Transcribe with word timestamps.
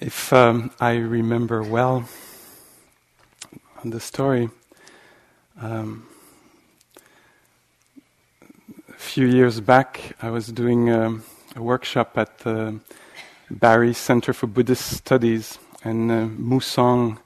If 0.00 0.32
um, 0.32 0.70
I 0.78 0.94
remember 0.94 1.60
well 1.60 2.08
the 3.84 3.98
story, 3.98 4.48
um, 5.60 6.06
a 8.88 8.92
few 8.92 9.26
years 9.26 9.60
back, 9.60 10.14
I 10.22 10.30
was 10.30 10.52
doing 10.52 10.88
um, 10.88 11.24
a 11.56 11.62
workshop 11.62 12.16
at 12.16 12.38
the 12.38 12.78
Barre 13.50 13.92
Center 13.92 14.32
for 14.32 14.46
Buddhist 14.46 14.88
Studies, 14.88 15.58
and 15.82 16.12
uh, 16.12 16.26
Mu 16.26 16.60
Soeng, 16.60 17.18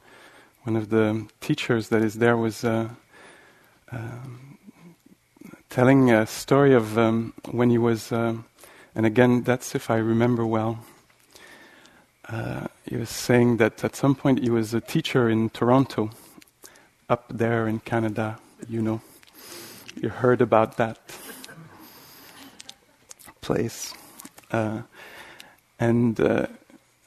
one 0.62 0.74
of 0.74 0.88
the 0.88 1.27
teachers 1.43 1.91
that 1.91 2.01
is 2.01 2.15
there, 2.15 2.38
was 2.38 2.65
uh, 2.65 2.88
uh, 3.93 3.98
telling 5.68 6.10
a 6.10 6.27
story 6.27 6.73
of 6.73 6.96
um, 6.96 7.34
when 7.51 7.68
he 7.68 7.77
was, 7.77 8.10
uh, 8.12 8.34
and 8.95 9.04
again, 9.04 9.43
that's 9.43 9.74
if 9.74 9.91
I 9.91 9.96
remember 9.96 10.46
well. 10.46 10.82
Uh, 12.28 12.68
he 12.88 12.96
was 12.96 13.10
saying 13.10 13.56
that 13.56 13.82
at 13.82 13.96
some 13.96 14.14
point 14.14 14.40
he 14.40 14.50
was 14.50 14.74
a 14.74 14.80
teacher 14.80 15.28
in 15.28 15.50
Toronto, 15.50 16.10
up 17.08 17.24
there 17.28 17.66
in 17.66 17.80
Canada. 17.80 18.38
You 18.68 18.80
know, 18.80 19.01
you 19.96 20.09
heard 20.09 20.40
about 20.40 20.76
that 20.76 20.98
place. 23.40 23.92
Uh, 24.52 24.82
and 25.80 26.20
uh, 26.20 26.46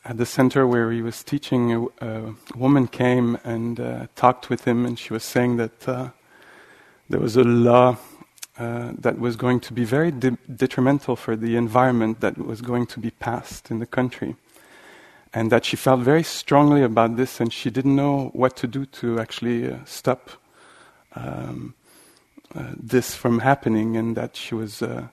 at 0.03 0.17
the 0.17 0.25
center 0.25 0.67
where 0.67 0.91
he 0.91 1.02
was 1.02 1.23
teaching, 1.23 1.72
a, 1.72 2.05
a 2.05 2.35
woman 2.55 2.88
came 2.88 3.38
and 3.45 3.79
uh, 3.79 4.07
talked 4.16 4.50
with 4.50 4.66
him, 4.66 4.85
and 4.85 5.00
she 5.00 5.13
was 5.13 5.23
saying 5.23 5.55
that 5.57 5.88
uh, 5.88 6.09
there 7.09 7.22
was 7.22 7.38
a 7.38 7.44
law 7.44 7.97
that 8.57 9.19
was 9.19 9.35
going 9.35 9.59
to 9.59 9.73
be 9.73 9.83
very 9.83 10.11
de- 10.11 10.38
detrimental 10.53 11.16
for 11.16 11.35
the 11.35 11.55
environment 11.55 12.22
that 12.22 12.38
was 12.38 12.61
going 12.61 12.85
to 12.85 13.00
be 13.00 13.11
passed 13.11 13.72
in 13.72 13.79
the 13.79 13.85
country. 13.85 14.35
And 15.36 15.52
that 15.52 15.66
she 15.66 15.75
felt 15.75 16.00
very 16.00 16.23
strongly 16.23 16.81
about 16.81 17.17
this, 17.17 17.41
and 17.41 17.52
she 17.52 17.69
didn't 17.69 17.95
know 17.95 18.31
what 18.33 18.55
to 18.58 18.67
do 18.67 18.86
to 18.86 19.19
actually 19.19 19.69
uh, 19.69 19.78
stop 19.86 20.31
um, 21.14 21.75
uh, 22.55 22.72
this 22.75 23.16
from 23.16 23.39
happening, 23.39 23.97
and 23.97 24.16
that 24.16 24.38
she 24.38 24.56
was, 24.56 24.81
uh, 24.81 25.08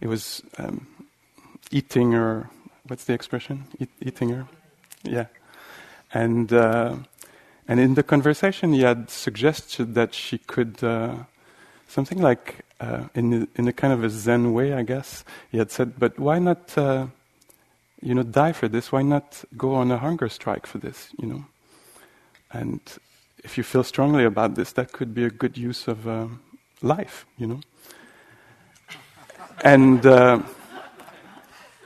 it 0.00 0.08
was 0.08 0.42
um, 0.58 0.86
eating 1.70 2.12
her. 2.12 2.50
What's 2.88 3.04
the 3.04 3.12
expression? 3.12 3.64
Eat, 3.78 3.90
eating 4.02 4.30
her, 4.30 4.46
yeah. 5.04 5.26
And 6.12 6.52
uh, 6.52 6.96
and 7.68 7.78
in 7.78 7.94
the 7.94 8.02
conversation, 8.02 8.72
he 8.72 8.82
had 8.82 9.10
suggested 9.10 9.94
that 9.94 10.12
she 10.12 10.38
could 10.38 10.82
something 11.88 12.20
like 12.20 12.64
uh, 12.80 13.04
in 13.14 13.48
in 13.56 13.66
a 13.66 13.72
kind 13.72 13.92
of 13.92 14.04
a 14.04 14.10
Zen 14.10 14.52
way, 14.52 14.72
I 14.72 14.82
guess. 14.82 15.24
He 15.50 15.58
had 15.58 15.70
said, 15.70 15.98
"But 15.98 16.18
why 16.18 16.38
not, 16.38 16.76
uh, 16.78 17.06
you 18.00 18.14
know, 18.14 18.22
die 18.22 18.52
for 18.52 18.68
this? 18.68 18.92
Why 18.92 19.02
not 19.02 19.44
go 19.56 19.74
on 19.74 19.90
a 19.90 19.98
hunger 19.98 20.28
strike 20.28 20.66
for 20.66 20.78
this? 20.78 21.10
You 21.18 21.28
know, 21.28 21.44
and 22.52 22.80
if 23.44 23.58
you 23.58 23.64
feel 23.64 23.84
strongly 23.84 24.24
about 24.24 24.54
this, 24.54 24.72
that 24.72 24.92
could 24.92 25.14
be 25.14 25.24
a 25.24 25.30
good 25.30 25.56
use 25.56 25.88
of 25.88 26.06
uh, 26.06 26.26
life. 26.82 27.26
You 27.36 27.46
know." 27.46 27.60
And 29.64 30.06
uh, 30.06 30.42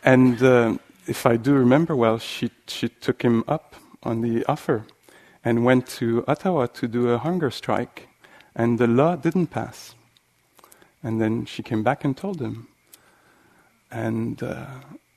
and 0.05 0.43
uh, 0.43 0.77
if 1.07 1.27
I 1.27 1.37
do 1.37 1.55
remember 1.55 1.97
well, 1.97 2.19
she 2.19 2.51
she 2.67 2.89
took 2.89 3.23
him 3.23 3.45
up 3.49 3.77
on 4.03 4.21
the 4.21 4.45
offer 4.47 4.85
and 5.45 5.65
went 5.65 5.87
to 5.87 6.25
Ottawa 6.29 6.67
to 6.67 6.89
do 6.89 7.11
a 7.11 7.19
hunger 7.19 7.51
strike 7.51 8.09
and 8.55 8.79
the 8.79 8.87
law 8.87 9.17
didn't 9.17 9.49
pass. 9.49 9.95
And 11.03 11.21
then 11.21 11.47
she 11.47 11.63
came 11.63 11.83
back 11.83 12.05
and 12.05 12.17
told 12.17 12.41
him. 12.41 12.69
And, 13.91 14.43
uh, 14.43 14.67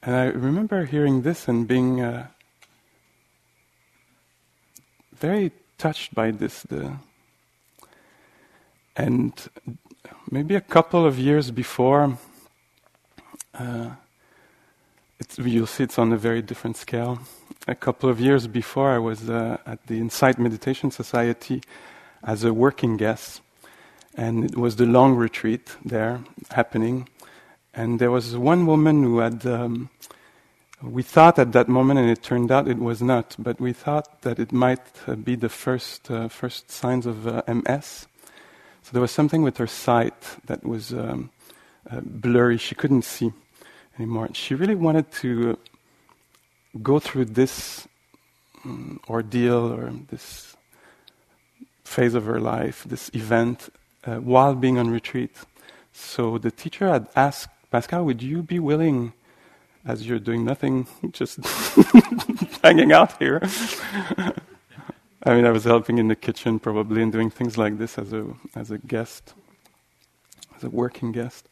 and 0.05 0.15
I 0.15 0.25
remember 0.25 0.85
hearing 0.85 1.23
this 1.23 1.47
and 1.47 1.67
being 1.67 1.99
uh, 1.99 2.27
very 5.15 5.51
touched 5.79 6.13
by 6.13 6.29
this. 6.29 6.61
The, 6.61 6.93
and 8.95 9.33
maybe 10.29 10.53
a 10.53 10.61
couple 10.61 11.07
of 11.07 11.17
years 11.17 11.49
before, 11.49 12.19
uh, 13.55 13.89
you'll 15.37 15.65
see 15.65 15.83
it's 15.83 15.97
on 15.97 16.13
a 16.13 16.17
very 16.17 16.43
different 16.43 16.77
scale. 16.77 17.19
A 17.67 17.73
couple 17.73 18.07
of 18.07 18.19
years 18.19 18.45
before, 18.45 18.91
I 18.91 18.99
was 18.99 19.27
uh, 19.27 19.57
at 19.65 19.87
the 19.87 19.99
Insight 19.99 20.37
Meditation 20.37 20.91
Society 20.91 21.63
as 22.23 22.43
a 22.43 22.53
working 22.53 22.95
guest. 22.95 23.41
And 24.15 24.45
it 24.45 24.55
was 24.55 24.75
the 24.75 24.85
long 24.85 25.15
retreat 25.15 25.75
there 25.83 26.21
happening. 26.51 27.09
And 27.75 27.99
there 27.99 28.09
was 28.09 28.37
one 28.37 28.65
woman 28.65 29.03
who 29.03 29.19
had, 29.19 29.45
um, 29.45 29.89
we 30.81 31.03
thought 31.03 31.37
at 31.37 31.51
that 31.51 31.67
moment, 31.67 31.99
and 31.99 32.09
it 32.09 32.23
turned 32.23 32.49
out 32.49 32.69
it 32.69 32.79
was 32.79 33.01
not, 33.01 33.35
but 33.37 33.59
we 33.59 33.73
thought 33.73 34.21
that 34.21 34.39
it 34.39 34.53
might 34.53 34.79
uh, 35.07 35.15
be 35.15 35.35
the 35.35 35.49
first, 35.49 36.09
uh, 36.09 36.29
first 36.29 36.71
signs 36.71 37.05
of 37.05 37.27
uh, 37.27 37.41
MS. 37.47 38.07
So 38.81 38.91
there 38.93 39.01
was 39.01 39.11
something 39.11 39.41
with 39.41 39.57
her 39.57 39.67
sight 39.67 40.13
that 40.45 40.63
was 40.63 40.93
um, 40.93 41.31
uh, 41.89 41.99
blurry. 42.01 42.57
She 42.57 42.75
couldn't 42.75 43.03
see 43.03 43.33
anymore. 43.99 44.29
She 44.33 44.55
really 44.55 44.75
wanted 44.75 45.11
to 45.23 45.57
go 46.81 46.99
through 46.99 47.25
this 47.25 47.87
um, 48.63 49.01
ordeal 49.09 49.73
or 49.73 49.91
this 50.09 50.55
phase 51.83 52.13
of 52.13 52.25
her 52.25 52.39
life, 52.39 52.85
this 52.87 53.09
event, 53.13 53.69
uh, 54.05 54.15
while 54.15 54.55
being 54.55 54.77
on 54.77 54.89
retreat. 54.89 55.35
So 55.91 56.37
the 56.37 56.51
teacher 56.51 56.89
had 56.89 57.07
asked 57.15 57.54
Pascal, 57.75 58.05
would 58.05 58.23
you 58.23 58.41
be 58.41 58.57
willing, 58.57 59.11
as 59.85 60.07
you're 60.07 60.17
doing 60.17 60.45
nothing, 60.45 60.87
just 61.11 61.45
hanging 62.63 62.93
out 62.93 63.17
here? 63.21 63.41
I 65.25 65.35
mean, 65.35 65.45
I 65.45 65.51
was 65.51 65.65
helping 65.65 65.97
in 65.97 66.07
the 66.07 66.15
kitchen 66.15 66.57
probably 66.57 67.01
and 67.01 67.11
doing 67.11 67.29
things 67.29 67.57
like 67.57 67.77
this 67.77 67.97
as 67.97 68.13
a, 68.13 68.27
as 68.55 68.71
a 68.71 68.77
guest, 68.77 69.33
as 70.55 70.63
a 70.63 70.69
working 70.69 71.11
guest. 71.11 71.49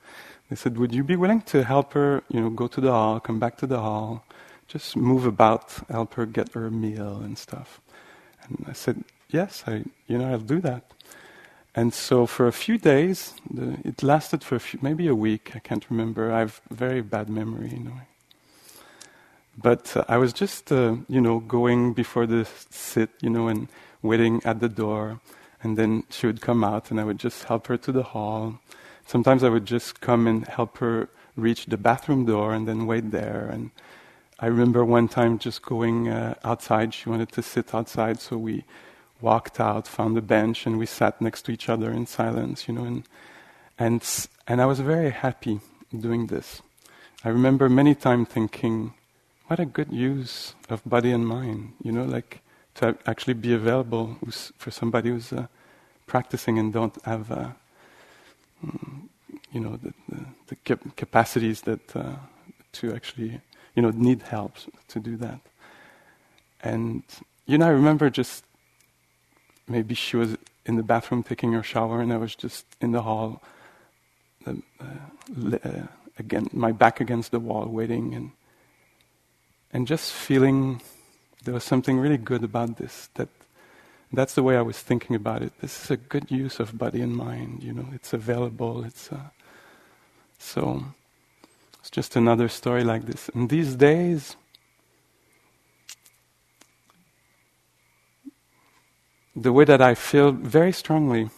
They 0.49 0.55
said, 0.55 0.77
would 0.77 0.95
you 0.95 1.03
be 1.03 1.17
willing 1.17 1.41
to 1.41 1.65
help 1.65 1.91
her, 1.91 2.23
you 2.29 2.39
know, 2.39 2.49
go 2.49 2.67
to 2.67 2.79
the 2.79 2.91
hall, 2.91 3.19
come 3.19 3.37
back 3.37 3.57
to 3.57 3.67
the 3.67 3.81
hall, 3.81 4.23
just 4.69 4.95
move 4.95 5.25
about, 5.25 5.73
help 5.89 6.13
her 6.13 6.25
get 6.25 6.53
her 6.53 6.71
meal 6.71 7.17
and 7.17 7.37
stuff? 7.37 7.81
And 8.43 8.63
I 8.69 8.71
said, 8.71 9.03
yes, 9.27 9.65
I, 9.67 9.83
you 10.07 10.17
know, 10.17 10.31
I'll 10.31 10.39
do 10.39 10.61
that. 10.61 10.85
And 11.75 11.93
so 11.93 12.27
for 12.27 12.47
a 12.47 12.51
few 12.51 12.77
days, 12.77 13.33
the, 13.49 13.77
it 13.83 14.03
lasted 14.03 14.43
for 14.43 14.55
a 14.55 14.59
few, 14.59 14.79
maybe 14.83 15.07
a 15.07 15.15
week. 15.15 15.55
I 15.55 15.59
can't 15.59 15.85
remember. 15.89 16.31
I 16.31 16.39
have 16.39 16.61
very 16.69 17.01
bad 17.01 17.29
memory, 17.29 17.69
you 17.69 17.79
know. 17.79 18.01
But 19.57 19.95
uh, 19.97 20.03
I 20.07 20.17
was 20.17 20.33
just, 20.33 20.71
uh, 20.71 20.97
you 21.07 21.19
know, 21.19 21.39
going 21.39 21.93
before 21.93 22.27
the 22.27 22.47
sit, 22.69 23.09
you 23.21 23.29
know, 23.29 23.47
and 23.47 23.69
waiting 24.03 24.41
at 24.45 24.59
the 24.59 24.69
door. 24.69 25.19
And 25.63 25.77
then 25.77 26.03
she 26.09 26.27
would 26.27 26.41
come 26.41 26.63
out, 26.63 26.91
and 26.91 26.99
I 26.99 27.05
would 27.05 27.17
just 27.17 27.45
help 27.45 27.67
her 27.67 27.77
to 27.77 27.91
the 27.91 28.03
hall. 28.03 28.59
Sometimes 29.05 29.43
I 29.43 29.49
would 29.49 29.65
just 29.65 30.01
come 30.01 30.27
and 30.27 30.47
help 30.47 30.77
her 30.77 31.09
reach 31.35 31.65
the 31.65 31.77
bathroom 31.77 32.25
door, 32.25 32.53
and 32.53 32.67
then 32.67 32.85
wait 32.85 33.11
there. 33.11 33.49
And 33.51 33.71
I 34.39 34.47
remember 34.47 34.85
one 34.85 35.07
time 35.07 35.39
just 35.39 35.61
going 35.61 36.09
uh, 36.09 36.35
outside. 36.43 36.93
She 36.93 37.09
wanted 37.09 37.31
to 37.31 37.41
sit 37.41 37.73
outside, 37.73 38.19
so 38.19 38.37
we 38.37 38.65
walked 39.21 39.59
out, 39.59 39.87
found 39.87 40.17
a 40.17 40.21
bench, 40.21 40.65
and 40.65 40.77
we 40.77 40.85
sat 40.85 41.21
next 41.21 41.43
to 41.43 41.51
each 41.51 41.69
other 41.69 41.91
in 41.91 42.05
silence, 42.05 42.67
you 42.67 42.73
know, 42.73 42.83
and, 42.83 43.03
and, 43.79 44.27
and 44.47 44.61
I 44.61 44.65
was 44.65 44.79
very 44.79 45.11
happy 45.11 45.59
doing 45.97 46.27
this. 46.27 46.61
I 47.23 47.29
remember 47.29 47.69
many 47.69 47.95
times 47.95 48.27
thinking, 48.27 48.93
what 49.47 49.59
a 49.59 49.65
good 49.65 49.91
use 49.91 50.55
of 50.69 50.81
body 50.85 51.11
and 51.11 51.27
mind, 51.27 51.73
you 51.81 51.91
know, 51.91 52.03
like 52.03 52.41
to 52.75 52.97
actually 53.05 53.35
be 53.35 53.53
available 53.53 54.17
for 54.57 54.71
somebody 54.71 55.09
who's 55.09 55.31
uh, 55.31 55.47
practicing 56.07 56.59
and 56.59 56.73
don't 56.73 56.95
have, 57.05 57.31
uh, 57.31 57.49
you 59.51 59.59
know, 59.59 59.77
the, 59.77 59.93
the, 60.09 60.25
the 60.47 60.55
cap- 60.55 60.95
capacities 60.95 61.61
that 61.61 61.95
uh, 61.95 62.15
to 62.73 62.93
actually, 62.93 63.39
you 63.75 63.81
know, 63.81 63.91
need 63.91 64.23
help 64.23 64.57
to 64.87 64.99
do 64.99 65.15
that. 65.17 65.39
And, 66.61 67.03
you 67.45 67.57
know, 67.57 67.67
I 67.67 67.69
remember 67.69 68.09
just 68.09 68.43
maybe 69.67 69.95
she 69.95 70.17
was 70.17 70.37
in 70.65 70.75
the 70.75 70.83
bathroom 70.83 71.23
taking 71.23 71.53
her 71.53 71.63
shower, 71.63 72.01
and 72.01 72.11
I 72.13 72.17
was 72.17 72.35
just 72.35 72.65
in 72.81 72.91
the 72.91 73.01
hall, 73.01 73.41
uh, 74.45 74.53
uh, 74.89 75.69
again, 76.19 76.47
my 76.53 76.71
back 76.71 77.01
against 77.01 77.31
the 77.31 77.39
wall, 77.39 77.65
waiting, 77.65 78.13
and 78.13 78.31
and 79.71 79.87
just 79.87 80.11
feeling 80.11 80.81
there 81.43 81.53
was 81.53 81.63
something 81.63 81.97
really 81.99 82.17
good 82.17 82.43
about 82.43 82.77
this. 82.77 83.09
That 83.15 83.29
that's 84.11 84.35
the 84.35 84.43
way 84.43 84.55
I 84.57 84.61
was 84.61 84.79
thinking 84.79 85.15
about 85.15 85.41
it. 85.41 85.53
This 85.59 85.83
is 85.83 85.91
a 85.91 85.97
good 85.97 86.29
use 86.29 86.59
of 86.59 86.77
body 86.77 87.01
and 87.01 87.15
mind. 87.15 87.63
You 87.63 87.73
know, 87.73 87.87
it's 87.93 88.13
available. 88.13 88.83
It's 88.83 89.11
uh, 89.11 89.29
so. 90.37 90.85
It's 91.83 91.89
just 91.89 92.15
another 92.15 92.47
story 92.47 92.85
like 92.85 93.07
this. 93.07 93.29
And 93.33 93.49
these 93.49 93.75
days, 93.75 94.37
the 99.35 99.51
way 99.51 99.65
that 99.65 99.81
I 99.81 99.95
feel 99.95 100.31
very 100.31 100.71
strongly 100.71 101.29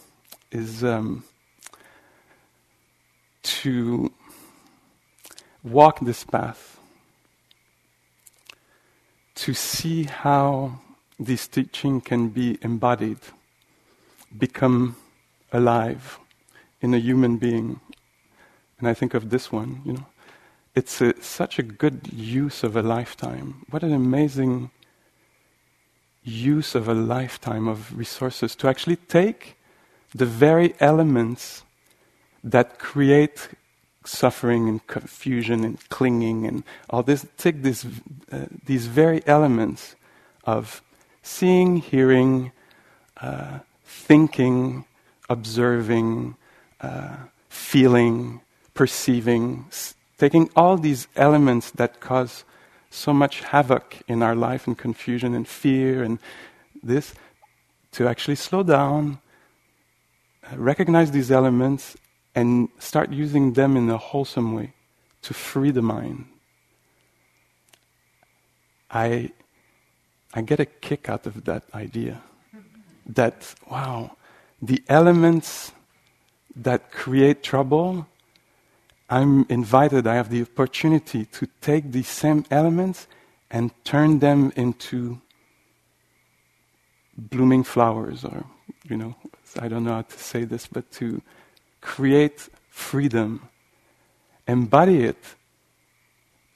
is 0.50 0.84
um, 0.84 1.24
to 3.42 4.12
walk 5.62 6.00
this 6.00 6.24
path, 6.24 6.78
to 9.36 9.54
see 9.54 10.04
how 10.04 10.80
this 11.18 11.48
teaching 11.48 12.00
can 12.00 12.28
be 12.28 12.58
embodied, 12.62 13.18
become 14.36 14.96
alive 15.52 16.18
in 16.80 16.92
a 16.92 16.98
human 16.98 17.38
being. 17.38 17.80
And 18.78 18.88
I 18.88 18.94
think 18.94 19.14
of 19.14 19.30
this 19.30 19.50
one, 19.50 19.80
you 19.84 19.94
know. 19.94 20.06
It's 20.74 21.00
a, 21.00 21.14
such 21.22 21.58
a 21.58 21.62
good 21.62 22.12
use 22.12 22.62
of 22.62 22.76
a 22.76 22.82
lifetime. 22.82 23.64
What 23.70 23.82
an 23.82 23.94
amazing 23.94 24.70
use 26.26 26.74
of 26.74 26.88
a 26.88 26.94
lifetime 26.94 27.68
of 27.68 27.96
resources 27.96 28.56
to 28.56 28.68
actually 28.68 28.96
take 28.96 29.56
the 30.14 30.26
very 30.26 30.74
elements 30.80 31.62
that 32.42 32.78
create 32.78 33.48
suffering 34.04 34.68
and 34.68 34.86
confusion 34.86 35.64
and 35.64 35.88
clinging 35.88 36.46
and 36.46 36.64
all 36.90 37.02
this, 37.02 37.26
take 37.36 37.62
this, 37.62 37.86
uh, 38.32 38.46
these 38.64 38.86
very 38.86 39.22
elements 39.26 39.94
of 40.44 40.82
seeing, 41.22 41.76
hearing, 41.76 42.52
uh, 43.20 43.60
thinking, 43.84 44.84
observing, 45.28 46.36
uh, 46.80 47.16
feeling, 47.48 48.40
perceiving, 48.74 49.66
s- 49.68 49.94
taking 50.18 50.50
all 50.56 50.76
these 50.76 51.08
elements 51.16 51.70
that 51.72 52.00
cause 52.00 52.44
so 52.96 53.12
much 53.12 53.42
havoc 53.42 54.02
in 54.08 54.22
our 54.22 54.34
life 54.34 54.66
and 54.66 54.76
confusion 54.76 55.34
and 55.34 55.46
fear 55.46 56.02
and 56.02 56.18
this, 56.82 57.14
to 57.92 58.08
actually 58.08 58.36
slow 58.36 58.62
down, 58.62 59.18
uh, 60.44 60.56
recognize 60.56 61.10
these 61.10 61.30
elements, 61.30 61.96
and 62.34 62.68
start 62.78 63.10
using 63.12 63.52
them 63.52 63.76
in 63.76 63.90
a 63.90 63.98
wholesome 63.98 64.54
way 64.54 64.72
to 65.22 65.34
free 65.34 65.70
the 65.70 65.82
mind. 65.82 66.26
I, 68.90 69.30
I 70.32 70.42
get 70.42 70.60
a 70.60 70.66
kick 70.66 71.08
out 71.08 71.26
of 71.26 71.44
that 71.44 71.64
idea. 71.74 72.22
That, 73.06 73.54
wow, 73.70 74.16
the 74.60 74.82
elements 74.88 75.72
that 76.54 76.90
create 76.90 77.42
trouble, 77.42 78.06
I'm 79.08 79.46
invited, 79.48 80.06
I 80.06 80.14
have 80.14 80.30
the 80.30 80.42
opportunity 80.42 81.24
to 81.26 81.46
take 81.60 81.92
these 81.92 82.08
same 82.08 82.44
elements 82.50 83.06
and 83.50 83.70
turn 83.84 84.18
them 84.18 84.52
into 84.56 85.20
blooming 87.16 87.62
flowers, 87.62 88.24
or, 88.24 88.44
you 88.88 88.96
know, 88.96 89.14
I 89.58 89.68
don't 89.68 89.84
know 89.84 89.94
how 89.94 90.02
to 90.02 90.18
say 90.18 90.44
this, 90.44 90.66
but 90.66 90.90
to 90.92 91.22
create 91.80 92.48
freedom, 92.68 93.48
embody 94.48 95.04
it, 95.04 95.36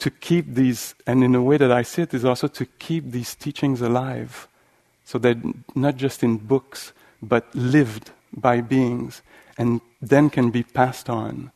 to 0.01 0.11
keep 0.11 0.55
these, 0.55 0.95
and 1.07 1.23
in 1.23 1.35
a 1.35 1.43
way 1.43 1.57
that 1.57 1.71
I 1.71 1.83
see 1.83 2.03
it, 2.03 2.15
is 2.15 2.25
also 2.25 2.49
to 2.49 2.67
keep 2.67 3.11
these 3.11 3.35
teachings 3.35 3.81
alive. 3.81 4.49
So 5.05 5.19
that 5.19 5.37
not 5.77 5.97
just 5.97 6.23
in 6.23 6.39
books, 6.39 6.93
but 7.23 7.55
lived 7.55 8.11
by 8.33 8.61
beings, 8.61 9.23
and 9.57 9.81
then 10.01 10.31
can 10.31 10.51
be 10.51 10.63
passed 10.63 11.09
on. 11.09 11.53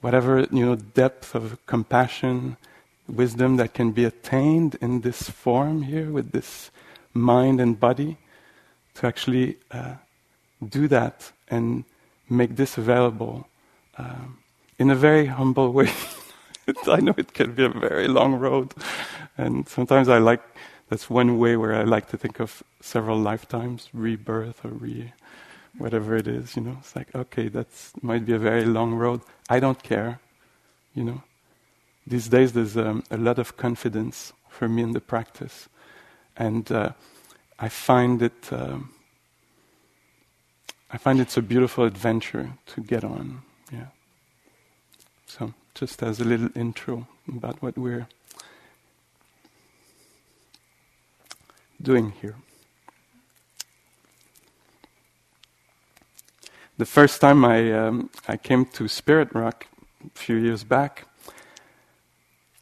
Whatever, 0.00 0.46
you 0.50 0.64
know, 0.64 0.76
depth 0.76 1.34
of 1.34 1.64
compassion, 1.66 2.56
wisdom 3.08 3.56
that 3.56 3.74
can 3.74 3.92
be 3.92 4.04
attained 4.04 4.76
in 4.80 5.00
this 5.00 5.28
form 5.30 5.82
here 5.82 6.10
with 6.10 6.32
this 6.32 6.70
mind 7.14 7.60
and 7.60 7.78
body, 7.78 8.18
to 8.94 9.06
actually 9.06 9.56
uh, 9.70 9.94
do 10.68 10.88
that 10.88 11.32
and 11.48 11.84
make 12.28 12.56
this 12.56 12.78
available 12.78 13.46
um, 13.98 14.38
in 14.78 14.90
a 14.90 14.94
very 14.94 15.26
humble 15.26 15.72
way. 15.72 15.90
I 16.86 17.00
know 17.00 17.14
it 17.16 17.32
can 17.32 17.52
be 17.52 17.64
a 17.64 17.68
very 17.68 18.08
long 18.08 18.34
road, 18.34 18.74
and 19.38 19.68
sometimes 19.68 20.08
I 20.08 20.18
like 20.18 20.42
that's 20.88 21.10
one 21.10 21.38
way 21.38 21.56
where 21.56 21.74
I 21.74 21.82
like 21.82 22.08
to 22.10 22.16
think 22.16 22.40
of 22.40 22.62
several 22.80 23.18
lifetimes, 23.18 23.88
rebirth 23.92 24.64
or 24.64 24.70
re, 24.70 25.12
whatever 25.78 26.16
it 26.16 26.28
is. 26.28 26.56
You 26.56 26.62
know, 26.62 26.76
it's 26.80 26.96
like 26.96 27.14
okay, 27.14 27.48
that 27.48 27.68
might 28.02 28.24
be 28.24 28.32
a 28.32 28.38
very 28.38 28.64
long 28.64 28.94
road. 28.94 29.20
I 29.48 29.60
don't 29.60 29.82
care. 29.82 30.20
You 30.94 31.04
know, 31.04 31.22
these 32.06 32.28
days 32.28 32.52
there's 32.52 32.76
um, 32.76 33.02
a 33.10 33.16
lot 33.16 33.38
of 33.38 33.56
confidence 33.56 34.32
for 34.48 34.68
me 34.68 34.82
in 34.82 34.92
the 34.92 35.00
practice, 35.00 35.68
and 36.36 36.70
uh, 36.72 36.92
I 37.58 37.68
find 37.68 38.22
it. 38.22 38.52
Um, 38.52 38.92
I 40.90 40.98
find 40.98 41.20
it's 41.20 41.36
a 41.36 41.42
beautiful 41.42 41.84
adventure 41.84 42.52
to 42.66 42.80
get 42.80 43.04
on. 43.04 43.42
Yeah. 43.72 43.88
So, 45.26 45.52
just 45.74 46.02
as 46.02 46.20
a 46.20 46.24
little 46.24 46.48
intro 46.54 47.06
about 47.28 47.60
what 47.60 47.76
we're 47.76 48.06
doing 51.82 52.12
here. 52.22 52.36
The 56.78 56.84
first 56.84 57.22
time 57.22 57.42
I, 57.42 57.72
um, 57.72 58.10
I 58.28 58.36
came 58.36 58.66
to 58.66 58.86
Spirit 58.86 59.34
Rock 59.34 59.66
a 60.04 60.18
few 60.18 60.36
years 60.36 60.62
back, 60.62 61.06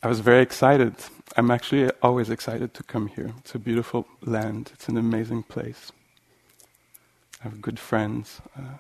I 0.05 0.07
was 0.07 0.21
very 0.21 0.41
excited. 0.41 0.95
I'm 1.37 1.51
actually 1.51 1.91
always 2.01 2.31
excited 2.31 2.75
to 2.75 2.85
come 2.85 3.09
here. 3.09 3.35
It's 3.39 3.57
a 3.57 3.59
beautiful 3.59 4.07
land, 4.23 4.71
it's 4.73 4.89
an 4.89 4.97
amazing 4.97 5.43
place. 5.43 5.91
I 7.41 7.49
have 7.49 7.61
good 7.61 7.81
friends. 7.81 8.41
Uh, 8.57 8.79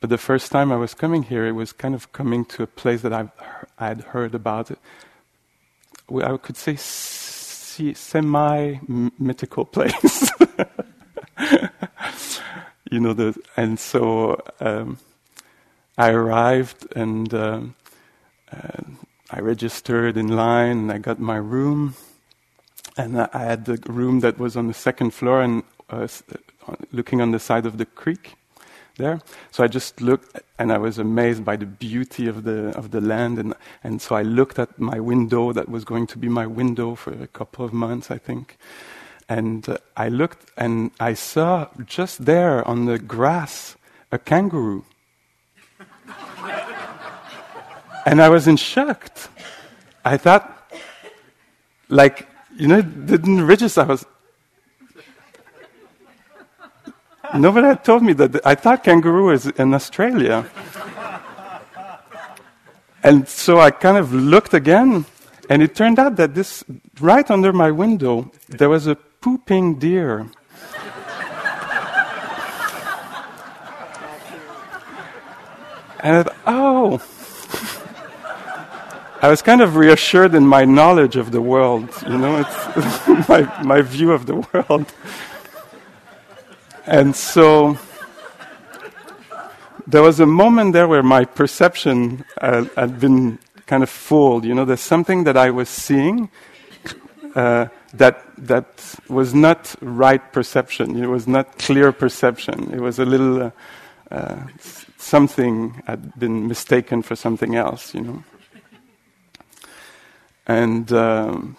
but 0.00 0.10
the 0.10 0.18
first 0.18 0.52
time 0.52 0.70
I 0.70 0.76
was 0.76 0.94
coming 0.94 1.24
here, 1.24 1.44
it 1.44 1.52
was 1.52 1.72
kind 1.72 1.96
of 1.96 2.12
coming 2.12 2.44
to 2.44 2.62
a 2.62 2.68
place 2.68 3.02
that 3.02 3.12
I've 3.12 3.30
I 3.78 3.88
had 3.88 4.00
heard 4.02 4.34
about 4.34 4.70
it. 4.70 4.78
I 6.14 6.36
could 6.36 6.56
say 6.56 6.76
semi 6.76 8.78
mythical 9.18 9.64
place. 9.64 10.30
you 12.90 13.00
know, 13.00 13.12
the, 13.14 13.36
and 13.56 13.78
so 13.78 14.42
um, 14.60 14.98
I 15.98 16.10
arrived 16.10 16.86
and 16.96 17.32
um, 17.34 17.76
uh, 18.52 18.82
I 19.30 19.40
registered 19.40 20.16
in 20.16 20.28
line 20.28 20.78
and 20.78 20.92
I 20.92 20.98
got 20.98 21.20
my 21.20 21.36
room. 21.36 21.94
And 22.96 23.20
I 23.20 23.44
had 23.44 23.66
the 23.66 23.78
room 23.92 24.20
that 24.20 24.38
was 24.38 24.56
on 24.56 24.68
the 24.68 24.74
second 24.74 25.12
floor 25.12 25.42
and 25.42 25.64
uh, 25.90 26.08
looking 26.92 27.20
on 27.20 27.32
the 27.32 27.38
side 27.40 27.66
of 27.66 27.78
the 27.78 27.86
creek 27.86 28.34
there. 28.96 29.20
So 29.52 29.64
I 29.64 29.68
just 29.68 30.00
looked, 30.00 30.40
and 30.58 30.72
I 30.72 30.78
was 30.78 30.98
amazed 30.98 31.44
by 31.44 31.56
the 31.56 31.66
beauty 31.66 32.26
of 32.28 32.44
the 32.44 32.76
of 32.76 32.90
the 32.92 33.00
land, 33.00 33.38
and 33.38 33.54
and 33.84 34.02
so 34.02 34.16
I 34.16 34.22
looked 34.22 34.58
at 34.58 34.78
my 34.78 35.00
window 35.00 35.52
that 35.52 35.68
was 35.68 35.84
going 35.84 36.06
to 36.08 36.18
be 36.18 36.28
my 36.28 36.46
window 36.46 36.94
for 36.94 37.12
a 37.12 37.26
couple 37.28 37.64
of 37.64 37.72
months, 37.72 38.10
I 38.10 38.18
think. 38.18 38.58
And 39.28 39.68
uh, 39.68 39.78
I 39.96 40.08
looked, 40.08 40.50
and 40.56 40.90
I 41.00 41.14
saw 41.14 41.68
just 41.84 42.24
there 42.24 42.66
on 42.66 42.86
the 42.86 42.98
grass 42.98 43.76
a 44.12 44.18
kangaroo, 44.18 44.84
and 48.06 48.22
I 48.22 48.28
was 48.28 48.46
in 48.46 48.56
shock. 48.56 49.10
I 50.04 50.16
thought, 50.16 50.72
like 51.88 52.28
you 52.56 52.68
know, 52.68 52.82
didn't 52.82 53.44
register. 53.44 53.80
I 53.80 53.84
was 53.84 54.06
Nobody 57.34 57.66
had 57.66 57.84
told 57.84 58.02
me 58.02 58.12
that. 58.14 58.46
I 58.46 58.54
thought 58.54 58.84
kangaroo 58.84 59.30
is 59.30 59.46
in 59.46 59.74
Australia. 59.74 60.46
and 63.02 63.28
so 63.28 63.60
I 63.60 63.70
kind 63.70 63.96
of 63.96 64.12
looked 64.12 64.54
again, 64.54 65.04
and 65.50 65.62
it 65.62 65.74
turned 65.74 65.98
out 65.98 66.16
that 66.16 66.34
this, 66.34 66.64
right 67.00 67.28
under 67.30 67.52
my 67.52 67.70
window, 67.70 68.30
there 68.48 68.68
was 68.68 68.86
a 68.86 68.96
pooping 69.26 69.74
deer. 69.74 70.20
and 75.98 76.16
I 76.18 76.22
thought, 76.22 76.36
oh. 76.46 77.02
I 79.20 79.28
was 79.28 79.42
kind 79.42 79.62
of 79.62 79.74
reassured 79.74 80.32
in 80.36 80.46
my 80.46 80.64
knowledge 80.64 81.16
of 81.16 81.32
the 81.32 81.40
world, 81.40 81.88
you 82.08 82.16
know, 82.16 82.38
it's 82.38 83.28
my, 83.28 83.62
my 83.64 83.82
view 83.82 84.12
of 84.12 84.26
the 84.26 84.36
world. 84.36 84.86
And 86.86 87.16
so 87.16 87.76
there 89.88 90.02
was 90.02 90.20
a 90.20 90.26
moment 90.26 90.72
there 90.72 90.86
where 90.86 91.02
my 91.02 91.24
perception 91.24 92.24
uh, 92.40 92.66
had 92.76 93.00
been 93.00 93.40
kind 93.66 93.82
of 93.82 93.90
fooled. 93.90 94.44
You 94.44 94.54
know, 94.54 94.64
there's 94.64 94.86
something 94.94 95.24
that 95.24 95.36
I 95.36 95.50
was 95.50 95.68
seeing 95.68 96.30
uh, 97.34 97.66
that 97.98 98.22
that 98.38 98.94
was 99.08 99.34
not 99.34 99.74
right 99.80 100.32
perception. 100.32 101.02
It 101.02 101.08
was 101.08 101.26
not 101.26 101.58
clear 101.58 101.92
perception. 101.92 102.72
It 102.72 102.80
was 102.80 102.98
a 102.98 103.04
little 103.04 103.42
uh, 103.42 103.50
uh, 104.10 104.46
something 104.96 105.82
had 105.86 106.18
been 106.18 106.46
mistaken 106.46 107.02
for 107.02 107.16
something 107.16 107.54
else, 107.56 107.94
you 107.94 108.00
know. 108.00 108.24
And 110.46 110.92
um, 110.92 111.56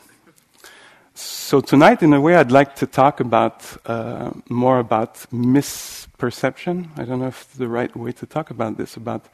so 1.13 1.59
tonight, 1.61 2.03
in 2.03 2.13
a 2.13 2.21
way, 2.21 2.35
I'd 2.35 2.51
like 2.51 2.75
to 2.77 2.87
talk 2.87 3.19
about 3.19 3.65
uh, 3.85 4.31
more 4.49 4.79
about 4.79 5.15
misperception. 5.31 6.89
I 6.97 7.03
don't 7.03 7.19
know 7.19 7.27
if 7.27 7.51
the 7.53 7.67
right 7.67 7.93
way 7.95 8.11
to 8.13 8.25
talk 8.25 8.49
about 8.49 8.77
this 8.77 8.95
about 8.95 9.25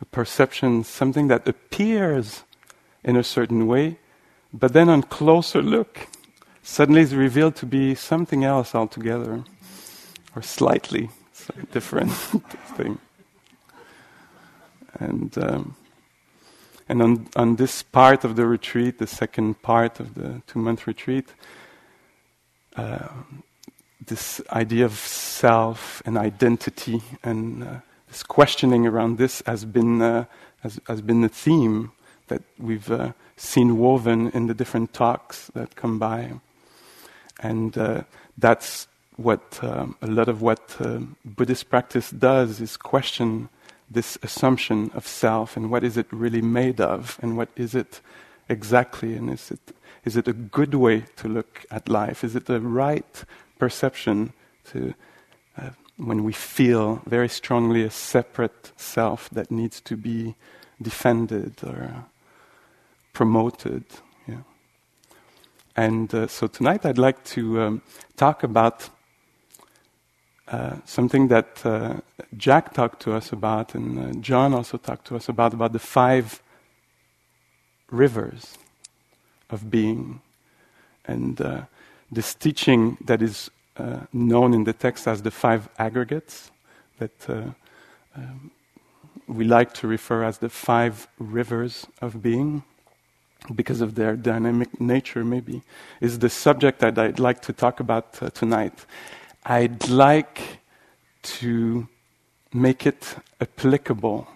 a 0.00 0.04
perception, 0.04 0.84
something 0.84 1.28
that 1.28 1.48
appears 1.48 2.44
in 3.02 3.16
a 3.16 3.24
certain 3.24 3.66
way, 3.66 3.98
but 4.52 4.72
then 4.72 4.88
on 4.88 5.02
closer 5.02 5.62
look, 5.62 6.08
suddenly 6.62 7.02
is 7.02 7.14
revealed 7.14 7.56
to 7.56 7.66
be 7.66 7.94
something 7.94 8.44
else 8.44 8.74
altogether, 8.74 9.44
or 10.34 10.42
slightly 10.42 11.10
different 11.72 12.12
thing. 12.76 12.98
And 14.98 15.36
um, 15.38 15.76
and 16.88 17.02
on 17.02 17.28
on 17.36 17.56
this 17.56 17.82
part 17.82 18.24
of 18.24 18.36
the 18.36 18.46
retreat, 18.46 18.98
the 18.98 19.06
second 19.06 19.62
part 19.62 20.00
of 20.00 20.14
the 20.14 20.42
two 20.46 20.58
month 20.58 20.86
retreat, 20.86 21.28
uh, 22.76 23.08
this 24.06 24.40
idea 24.52 24.84
of 24.84 24.94
self 24.94 26.02
and 26.04 26.18
identity 26.18 27.00
and 27.22 27.62
uh, 27.62 27.76
this 28.08 28.22
questioning 28.22 28.86
around 28.86 29.18
this 29.18 29.42
has 29.46 29.64
been 29.64 30.02
uh, 30.02 30.24
has, 30.62 30.80
has 30.86 31.00
been 31.00 31.20
the 31.20 31.28
theme 31.28 31.92
that 32.26 32.42
we've 32.58 32.90
uh, 32.90 33.12
seen 33.36 33.78
woven 33.78 34.30
in 34.30 34.46
the 34.46 34.54
different 34.54 34.92
talks 34.92 35.48
that 35.54 35.76
come 35.76 35.98
by, 35.98 36.32
and 37.40 37.76
uh, 37.76 38.02
that's 38.38 38.86
what 39.16 39.58
um, 39.62 39.96
a 40.00 40.06
lot 40.06 40.28
of 40.28 40.40
what 40.40 40.76
uh, 40.80 41.00
Buddhist 41.24 41.68
practice 41.68 42.10
does 42.10 42.60
is 42.60 42.76
question 42.76 43.48
this 43.90 44.16
assumption 44.22 44.90
of 44.94 45.06
self 45.06 45.56
and 45.56 45.70
what 45.70 45.84
is 45.84 45.96
it 45.96 46.06
really 46.10 46.40
made 46.40 46.80
of 46.80 47.18
and 47.22 47.36
what 47.36 47.48
is 47.56 47.74
it 47.74 48.00
exactly 48.48 49.14
and 49.14 49.28
is 49.30 49.50
it 49.50 49.74
is 50.04 50.16
it 50.16 50.28
a 50.28 50.32
good 50.32 50.74
way 50.74 51.04
to 51.16 51.28
look 51.28 51.66
at 51.70 51.88
life 51.88 52.22
is 52.24 52.36
it 52.36 52.46
the 52.46 52.60
right 52.60 53.24
perception 53.58 54.32
to 54.64 54.94
uh, 55.58 55.70
when 55.96 56.24
we 56.24 56.32
feel 56.32 57.02
very 57.06 57.28
strongly 57.28 57.82
a 57.82 57.90
separate 57.90 58.72
self 58.76 59.28
that 59.30 59.50
needs 59.50 59.80
to 59.82 59.96
be 59.96 60.34
defended 60.80 61.54
or 61.62 62.06
promoted. 63.12 63.84
And 65.76 66.12
uh, 66.14 66.26
so 66.26 66.46
tonight 66.46 66.84
I'd 66.84 66.98
like 66.98 67.22
to 67.24 67.60
um, 67.60 67.82
talk 68.16 68.42
about 68.42 68.88
uh, 70.48 70.76
something 70.84 71.28
that 71.28 71.64
uh, 71.64 72.00
Jack 72.36 72.74
talked 72.74 73.00
to 73.02 73.12
us 73.12 73.32
about, 73.32 73.74
and 73.74 73.98
uh, 73.98 74.20
John 74.20 74.52
also 74.52 74.78
talked 74.78 75.06
to 75.06 75.16
us 75.16 75.28
about, 75.28 75.54
about 75.54 75.72
the 75.72 75.78
five 75.78 76.42
rivers 77.90 78.58
of 79.48 79.70
being. 79.70 80.20
And 81.04 81.40
uh, 81.40 81.62
this 82.10 82.34
teaching 82.34 82.96
that 83.04 83.22
is 83.22 83.50
uh, 83.76 84.00
known 84.12 84.54
in 84.54 84.64
the 84.64 84.72
text 84.72 85.06
as 85.06 85.22
the 85.22 85.30
five 85.30 85.68
aggregates, 85.78 86.50
that 86.98 87.28
um, 87.28 88.50
we 89.28 89.44
like 89.44 89.72
to 89.74 89.86
refer 89.86 90.24
as 90.24 90.38
the 90.38 90.48
five 90.48 91.06
rivers 91.18 91.86
of 92.02 92.22
being 92.22 92.64
because 93.54 93.80
of 93.80 93.94
their 93.94 94.16
dynamic 94.16 94.80
nature, 94.80 95.24
maybe, 95.24 95.62
is 96.00 96.18
the 96.18 96.30
subject 96.30 96.80
that 96.80 96.98
I'd 96.98 97.18
like 97.18 97.42
to 97.42 97.52
talk 97.52 97.80
about 97.80 98.22
uh, 98.22 98.30
tonight. 98.30 98.84
I'd 99.44 99.88
like 99.88 100.60
to 101.22 101.88
make 102.52 102.86
it 102.86 103.16
applicable. 103.40 104.28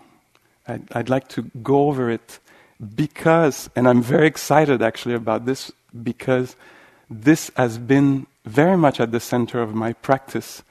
I'd, 0.67 0.91
I'd, 0.93 1.11
like 1.11 1.29
to 1.29 1.51
go 1.63 1.89
over 1.89 2.11
it 2.11 2.39
because, 2.95 3.69
and 3.77 3.89
I'm 3.89 4.03
very 4.03 4.27
excited 4.27 4.83
actually 4.83 5.15
about 5.15 5.47
this, 5.47 5.71
because 6.03 6.57
this 7.11 7.51
has 7.57 7.79
been 7.79 8.27
very 8.45 8.77
much 8.77 9.01
at 9.01 9.13
the 9.13 9.21
center 9.21 9.61
of 9.61 9.75
my 9.75 9.93
practice 9.93 10.63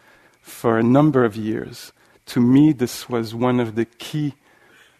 for 0.41 0.77
a 0.77 0.83
number 0.83 1.23
of 1.23 1.35
years. 1.35 1.91
To 2.27 2.39
me, 2.39 2.73
this 2.73 3.09
was 3.09 3.33
one 3.33 3.59
of 3.59 3.75
the 3.75 3.85
key 3.85 4.33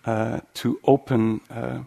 uh, 0.06 0.42
to 0.56 0.80
open, 0.84 1.42
uh, 1.50 1.80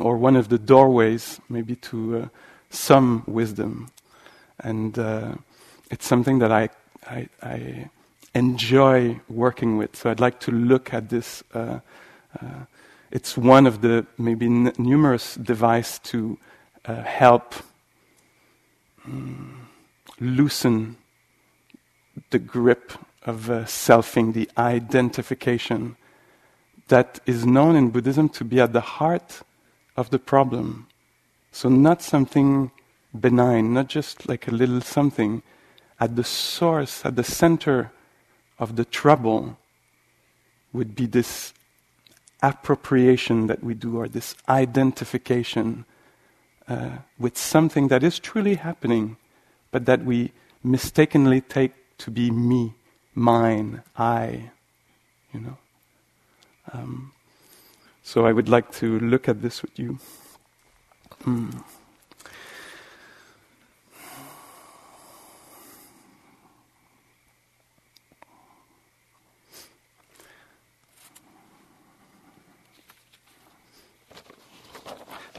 or 0.00 0.16
one 0.16 0.36
of 0.36 0.48
the 0.48 0.58
doorways, 0.58 1.40
maybe 1.48 1.76
to 1.76 2.16
uh, 2.16 2.28
some 2.70 3.22
wisdom. 3.26 3.90
And 4.60 4.98
uh, 4.98 5.34
it's 5.90 6.06
something 6.06 6.38
that 6.38 6.52
I, 6.52 6.68
I, 7.06 7.28
I, 7.42 7.90
enjoy 8.36 9.20
working 9.28 9.76
with. 9.76 9.94
So 9.94 10.10
I'd 10.10 10.18
like 10.18 10.40
to 10.40 10.50
look 10.50 10.92
at 10.92 11.08
this. 11.08 11.44
Uh, 11.52 11.78
it's 13.12 13.36
one 13.36 13.64
of 13.64 13.80
the 13.80 14.06
maybe 14.18 14.46
n- 14.46 14.72
numerous 14.76 15.36
devices 15.36 16.00
to 16.00 16.36
help 16.84 17.54
um, 19.04 19.68
loosen 20.18 20.96
the 22.30 22.40
grip 22.40 22.92
of 23.24 23.50
uh, 23.50 23.64
selfing, 23.64 24.32
the 24.32 24.50
identification 24.58 25.96
that 26.88 27.20
is 27.26 27.46
known 27.46 27.76
in 27.76 27.90
Buddhism 27.90 28.28
to 28.28 28.44
be 28.44 28.60
at 28.60 28.72
the 28.72 28.80
heart 28.80 29.42
of 29.96 30.10
the 30.10 30.18
problem. 30.18 30.86
So, 31.52 31.68
not 31.68 32.02
something 32.02 32.70
benign, 33.18 33.74
not 33.74 33.88
just 33.88 34.28
like 34.28 34.48
a 34.48 34.50
little 34.50 34.80
something, 34.80 35.42
at 36.00 36.16
the 36.16 36.24
source, 36.24 37.04
at 37.04 37.16
the 37.16 37.24
center 37.24 37.92
of 38.58 38.76
the 38.76 38.84
trouble 38.84 39.56
would 40.72 40.94
be 40.94 41.06
this 41.06 41.52
appropriation 42.42 43.46
that 43.46 43.62
we 43.62 43.74
do, 43.74 43.98
or 43.98 44.08
this 44.08 44.34
identification 44.48 45.84
uh, 46.68 46.98
with 47.18 47.38
something 47.38 47.88
that 47.88 48.02
is 48.02 48.18
truly 48.18 48.56
happening, 48.56 49.16
but 49.70 49.86
that 49.86 50.04
we 50.04 50.32
mistakenly 50.62 51.40
take 51.40 51.72
to 51.98 52.10
be 52.10 52.30
me, 52.30 52.74
mine, 53.14 53.82
I, 53.96 54.50
you 55.32 55.40
know. 55.40 55.58
Um, 56.72 57.12
so 58.04 58.26
I 58.26 58.32
would 58.32 58.50
like 58.50 58.70
to 58.72 59.00
look 59.00 59.28
at 59.28 59.40
this 59.40 59.62
with 59.62 59.78
you. 59.78 59.98
Mm. 61.24 61.64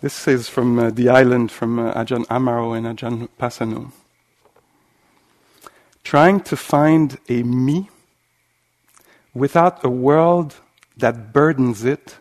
This 0.02 0.28
is 0.28 0.50
from 0.50 0.80
uh, 0.80 0.90
the 0.90 1.10
island 1.10 1.52
from 1.52 1.80
uh, 1.80 1.94
Ajahn 1.94 2.26
Amaro 2.28 2.76
and 2.76 2.86
Ajahn 2.86 3.30
Pasanno. 3.40 3.92
Trying 6.04 6.42
to 6.42 6.58
find 6.58 7.18
a 7.30 7.44
me 7.44 7.90
without 9.36 9.86
a 9.86 9.90
world 9.90 10.56
that 10.98 11.32
burdens 11.32 11.86
it 11.86 12.18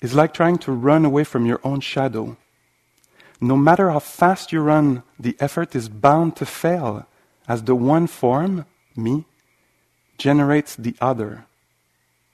is 0.00 0.14
like 0.14 0.32
trying 0.32 0.58
to 0.58 0.72
run 0.72 1.04
away 1.04 1.24
from 1.24 1.46
your 1.46 1.60
own 1.62 1.80
shadow. 1.80 2.36
No 3.40 3.56
matter 3.56 3.90
how 3.90 3.98
fast 3.98 4.52
you 4.52 4.60
run, 4.60 5.02
the 5.18 5.36
effort 5.40 5.74
is 5.74 5.88
bound 5.88 6.36
to 6.36 6.46
fail, 6.46 7.06
as 7.48 7.64
the 7.64 7.74
one 7.74 8.06
form, 8.06 8.66
me, 8.96 9.24
generates 10.18 10.76
the 10.76 10.94
other, 11.00 11.46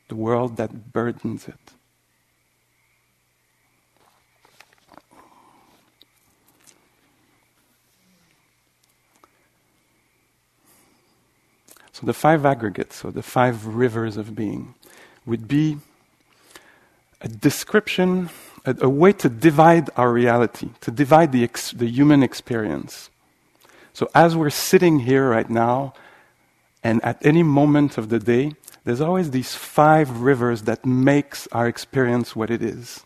the 0.08 0.16
world 0.16 0.56
that 0.56 0.92
burdens 0.92 1.48
it. 1.48 1.54
So 11.92 12.04
the 12.04 12.12
five 12.12 12.44
aggregates, 12.44 13.04
or 13.04 13.10
the 13.10 13.22
five 13.22 13.64
rivers 13.64 14.18
of 14.18 14.34
being, 14.34 14.74
would 15.24 15.48
be 15.48 15.78
a 17.20 17.28
description, 17.28 18.30
a, 18.64 18.76
a 18.82 18.88
way 18.88 19.12
to 19.12 19.28
divide 19.28 19.90
our 19.96 20.12
reality, 20.12 20.70
to 20.80 20.90
divide 20.90 21.32
the, 21.32 21.44
ex, 21.44 21.72
the 21.72 21.86
human 21.86 22.22
experience. 22.22 23.10
So 23.92 24.08
as 24.14 24.36
we're 24.36 24.50
sitting 24.50 25.00
here 25.00 25.28
right 25.30 25.48
now, 25.48 25.94
and 26.84 27.02
at 27.04 27.24
any 27.24 27.42
moment 27.42 27.98
of 27.98 28.10
the 28.10 28.18
day, 28.18 28.52
there's 28.84 29.00
always 29.00 29.30
these 29.32 29.54
five 29.54 30.20
rivers 30.20 30.62
that 30.62 30.86
makes 30.86 31.48
our 31.50 31.66
experience 31.66 32.36
what 32.36 32.50
it 32.50 32.62
is. 32.62 33.04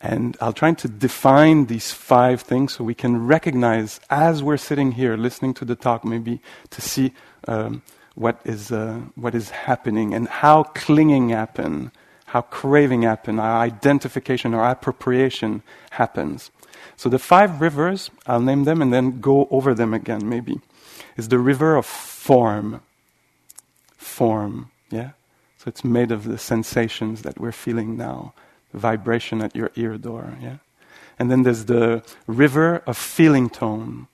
And 0.00 0.36
I'll 0.40 0.52
try 0.52 0.72
to 0.72 0.88
define 0.88 1.66
these 1.66 1.92
five 1.92 2.42
things 2.42 2.74
so 2.74 2.84
we 2.84 2.94
can 2.94 3.26
recognize 3.26 4.00
as 4.10 4.42
we're 4.42 4.56
sitting 4.56 4.92
here 4.92 5.16
listening 5.16 5.54
to 5.54 5.64
the 5.64 5.76
talk, 5.76 6.04
maybe 6.04 6.40
to 6.70 6.80
see 6.80 7.12
um, 7.48 7.82
what, 8.14 8.40
is, 8.44 8.72
uh, 8.72 9.00
what 9.14 9.34
is 9.34 9.50
happening 9.50 10.12
and 10.12 10.28
how 10.28 10.64
clinging 10.64 11.28
happen, 11.30 11.92
how 12.36 12.42
craving 12.42 13.00
happens, 13.00 13.40
our 13.40 13.62
identification 13.62 14.52
or 14.52 14.62
appropriation 14.62 15.62
happens. 15.92 16.50
So 16.94 17.08
the 17.08 17.18
five 17.18 17.62
rivers, 17.62 18.10
I'll 18.26 18.42
name 18.42 18.64
them 18.64 18.82
and 18.82 18.92
then 18.92 19.22
go 19.22 19.48
over 19.50 19.72
them 19.72 19.94
again, 19.94 20.28
maybe. 20.28 20.60
Is 21.16 21.28
the 21.28 21.38
river 21.38 21.76
of 21.76 21.86
form. 21.86 22.82
Form, 23.96 24.70
yeah? 24.90 25.12
So 25.56 25.64
it's 25.68 25.82
made 25.82 26.12
of 26.12 26.24
the 26.24 26.36
sensations 26.36 27.22
that 27.22 27.40
we're 27.40 27.52
feeling 27.52 27.96
now, 27.96 28.34
the 28.70 28.80
vibration 28.80 29.40
at 29.40 29.56
your 29.56 29.70
ear 29.74 29.96
door, 29.96 30.36
yeah? 30.38 30.58
And 31.18 31.30
then 31.30 31.42
there's 31.42 31.64
the 31.64 32.02
river 32.26 32.82
of 32.86 32.98
feeling 32.98 33.48
tone, 33.48 34.08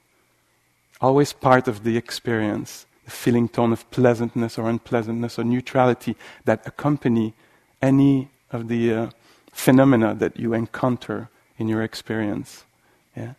always 1.00 1.32
part 1.32 1.66
of 1.66 1.82
the 1.82 1.96
experience, 1.96 2.86
the 3.04 3.10
feeling 3.10 3.48
tone 3.48 3.72
of 3.72 3.90
pleasantness 3.90 4.58
or 4.58 4.68
unpleasantness 4.68 5.40
or 5.40 5.44
neutrality 5.44 6.14
that 6.44 6.64
accompany 6.64 7.34
any 7.82 8.30
of 8.50 8.68
the 8.68 8.94
uh, 8.94 9.10
phenomena 9.52 10.14
that 10.14 10.38
you 10.38 10.54
encounter 10.54 11.28
in 11.58 11.68
your 11.68 11.82
experience. 11.82 12.64
Yeah? 13.16 13.34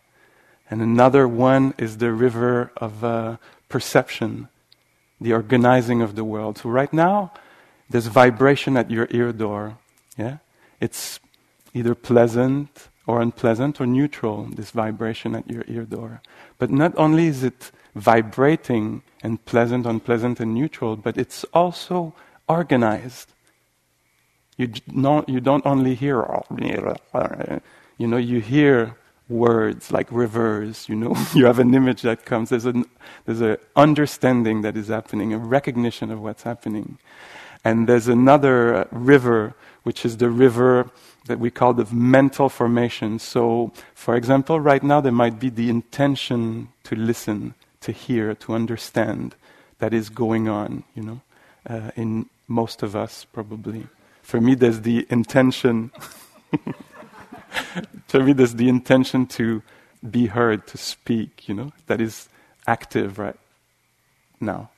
And 0.70 0.80
another 0.80 1.26
one 1.26 1.74
is 1.78 1.98
the 1.98 2.12
river 2.12 2.70
of 2.76 3.02
uh, 3.02 3.36
perception, 3.68 4.48
the 5.20 5.32
organizing 5.32 6.02
of 6.02 6.14
the 6.14 6.24
world. 6.24 6.58
So 6.58 6.68
right 6.68 6.92
now, 6.92 7.32
there's 7.90 8.06
vibration 8.06 8.76
at 8.76 8.90
your 8.90 9.08
ear 9.10 9.32
door. 9.32 9.78
Yeah? 10.16 10.38
It's 10.80 11.20
either 11.72 11.94
pleasant 11.94 12.88
or 13.06 13.20
unpleasant 13.20 13.80
or 13.80 13.86
neutral, 13.86 14.44
this 14.44 14.70
vibration 14.70 15.34
at 15.34 15.50
your 15.50 15.64
ear 15.68 15.84
door. 15.84 16.22
But 16.58 16.70
not 16.70 16.96
only 16.96 17.26
is 17.26 17.44
it 17.44 17.70
vibrating 17.94 19.02
and 19.22 19.44
pleasant, 19.44 19.86
unpleasant, 19.86 20.40
and 20.40 20.54
neutral, 20.54 20.96
but 20.96 21.16
it's 21.18 21.44
also 21.52 22.14
organized. 22.48 23.33
You, 24.56 24.68
don't, 24.68 25.28
you 25.28 25.40
don't 25.40 25.66
only 25.66 25.94
hear, 25.94 26.24
you 27.98 28.06
know, 28.06 28.16
you 28.16 28.40
hear 28.40 28.96
words 29.28 29.90
like 29.90 30.06
rivers, 30.10 30.88
you 30.88 30.94
know, 30.94 31.16
you 31.34 31.46
have 31.46 31.58
an 31.58 31.74
image 31.74 32.02
that 32.02 32.24
comes, 32.24 32.50
there's 32.50 32.66
an 32.66 32.84
there's 33.24 33.40
a 33.40 33.58
understanding 33.74 34.62
that 34.62 34.76
is 34.76 34.88
happening, 34.88 35.32
a 35.32 35.38
recognition 35.38 36.10
of 36.10 36.20
what's 36.22 36.42
happening. 36.42 36.98
And 37.64 37.88
there's 37.88 38.08
another 38.08 38.86
river, 38.90 39.54
which 39.84 40.04
is 40.04 40.18
the 40.18 40.28
river 40.28 40.90
that 41.26 41.38
we 41.38 41.50
call 41.50 41.72
the 41.72 41.86
mental 41.94 42.50
formation. 42.50 43.18
So, 43.18 43.72
for 43.94 44.14
example, 44.14 44.60
right 44.60 44.82
now 44.82 45.00
there 45.00 45.12
might 45.12 45.40
be 45.40 45.48
the 45.48 45.70
intention 45.70 46.68
to 46.84 46.94
listen, 46.94 47.54
to 47.80 47.92
hear, 47.92 48.34
to 48.34 48.54
understand 48.54 49.34
that 49.78 49.94
is 49.94 50.10
going 50.10 50.48
on, 50.48 50.84
you 50.94 51.02
know, 51.02 51.20
uh, 51.66 51.90
in 51.96 52.28
most 52.46 52.82
of 52.82 52.94
us 52.94 53.24
probably. 53.24 53.86
For 54.24 54.40
me, 54.40 54.54
there's 54.54 54.80
the 54.80 55.06
intention. 55.10 55.92
For 58.08 58.20
me, 58.20 58.32
there's 58.32 58.54
the 58.54 58.68
intention 58.68 59.26
to 59.26 59.62
be 60.10 60.26
heard, 60.26 60.66
to 60.68 60.78
speak, 60.78 61.48
you 61.48 61.54
know, 61.54 61.72
that 61.86 62.00
is 62.00 62.28
active 62.66 63.18
right 63.18 63.38
now, 64.40 64.70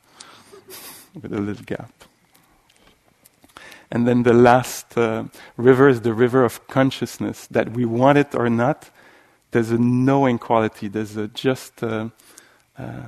with 1.14 1.32
a 1.32 1.40
little 1.40 1.64
gap. 1.64 1.92
And 3.90 4.06
then 4.06 4.24
the 4.24 4.32
last 4.32 4.98
uh, 4.98 5.24
river 5.56 5.88
is 5.88 6.00
the 6.00 6.12
river 6.12 6.44
of 6.44 6.66
consciousness, 6.66 7.46
that 7.46 7.70
we 7.72 7.84
want 7.84 8.18
it 8.18 8.34
or 8.34 8.50
not, 8.50 8.90
there's 9.52 9.70
a 9.70 9.78
knowing 9.78 10.38
quality, 10.38 10.88
there's 10.88 11.16
a 11.16 11.28
just 11.28 11.82
uh, 11.82 12.08
uh, 12.76 13.02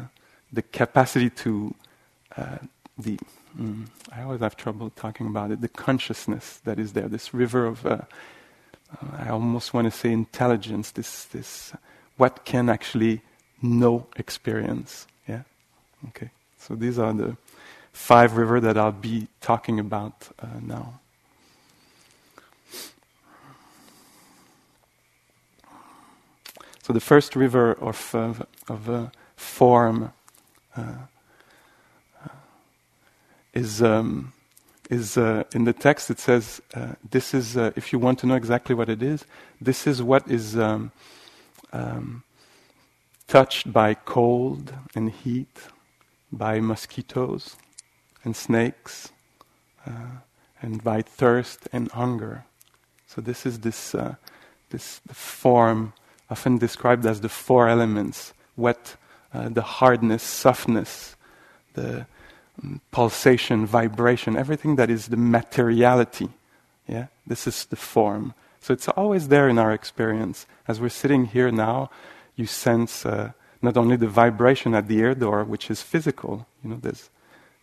the 0.53 0.63
capacity 0.63 1.31
to, 1.31 1.75
uh, 2.37 2.59
the, 2.97 3.19
mm, 3.57 3.87
I 4.13 4.23
always 4.23 4.41
have 4.41 4.57
trouble 4.57 4.91
talking 4.91 5.27
about 5.27 5.51
it, 5.51 5.61
the 5.61 5.69
consciousness 5.69 6.61
that 6.65 6.79
is 6.79 6.93
there, 6.93 7.09
this 7.09 7.33
river 7.33 7.67
of, 7.67 7.87
uh, 7.87 7.89
uh, 7.89 9.17
I 9.19 9.29
almost 9.29 9.75
want 9.75 9.87
to 9.87 9.91
say 9.91 10.11
intelligence, 10.11 10.91
this, 10.91 11.25
this, 11.25 11.73
what 12.17 12.45
can 12.45 12.69
actually 12.69 13.23
know 13.63 14.07
experience. 14.17 15.07
Yeah? 15.29 15.43
Okay. 16.09 16.31
So 16.59 16.75
these 16.75 16.99
are 16.99 17.13
the 17.13 17.37
five 17.93 18.37
river 18.37 18.61
that 18.61 18.77
I'll 18.77 18.93
be 18.93 19.29
talking 19.41 19.79
about 19.81 20.29
uh, 20.41 20.47
now. 20.61 21.01
So 26.83 26.93
the 26.93 27.01
first 27.01 27.37
river 27.37 27.73
of, 27.75 28.15
of 28.15 28.89
uh, 28.89 29.07
form 29.37 30.13
uh, 30.75 30.95
is 33.59 33.83
um, 33.83 34.33
is 34.91 35.17
uh, 35.17 35.45
in 35.57 35.65
the 35.65 35.73
text. 35.73 36.11
It 36.11 36.21
says, 36.21 36.45
"This 37.11 37.35
is 37.35 37.57
if 37.57 37.93
you 37.93 37.99
want 37.99 38.19
to 38.21 38.27
know 38.27 38.37
exactly 38.37 38.75
what 38.75 38.89
it 38.89 39.03
is. 39.03 39.25
This 39.61 39.87
is 39.87 40.03
what 40.03 40.23
is 40.31 40.57
um, 40.57 40.93
um, 41.73 42.23
touched 43.27 43.73
by 43.73 43.95
cold 43.95 44.73
and 44.95 45.11
heat, 45.11 45.57
by 46.33 46.61
mosquitoes, 46.61 47.57
and 48.25 48.35
snakes, 48.35 49.11
uh, 49.87 50.23
and 50.63 50.83
by 50.83 51.03
thirst 51.03 51.69
and 51.73 51.91
hunger. 51.93 52.45
So 53.07 53.21
this 53.21 53.47
is 53.47 53.61
this 53.61 53.95
uh, 53.95 54.15
this 54.71 55.01
form 55.13 55.93
often 56.31 56.59
described 56.59 57.07
as 57.07 57.21
the 57.21 57.29
four 57.29 57.69
elements: 57.69 58.33
wet, 58.57 58.97
uh, 59.35 59.49
the 59.49 59.63
hardness, 59.63 60.23
softness, 60.23 61.17
the 61.75 62.07
pulsation, 62.91 63.67
vibration, 63.67 64.37
everything 64.37 64.77
that 64.77 64.91
is 64.91 65.09
the 65.09 65.17
materiality. 65.17 66.29
Yeah, 66.87 67.07
this 67.27 67.47
is 67.47 67.67
the 67.67 67.77
form. 67.77 68.35
So 68.61 68.73
it's 68.73 68.89
always 68.89 69.29
there 69.29 69.49
in 69.49 69.59
our 69.59 69.73
experience. 69.73 70.47
As 70.67 70.81
we're 70.81 70.89
sitting 70.89 71.27
here 71.27 71.51
now, 71.51 71.91
you 72.37 72.47
sense 72.47 73.07
uh, 73.07 73.33
not 73.63 73.77
only 73.77 73.97
the 73.97 74.09
vibration 74.09 74.75
at 74.75 74.89
the 74.89 74.99
ear 74.99 75.15
door, 75.15 75.45
which 75.45 75.71
is 75.71 75.83
physical. 75.83 76.47
You 76.63 76.71
know, 76.71 76.79
there's 76.81 77.11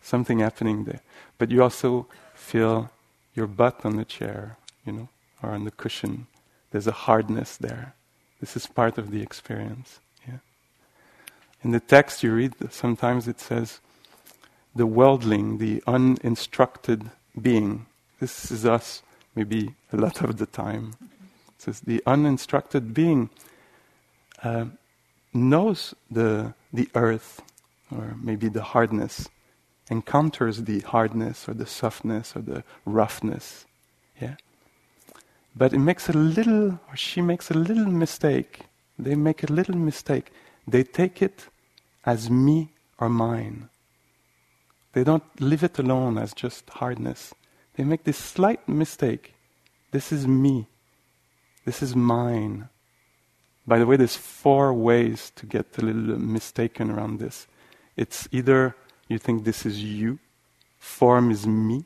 something 0.00 0.38
happening 0.38 0.84
there. 0.84 1.00
But 1.38 1.50
you 1.50 1.62
also 1.62 2.06
feel 2.34 2.90
your 3.34 3.46
butt 3.46 3.84
on 3.84 3.96
the 3.96 4.04
chair, 4.04 4.56
you 4.84 4.92
know, 4.92 5.08
or 5.42 5.50
on 5.50 5.64
the 5.64 5.70
cushion. 5.70 6.26
There's 6.70 6.86
a 6.86 6.92
hardness 6.92 7.56
there. 7.56 7.94
This 8.40 8.56
is 8.56 8.66
part 8.66 8.98
of 8.98 9.10
the 9.10 9.22
experience. 9.22 10.00
Yeah. 10.26 10.38
In 11.62 11.70
the 11.70 11.80
text 11.80 12.22
you 12.22 12.32
read, 12.32 12.54
sometimes 12.70 13.28
it 13.28 13.40
says, 13.40 13.80
the 14.76 14.86
worldling, 14.86 15.58
the 15.58 15.82
uninstructed 15.86 17.10
being. 17.40 17.86
This 18.20 18.50
is 18.50 18.64
us, 18.64 19.02
maybe 19.34 19.74
a 19.92 19.96
lot 19.96 20.22
of 20.22 20.36
the 20.36 20.46
time. 20.46 20.92
So 21.58 21.72
the 21.72 22.02
uninstructed 22.06 22.94
being 22.94 23.30
uh, 24.42 24.66
knows 25.32 25.94
the 26.10 26.54
the 26.72 26.88
earth, 26.94 27.42
or 27.90 28.16
maybe 28.22 28.48
the 28.48 28.62
hardness, 28.62 29.28
encounters 29.90 30.64
the 30.64 30.80
hardness 30.80 31.48
or 31.48 31.54
the 31.54 31.66
softness 31.66 32.36
or 32.36 32.42
the 32.42 32.64
roughness. 32.84 33.66
Yeah? 34.20 34.36
But 35.56 35.72
it 35.72 35.78
makes 35.78 36.08
a 36.08 36.12
little, 36.12 36.78
or 36.88 36.96
she 36.96 37.22
makes 37.22 37.50
a 37.50 37.54
little 37.54 37.86
mistake. 37.86 38.60
They 38.98 39.14
make 39.14 39.42
a 39.42 39.52
little 39.52 39.76
mistake. 39.76 40.32
They 40.68 40.82
take 40.82 41.22
it 41.22 41.46
as 42.04 42.30
me 42.30 42.72
or 42.98 43.08
mine. 43.08 43.68
They 44.96 45.04
don't 45.04 45.42
leave 45.42 45.62
it 45.62 45.78
alone 45.78 46.16
as 46.16 46.32
just 46.32 46.70
hardness. 46.70 47.34
They 47.74 47.84
make 47.84 48.04
this 48.04 48.16
slight 48.16 48.66
mistake. 48.66 49.34
This 49.90 50.10
is 50.10 50.26
me. 50.26 50.68
This 51.66 51.82
is 51.82 51.94
mine. 51.94 52.70
By 53.66 53.78
the 53.78 53.84
way, 53.84 53.98
there's 53.98 54.16
four 54.16 54.72
ways 54.72 55.32
to 55.36 55.44
get 55.44 55.66
a 55.76 55.82
little 55.82 56.18
mistaken 56.18 56.90
around 56.90 57.18
this. 57.18 57.46
It's 57.94 58.26
either 58.32 58.74
you 59.06 59.18
think 59.18 59.44
this 59.44 59.66
is 59.66 59.84
you, 59.84 60.18
form 60.78 61.30
is 61.30 61.46
me, 61.46 61.84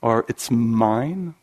or 0.00 0.24
it's 0.28 0.50
mine. 0.50 1.34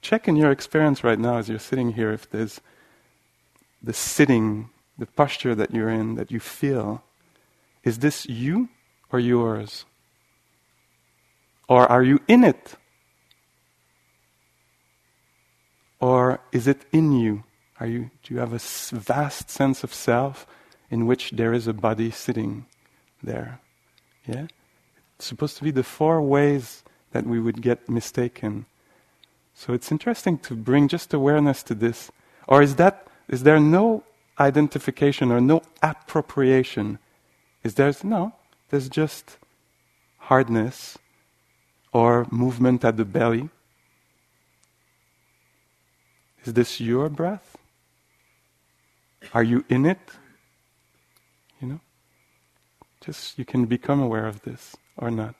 Check 0.00 0.26
in 0.26 0.36
your 0.36 0.50
experience 0.50 1.04
right 1.04 1.18
now 1.18 1.36
as 1.36 1.50
you're 1.50 1.58
sitting 1.58 1.92
here 1.92 2.14
if 2.14 2.30
there's 2.30 2.62
the 3.82 3.92
sitting, 3.92 4.70
the 4.96 5.04
posture 5.04 5.54
that 5.54 5.74
you're 5.74 5.90
in, 5.90 6.14
that 6.14 6.30
you 6.30 6.40
feel. 6.40 7.02
Is 7.84 7.98
this 7.98 8.24
you 8.24 8.70
or 9.16 9.20
yours? 9.20 9.84
Or 11.68 11.86
are 11.90 12.02
you 12.02 12.20
in 12.28 12.44
it? 12.44 12.74
Or 16.00 16.40
is 16.52 16.66
it 16.66 16.82
in 16.92 17.12
you? 17.12 17.44
Are 17.80 17.86
you, 17.86 18.10
do 18.22 18.34
you 18.34 18.40
have 18.40 18.52
a 18.52 18.60
vast 18.96 19.50
sense 19.50 19.82
of 19.82 19.92
self 19.92 20.46
in 20.90 21.06
which 21.06 21.32
there 21.32 21.52
is 21.52 21.66
a 21.66 21.72
body 21.72 22.10
sitting? 22.10 22.66
there. 23.22 23.60
Yeah? 24.26 24.46
It's 25.16 25.26
supposed 25.26 25.56
to 25.58 25.64
be 25.64 25.70
the 25.70 25.82
four 25.82 26.22
ways 26.22 26.82
that 27.12 27.26
we 27.26 27.40
would 27.40 27.60
get 27.62 27.88
mistaken. 27.88 28.66
So 29.54 29.72
it's 29.72 29.90
interesting 29.90 30.38
to 30.38 30.54
bring 30.54 30.88
just 30.88 31.14
awareness 31.14 31.62
to 31.64 31.74
this. 31.74 32.10
Or 32.46 32.62
is 32.62 32.76
that 32.76 33.06
is 33.28 33.42
there 33.42 33.58
no 33.58 34.04
identification 34.38 35.32
or 35.32 35.40
no 35.40 35.62
appropriation? 35.82 36.98
Is 37.64 37.74
there 37.74 37.92
no? 38.04 38.32
There's 38.70 38.88
just 38.88 39.38
hardness 40.18 40.98
or 41.92 42.26
movement 42.30 42.84
at 42.84 42.96
the 42.96 43.04
belly. 43.04 43.48
Is 46.44 46.54
this 46.54 46.80
your 46.80 47.08
breath? 47.08 47.56
are 49.32 49.42
you 49.42 49.64
in 49.68 49.86
it? 49.86 49.98
You 51.60 51.68
know? 51.68 51.80
Just 53.00 53.38
you 53.38 53.44
can 53.44 53.66
become 53.66 54.00
aware 54.00 54.26
of 54.26 54.42
this 54.42 54.76
or 54.96 55.10
not. 55.10 55.34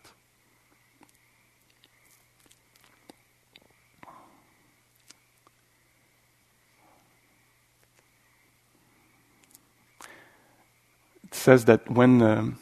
It 11.24 11.34
says 11.34 11.64
that 11.64 11.90
when 11.90 12.22
um, 12.22 12.58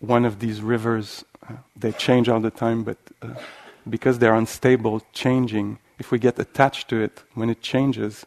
one 0.00 0.24
of 0.24 0.38
these 0.38 0.60
rivers, 0.60 1.24
uh, 1.48 1.54
they 1.74 1.92
change 1.92 2.28
all 2.28 2.40
the 2.40 2.50
time, 2.50 2.82
but 2.84 2.98
uh, 3.22 3.34
because 3.88 4.18
they're 4.18 4.34
unstable, 4.34 5.02
changing, 5.12 5.78
if 5.98 6.10
we 6.10 6.18
get 6.18 6.38
attached 6.38 6.88
to 6.88 7.00
it, 7.00 7.22
when 7.34 7.48
it 7.48 7.62
changes, 7.62 8.26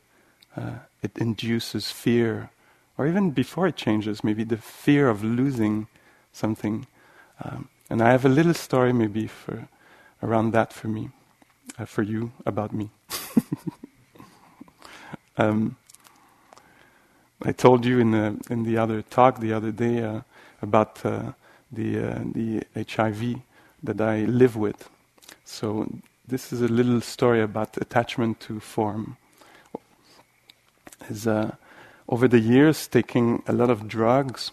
uh, 0.57 0.79
it 1.01 1.17
induces 1.17 1.91
fear. 1.91 2.49
Or 2.97 3.07
even 3.07 3.31
before 3.31 3.67
it 3.67 3.75
changes, 3.75 4.23
maybe 4.23 4.43
the 4.43 4.57
fear 4.57 5.09
of 5.09 5.23
losing 5.23 5.87
something. 6.33 6.87
Um, 7.43 7.69
and 7.89 8.01
I 8.01 8.11
have 8.11 8.25
a 8.25 8.29
little 8.29 8.53
story 8.53 8.93
maybe 8.93 9.27
for 9.27 9.67
around 10.21 10.51
that 10.51 10.73
for 10.73 10.87
me, 10.87 11.09
uh, 11.77 11.85
for 11.85 12.01
you, 12.03 12.31
about 12.45 12.73
me. 12.73 12.89
um, 15.37 15.77
I 17.41 17.53
told 17.53 17.85
you 17.85 17.99
in 17.99 18.11
the 18.11 18.37
in 18.49 18.63
the 18.63 18.77
other 18.77 19.01
talk 19.01 19.39
the 19.39 19.53
other 19.53 19.71
day 19.71 20.03
uh, 20.03 20.21
about 20.61 21.05
uh, 21.05 21.31
the 21.71 21.99
uh, 21.99 22.19
the 22.33 22.63
HIV 22.75 23.41
that 23.83 24.01
I 24.01 24.25
live 24.25 24.55
with. 24.55 24.89
So 25.45 25.87
this 26.27 26.53
is 26.53 26.61
a 26.61 26.67
little 26.67 27.01
story 27.01 27.41
about 27.41 27.77
attachment 27.77 28.39
to 28.41 28.59
form. 28.59 29.17
Is 31.09 31.27
uh, 31.27 31.55
over 32.07 32.27
the 32.27 32.39
years 32.39 32.87
taking 32.87 33.43
a 33.47 33.53
lot 33.53 33.69
of 33.69 33.87
drugs, 33.87 34.51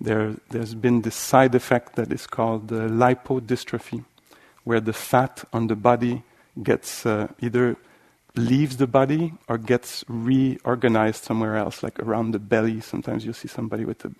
there 0.00 0.34
there's 0.50 0.74
been 0.74 1.02
this 1.02 1.16
side 1.16 1.54
effect 1.54 1.96
that 1.96 2.12
is 2.12 2.26
called 2.26 2.72
uh, 2.72 2.88
lipodystrophy, 2.88 4.04
where 4.64 4.80
the 4.80 4.92
fat 4.92 5.44
on 5.52 5.66
the 5.66 5.76
body 5.76 6.22
gets 6.62 7.06
uh, 7.06 7.28
either 7.40 7.76
leaves 8.36 8.76
the 8.76 8.86
body 8.86 9.32
or 9.48 9.58
gets 9.58 10.04
reorganized 10.08 11.24
somewhere 11.24 11.56
else, 11.56 11.82
like 11.82 11.98
around 12.00 12.32
the 12.32 12.38
belly. 12.38 12.80
Sometimes 12.80 13.24
you'll 13.24 13.34
see 13.34 13.48
somebody 13.48 13.84
with 13.84 14.04
a, 14.04 14.12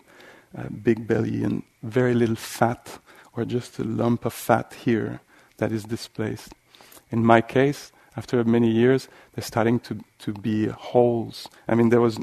big 0.65 1.07
belly 1.07 1.45
and 1.45 1.63
very 1.83 2.15
little 2.15 2.37
fat, 2.37 2.99
or 3.35 3.45
just 3.45 3.79
a 3.79 3.85
lump 3.85 4.25
of 4.25 4.33
fat 4.33 4.75
here 4.85 5.21
that 5.59 5.73
is 5.73 5.85
displaced. 5.85 6.53
In 7.11 7.25
my 7.25 7.41
case, 7.41 7.93
after 8.17 8.43
many 8.45 8.71
years, 8.71 9.09
they're 9.35 9.45
starting 9.45 9.79
to, 9.81 9.99
to 10.21 10.33
be 10.33 10.67
holes. 10.67 11.49
I 11.69 11.75
mean, 11.75 11.91
there 11.91 12.01
was 12.01 12.19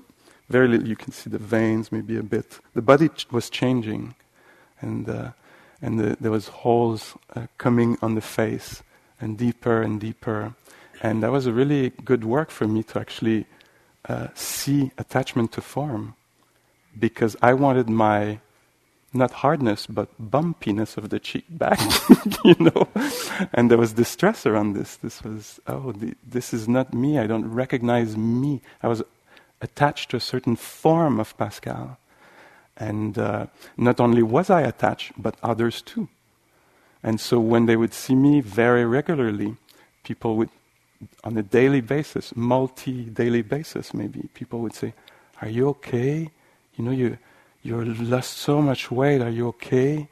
very 0.49 0.67
little, 0.67 0.87
you 0.87 0.95
can 0.95 1.11
see 1.11 1.29
the 1.29 1.37
veins 1.37 1.91
maybe 1.91 2.17
a 2.17 2.23
bit. 2.23 2.59
The 2.73 2.81
body 2.81 3.09
ch- 3.09 3.31
was 3.31 3.49
changing, 3.49 4.15
and, 4.81 5.07
uh, 5.07 5.31
and 5.81 5.99
the, 5.99 6.17
there 6.19 6.31
was 6.31 6.47
holes 6.47 7.15
uh, 7.35 7.47
coming 7.57 7.97
on 8.01 8.15
the 8.15 8.21
face, 8.21 8.83
and 9.21 9.37
deeper 9.37 9.81
and 9.81 10.01
deeper 10.01 10.55
and 11.03 11.21
that 11.21 11.31
was 11.31 11.45
a 11.45 11.51
really 11.51 11.89
good 12.05 12.23
work 12.23 12.49
for 12.49 12.65
me 12.65 12.81
to 12.83 12.99
actually 12.99 13.45
uh, 14.07 14.27
see 14.33 14.91
attachment 14.97 15.51
to 15.51 15.61
form 15.61 16.15
because 16.97 17.35
I 17.41 17.53
wanted 17.53 17.89
my 17.89 18.39
not 19.13 19.31
hardness 19.31 19.85
but 19.85 20.09
bumpiness 20.19 20.97
of 20.97 21.09
the 21.09 21.19
cheek 21.19 21.45
back, 21.49 21.79
you 22.43 22.55
know. 22.59 22.87
And 23.53 23.69
there 23.69 23.77
was 23.77 23.93
distress 23.93 24.45
around 24.45 24.73
this. 24.73 24.95
This 24.97 25.23
was 25.23 25.59
oh, 25.67 25.91
the, 25.91 26.15
this 26.27 26.53
is 26.53 26.67
not 26.67 26.93
me. 26.93 27.19
I 27.19 27.27
don't 27.27 27.49
recognize 27.49 28.17
me. 28.17 28.61
I 28.81 28.87
was 28.87 29.03
attached 29.61 30.09
to 30.11 30.17
a 30.17 30.19
certain 30.19 30.55
form 30.55 31.19
of 31.19 31.37
Pascal, 31.37 31.97
and 32.75 33.17
uh, 33.17 33.47
not 33.77 33.99
only 33.99 34.23
was 34.23 34.49
I 34.49 34.61
attached, 34.61 35.13
but 35.17 35.35
others 35.43 35.81
too. 35.81 36.09
And 37.03 37.19
so 37.19 37.39
when 37.39 37.65
they 37.65 37.75
would 37.75 37.93
see 37.93 38.15
me 38.15 38.41
very 38.41 38.85
regularly, 38.85 39.57
people 40.03 40.37
would 40.37 40.49
on 41.23 41.37
a 41.37 41.43
daily 41.43 41.81
basis, 41.81 42.35
multi 42.35 43.03
daily 43.05 43.41
basis, 43.41 43.93
maybe 43.93 44.29
people 44.33 44.59
would 44.59 44.73
say, 44.73 44.93
Are 45.41 45.49
you 45.49 45.67
okay? 45.69 46.31
You 46.75 46.85
know, 46.85 46.91
you, 46.91 47.17
you 47.61 47.83
lost 47.83 48.37
so 48.37 48.61
much 48.61 48.91
weight, 48.91 49.21
are 49.21 49.29
you 49.29 49.47
okay? 49.49 50.09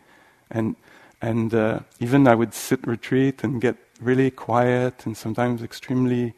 And, 0.50 0.76
and 1.21 1.54
uh, 1.54 1.80
even 2.00 2.28
I 2.28 2.36
would 2.36 2.54
sit 2.54 2.86
retreat 2.86 3.43
and 3.43 3.62
get 3.62 3.78
really 4.00 4.32
quiet 4.32 5.06
and 5.06 5.15
sometimes 5.15 5.62
extremely 5.62 6.34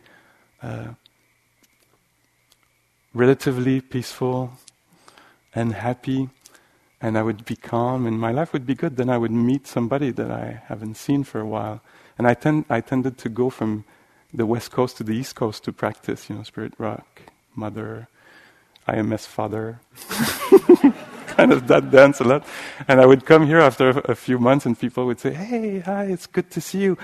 uh, 0.62 0.90
relatively 3.14 3.82
peaceful 3.82 4.52
and 5.54 5.74
happy 5.74 6.30
and 7.02 7.18
I 7.18 7.22
would 7.22 7.44
be 7.44 7.58
calm 7.58 8.06
and 8.08 8.18
my 8.18 8.32
life 8.32 8.54
would 8.54 8.66
be 8.66 8.76
good. 8.76 8.96
Then 8.96 9.10
I 9.10 9.18
would 9.18 9.32
meet 9.32 9.68
somebody 9.68 10.12
that 10.12 10.32
I 10.32 10.64
haven't 10.68 10.96
seen 10.96 11.26
for 11.26 11.42
a 11.42 11.46
while. 11.46 11.82
And 12.18 12.26
I, 12.28 12.34
tend, 12.34 12.66
I 12.70 12.80
tended 12.80 13.18
to 13.20 13.30
go 13.30 13.50
from 13.50 13.84
the 14.34 14.46
west 14.46 14.72
coast 14.72 14.98
to 14.98 15.04
the 15.04 15.12
east 15.12 15.36
coast 15.36 15.66
to 15.66 15.74
practice, 15.74 16.30
you 16.30 16.38
know, 16.38 16.44
Spirit 16.44 16.74
Rock, 16.78 17.24
Mother, 17.56 18.08
IMS 18.88 19.26
Father, 19.26 19.80
kind 21.28 21.52
of 21.52 21.68
that 21.68 21.90
dance 21.92 22.20
a 22.20 22.24
lot. 22.24 22.46
And 22.88 23.00
I 23.00 23.06
would 23.06 23.26
come 23.26 23.46
here 23.46 23.60
after 23.60 23.90
a 23.90 24.16
few 24.16 24.40
months 24.40 24.66
and 24.66 24.80
people 24.80 25.06
would 25.06 25.20
say, 25.20 25.34
hey, 25.34 25.80
hi, 25.80 26.06
it's 26.06 26.28
good 26.28 26.52
to 26.52 26.62
see 26.62 26.80
you. 26.80 26.98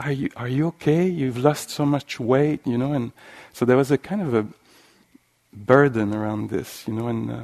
Are 0.00 0.12
you, 0.12 0.30
are 0.36 0.48
you 0.48 0.66
okay? 0.68 1.06
You've 1.06 1.38
lost 1.38 1.70
so 1.70 1.86
much 1.86 2.18
weight, 2.18 2.66
you 2.66 2.76
know? 2.76 2.92
And 2.92 3.12
so 3.52 3.64
there 3.64 3.76
was 3.76 3.90
a 3.90 3.98
kind 3.98 4.22
of 4.22 4.34
a 4.34 4.46
burden 5.52 6.14
around 6.14 6.50
this, 6.50 6.86
you 6.86 6.94
know? 6.94 7.08
And, 7.08 7.30
uh, 7.30 7.42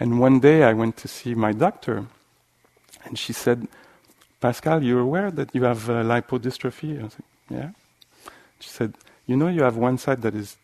and 0.00 0.18
one 0.18 0.40
day 0.40 0.64
I 0.64 0.72
went 0.72 0.96
to 0.98 1.08
see 1.08 1.34
my 1.34 1.52
doctor 1.52 2.06
and 3.04 3.18
she 3.18 3.32
said, 3.32 3.68
Pascal, 4.40 4.82
you're 4.82 5.00
aware 5.00 5.30
that 5.30 5.54
you 5.54 5.64
have 5.64 5.88
uh, 5.88 6.02
lipodystrophy? 6.02 7.00
I 7.00 7.04
was 7.04 7.14
like, 7.14 7.28
yeah. 7.50 7.70
She 8.58 8.68
said, 8.70 8.94
You 9.26 9.36
know, 9.36 9.48
you 9.48 9.62
have 9.62 9.76
one 9.76 9.98
side 9.98 10.22
that 10.22 10.34
is 10.34 10.56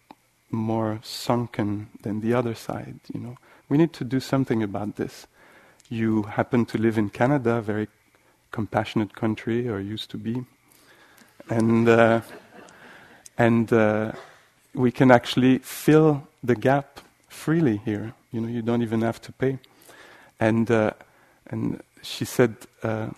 more 0.50 1.00
sunken 1.02 1.88
than 2.02 2.20
the 2.20 2.34
other 2.34 2.54
side, 2.54 3.00
you 3.12 3.20
know. 3.20 3.36
We 3.68 3.78
need 3.78 3.92
to 3.94 4.04
do 4.04 4.20
something 4.20 4.62
about 4.62 4.96
this. 4.96 5.26
You 5.88 6.22
happen 6.22 6.66
to 6.66 6.78
live 6.78 6.98
in 6.98 7.10
Canada, 7.10 7.56
a 7.56 7.62
very 7.62 7.88
compassionate 8.50 9.14
country, 9.14 9.68
or 9.68 9.80
used 9.80 10.10
to 10.10 10.18
be. 10.18 10.44
And, 11.48 11.88
uh, 11.88 12.20
and 13.38 13.72
uh, 13.72 14.12
we 14.74 14.90
can 14.90 15.10
actually 15.10 15.58
fill 15.58 16.26
the 16.42 16.56
gap 16.56 17.00
freely 17.28 17.78
here. 17.84 18.14
You 18.32 18.40
know, 18.40 18.48
you 18.48 18.62
don't 18.62 18.82
even 18.82 19.02
have 19.02 19.20
to 19.22 19.32
pay. 19.32 19.58
And, 20.38 20.70
uh, 20.70 20.92
and 21.46 21.82
she 22.02 22.24
said, 22.24 22.56
uh, 22.82 23.10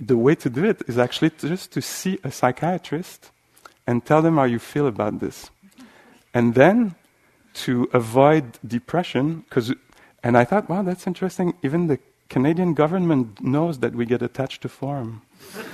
the 0.00 0.16
way 0.16 0.34
to 0.34 0.50
do 0.50 0.64
it 0.64 0.82
is 0.86 0.98
actually 0.98 1.30
just 1.30 1.72
to 1.72 1.82
see 1.82 2.18
a 2.24 2.30
psychiatrist 2.30 3.30
and 3.86 4.04
tell 4.04 4.22
them 4.22 4.36
how 4.36 4.44
you 4.44 4.58
feel 4.58 4.86
about 4.86 5.20
this. 5.20 5.50
And 6.34 6.54
then 6.54 6.96
to 7.54 7.88
avoid 7.92 8.58
depression, 8.66 9.44
because, 9.48 9.72
and 10.22 10.36
I 10.36 10.44
thought, 10.44 10.68
wow, 10.68 10.82
that's 10.82 11.06
interesting. 11.06 11.54
Even 11.62 11.86
the 11.86 12.00
Canadian 12.28 12.74
government 12.74 13.40
knows 13.40 13.78
that 13.78 13.94
we 13.94 14.04
get 14.04 14.20
attached 14.20 14.62
to 14.62 14.68
form. 14.68 15.22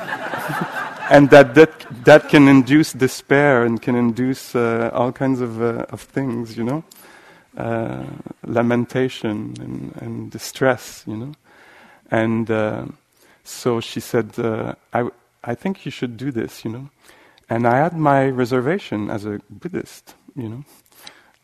and 1.11 1.31
that, 1.31 1.55
that 1.55 1.87
that 2.05 2.29
can 2.29 2.49
induce 2.49 2.93
despair 2.93 3.65
and 3.65 3.81
can 3.81 3.95
induce 3.97 4.55
uh, 4.55 4.91
all 4.93 5.13
kinds 5.13 5.41
of, 5.41 5.63
uh, 5.63 5.87
of 5.89 6.03
things, 6.03 6.57
you 6.57 6.65
know, 6.65 6.85
uh, 7.57 8.05
lamentation 8.45 9.55
and, 9.61 9.97
and, 10.03 10.31
distress, 10.31 11.05
you 11.07 11.17
know. 11.17 11.33
And 12.11 12.51
uh, 12.51 12.85
so 13.45 13.81
she 13.81 14.01
said, 14.01 14.39
uh, 14.39 14.75
I, 14.93 15.09
I 15.43 15.55
think 15.55 15.85
you 15.85 15.91
should 15.91 16.17
do 16.17 16.31
this, 16.31 16.65
you 16.65 16.71
know. 16.71 16.91
And 17.49 17.67
I 17.67 17.79
had 17.79 17.97
my 17.97 18.29
reservation 18.29 19.11
as 19.11 19.25
a 19.25 19.41
Buddhist, 19.51 20.15
you 20.35 20.49
know, 20.49 20.65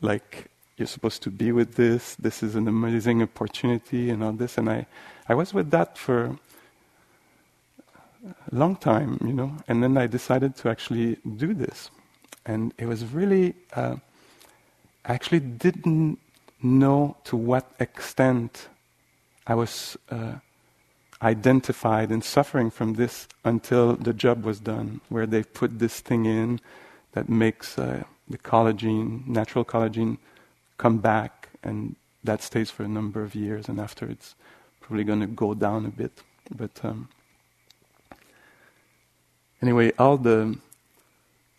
like 0.01 0.47
you're 0.77 0.87
supposed 0.87 1.23
to 1.23 1.31
be 1.31 1.53
with 1.53 1.75
this, 1.75 2.15
this 2.17 2.43
is 2.43 2.55
an 2.55 2.69
amazing 2.69 3.23
opportunity 3.23 4.11
and 4.11 4.23
all 4.23 4.33
this. 4.33 4.59
And 4.59 4.69
I, 4.69 4.87
I 5.29 5.35
was 5.35 5.55
with 5.55 5.71
that 5.71 5.97
for 5.97 6.39
a 8.25 8.55
long 8.55 8.77
time, 8.77 9.19
you 9.25 9.33
know, 9.33 9.57
and 9.69 9.83
then 9.83 9.97
I 9.97 10.07
decided 10.07 10.57
to 10.57 10.69
actually 10.69 11.17
do 11.37 11.55
this. 11.55 11.91
And 12.45 12.75
it 12.79 12.87
was 12.87 13.05
really, 13.07 13.55
uh, 13.75 13.97
I 15.05 15.15
actually 15.15 15.41
didn't 15.41 16.19
know 16.63 17.17
to 17.25 17.37
what 17.37 17.71
extent 17.81 18.69
I 19.47 19.55
was 19.55 19.97
uh, 20.11 20.35
identified 21.23 22.11
and 22.11 22.23
suffering 22.23 22.71
from 22.71 22.95
this 22.95 23.29
until 23.45 23.95
the 23.97 24.13
job 24.13 24.45
was 24.45 24.61
done, 24.61 25.01
where 25.09 25.27
they 25.27 25.43
put 25.43 25.79
this 25.79 26.01
thing 26.01 26.27
in 26.27 26.61
that 27.13 27.29
makes 27.29 27.79
uh, 27.79 28.05
the 28.29 28.39
collagen, 28.39 29.27
natural 29.27 29.65
collagen, 29.65 30.19
come 30.79 30.99
back, 30.99 31.49
and 31.63 31.97
that 32.25 32.43
stays 32.43 32.71
for 32.71 32.83
a 32.83 32.89
number 32.89 33.23
of 33.23 33.35
years, 33.35 33.69
and 33.69 33.81
after 33.81 34.07
it's 34.07 34.35
probably 34.81 35.05
going 35.05 35.21
to 35.21 35.27
go 35.27 35.55
down 35.55 35.87
a 35.87 35.91
bit. 35.91 36.23
But 36.55 36.85
um, 36.85 37.09
anyway, 39.63 39.93
all 39.99 40.17
the 40.17 40.59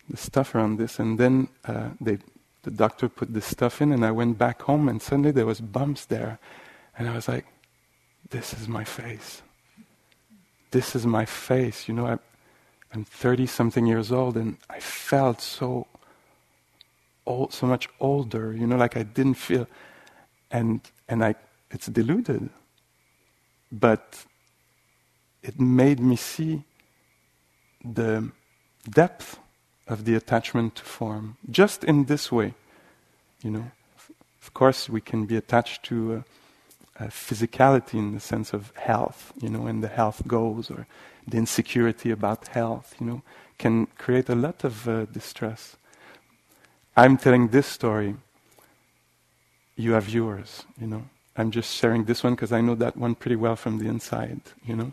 the 0.08 0.16
stuff 0.16 0.54
around 0.54 0.78
this, 0.78 0.98
and 0.98 1.18
then 1.18 1.48
uh, 1.66 1.90
they 2.00 2.18
the 2.62 2.70
doctor 2.70 3.08
put 3.08 3.32
this 3.32 3.46
stuff 3.46 3.80
in, 3.80 3.92
and 3.92 4.04
I 4.04 4.10
went 4.10 4.38
back 4.38 4.62
home, 4.62 4.88
and 4.88 5.00
suddenly 5.00 5.30
there 5.30 5.46
was 5.46 5.60
bumps 5.60 6.04
there, 6.06 6.38
and 6.98 7.08
I 7.08 7.14
was 7.14 7.28
like, 7.28 7.46
"This 8.30 8.52
is 8.54 8.68
my 8.68 8.84
face. 8.84 9.42
This 10.70 10.96
is 10.96 11.06
my 11.06 11.24
face." 11.24 11.88
You 11.88 11.94
know, 11.94 12.06
I, 12.06 12.18
I'm 12.92 13.04
30 13.04 13.46
something 13.46 13.86
years 13.86 14.10
old, 14.12 14.36
and 14.36 14.56
I 14.70 14.80
felt 14.80 15.40
so 15.40 15.86
old, 17.28 17.52
so 17.52 17.66
much 17.66 17.88
older. 18.00 18.52
You 18.52 18.66
know, 18.66 18.76
like 18.76 18.96
I 18.96 19.04
didn't 19.04 19.34
feel, 19.34 19.66
and 20.50 20.80
and 21.08 21.24
I, 21.24 21.34
it's 21.70 21.86
deluded, 21.86 22.48
but 23.70 24.24
it 25.42 25.60
made 25.60 26.00
me 26.00 26.16
see 26.16 26.64
the 27.84 28.30
depth 28.90 29.38
of 29.86 30.04
the 30.04 30.14
attachment 30.14 30.74
to 30.76 30.82
form 30.82 31.36
just 31.50 31.84
in 31.84 32.06
this 32.06 32.32
way. 32.32 32.54
You 33.42 33.50
know, 33.50 33.70
of 34.42 34.54
course, 34.54 34.88
we 34.88 35.00
can 35.00 35.26
be 35.26 35.36
attached 35.36 35.84
to 35.84 35.96
uh, 36.14 37.04
uh, 37.04 37.06
physicality 37.08 37.94
in 37.94 38.14
the 38.14 38.20
sense 38.20 38.52
of 38.52 38.72
health, 38.76 39.32
you 39.40 39.48
know, 39.48 39.66
and 39.66 39.82
the 39.82 39.88
health 39.88 40.26
goes, 40.26 40.70
or 40.70 40.86
the 41.26 41.36
insecurity 41.36 42.10
about 42.10 42.48
health, 42.48 42.94
you 43.00 43.06
know, 43.06 43.22
can 43.58 43.86
create 43.98 44.28
a 44.28 44.34
lot 44.34 44.64
of 44.64 44.88
uh, 44.88 45.04
distress. 45.06 45.76
I'm 46.98 47.16
telling 47.16 47.46
this 47.48 47.68
story. 47.68 48.16
You 49.76 49.92
have 49.92 50.08
yours, 50.08 50.64
you 50.80 50.88
know. 50.88 51.04
I'm 51.36 51.52
just 51.52 51.72
sharing 51.76 52.02
this 52.06 52.24
one 52.24 52.34
because 52.34 52.50
I 52.50 52.60
know 52.60 52.74
that 52.74 52.96
one 52.96 53.14
pretty 53.14 53.36
well 53.36 53.54
from 53.54 53.78
the 53.78 53.86
inside, 53.86 54.40
you 54.66 54.74
know. 54.74 54.92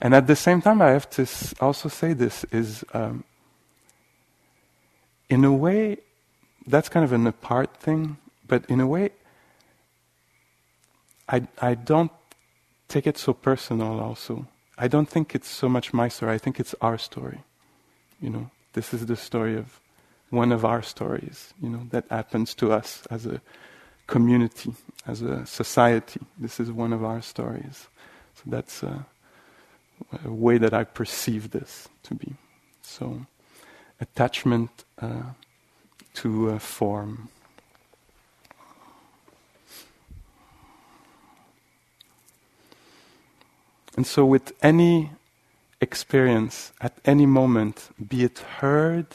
And 0.00 0.14
at 0.14 0.26
the 0.26 0.34
same 0.34 0.62
time, 0.62 0.80
I 0.80 0.92
have 0.92 1.10
to 1.10 1.26
also 1.60 1.90
say 1.90 2.14
this 2.14 2.44
is, 2.44 2.86
um, 2.94 3.24
in 5.28 5.44
a 5.44 5.52
way, 5.52 5.98
that's 6.66 6.88
kind 6.88 7.04
of 7.04 7.12
an 7.12 7.26
apart 7.26 7.76
thing, 7.76 8.16
but 8.46 8.64
in 8.70 8.80
a 8.80 8.86
way, 8.86 9.10
I, 11.28 11.46
I 11.60 11.74
don't 11.74 12.12
take 12.88 13.06
it 13.06 13.18
so 13.18 13.34
personal 13.34 14.00
also. 14.00 14.46
I 14.78 14.88
don't 14.88 15.10
think 15.10 15.34
it's 15.34 15.50
so 15.50 15.68
much 15.68 15.92
my 15.92 16.08
story, 16.08 16.32
I 16.32 16.38
think 16.38 16.58
it's 16.58 16.74
our 16.80 16.96
story. 16.96 17.40
You 18.22 18.30
know, 18.30 18.50
this 18.72 18.94
is 18.94 19.04
the 19.04 19.16
story 19.16 19.58
of 19.58 19.80
one 20.30 20.52
of 20.52 20.64
our 20.64 20.82
stories, 20.82 21.52
you 21.60 21.68
know, 21.68 21.86
that 21.90 22.04
happens 22.08 22.54
to 22.54 22.72
us 22.72 23.02
as 23.10 23.26
a 23.26 23.40
community, 24.06 24.72
as 25.06 25.22
a 25.22 25.44
society. 25.44 26.20
This 26.38 26.60
is 26.60 26.70
one 26.70 26.92
of 26.92 27.04
our 27.04 27.20
stories. 27.20 27.88
So 28.36 28.42
that's 28.46 28.82
a, 28.82 29.06
a 30.24 30.30
way 30.30 30.58
that 30.58 30.72
I 30.72 30.84
perceive 30.84 31.50
this 31.50 31.88
to 32.04 32.14
be. 32.14 32.34
So, 32.82 33.26
attachment 34.00 34.84
uh, 35.00 35.22
to 36.14 36.58
form. 36.58 37.28
And 43.96 44.06
so, 44.06 44.24
with 44.24 44.52
any 44.62 45.10
experience 45.80 46.72
at 46.80 46.96
any 47.04 47.26
moment, 47.26 47.90
be 48.08 48.24
it 48.24 48.38
heard, 48.38 49.06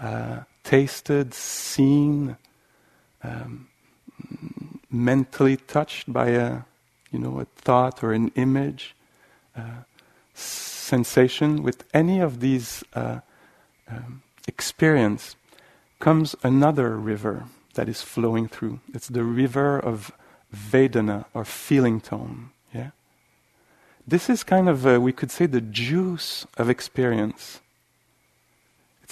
uh, 0.00 0.40
tasted, 0.64 1.34
seen, 1.34 2.36
um, 3.22 3.68
mentally 4.90 5.56
touched 5.56 6.12
by 6.12 6.28
a, 6.28 6.60
you 7.10 7.18
know, 7.18 7.40
a 7.40 7.44
thought 7.44 8.02
or 8.02 8.12
an 8.12 8.30
image, 8.34 8.94
uh, 9.56 9.82
sensation, 10.34 11.62
with 11.62 11.84
any 11.92 12.20
of 12.20 12.40
these 12.40 12.84
uh, 12.94 13.20
um, 13.88 14.22
experience, 14.46 15.36
comes 15.98 16.36
another 16.42 16.96
river 16.96 17.44
that 17.74 17.88
is 17.88 18.02
flowing 18.02 18.46
through. 18.48 18.80
It's 18.94 19.08
the 19.08 19.24
river 19.24 19.78
of 19.78 20.12
Vedana 20.54 21.26
or 21.34 21.44
feeling 21.44 22.00
tone. 22.00 22.50
Yeah 22.72 22.90
this 24.08 24.30
is 24.30 24.42
kind 24.42 24.70
of, 24.70 24.84
we 24.84 25.12
could 25.12 25.30
say, 25.30 25.44
the 25.44 25.60
juice 25.60 26.46
of 26.56 26.70
experience. 26.70 27.60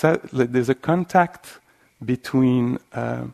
A, 0.04 0.20
there's 0.32 0.68
a 0.68 0.74
contact 0.74 1.60
between 2.04 2.78
uh, 2.92 3.26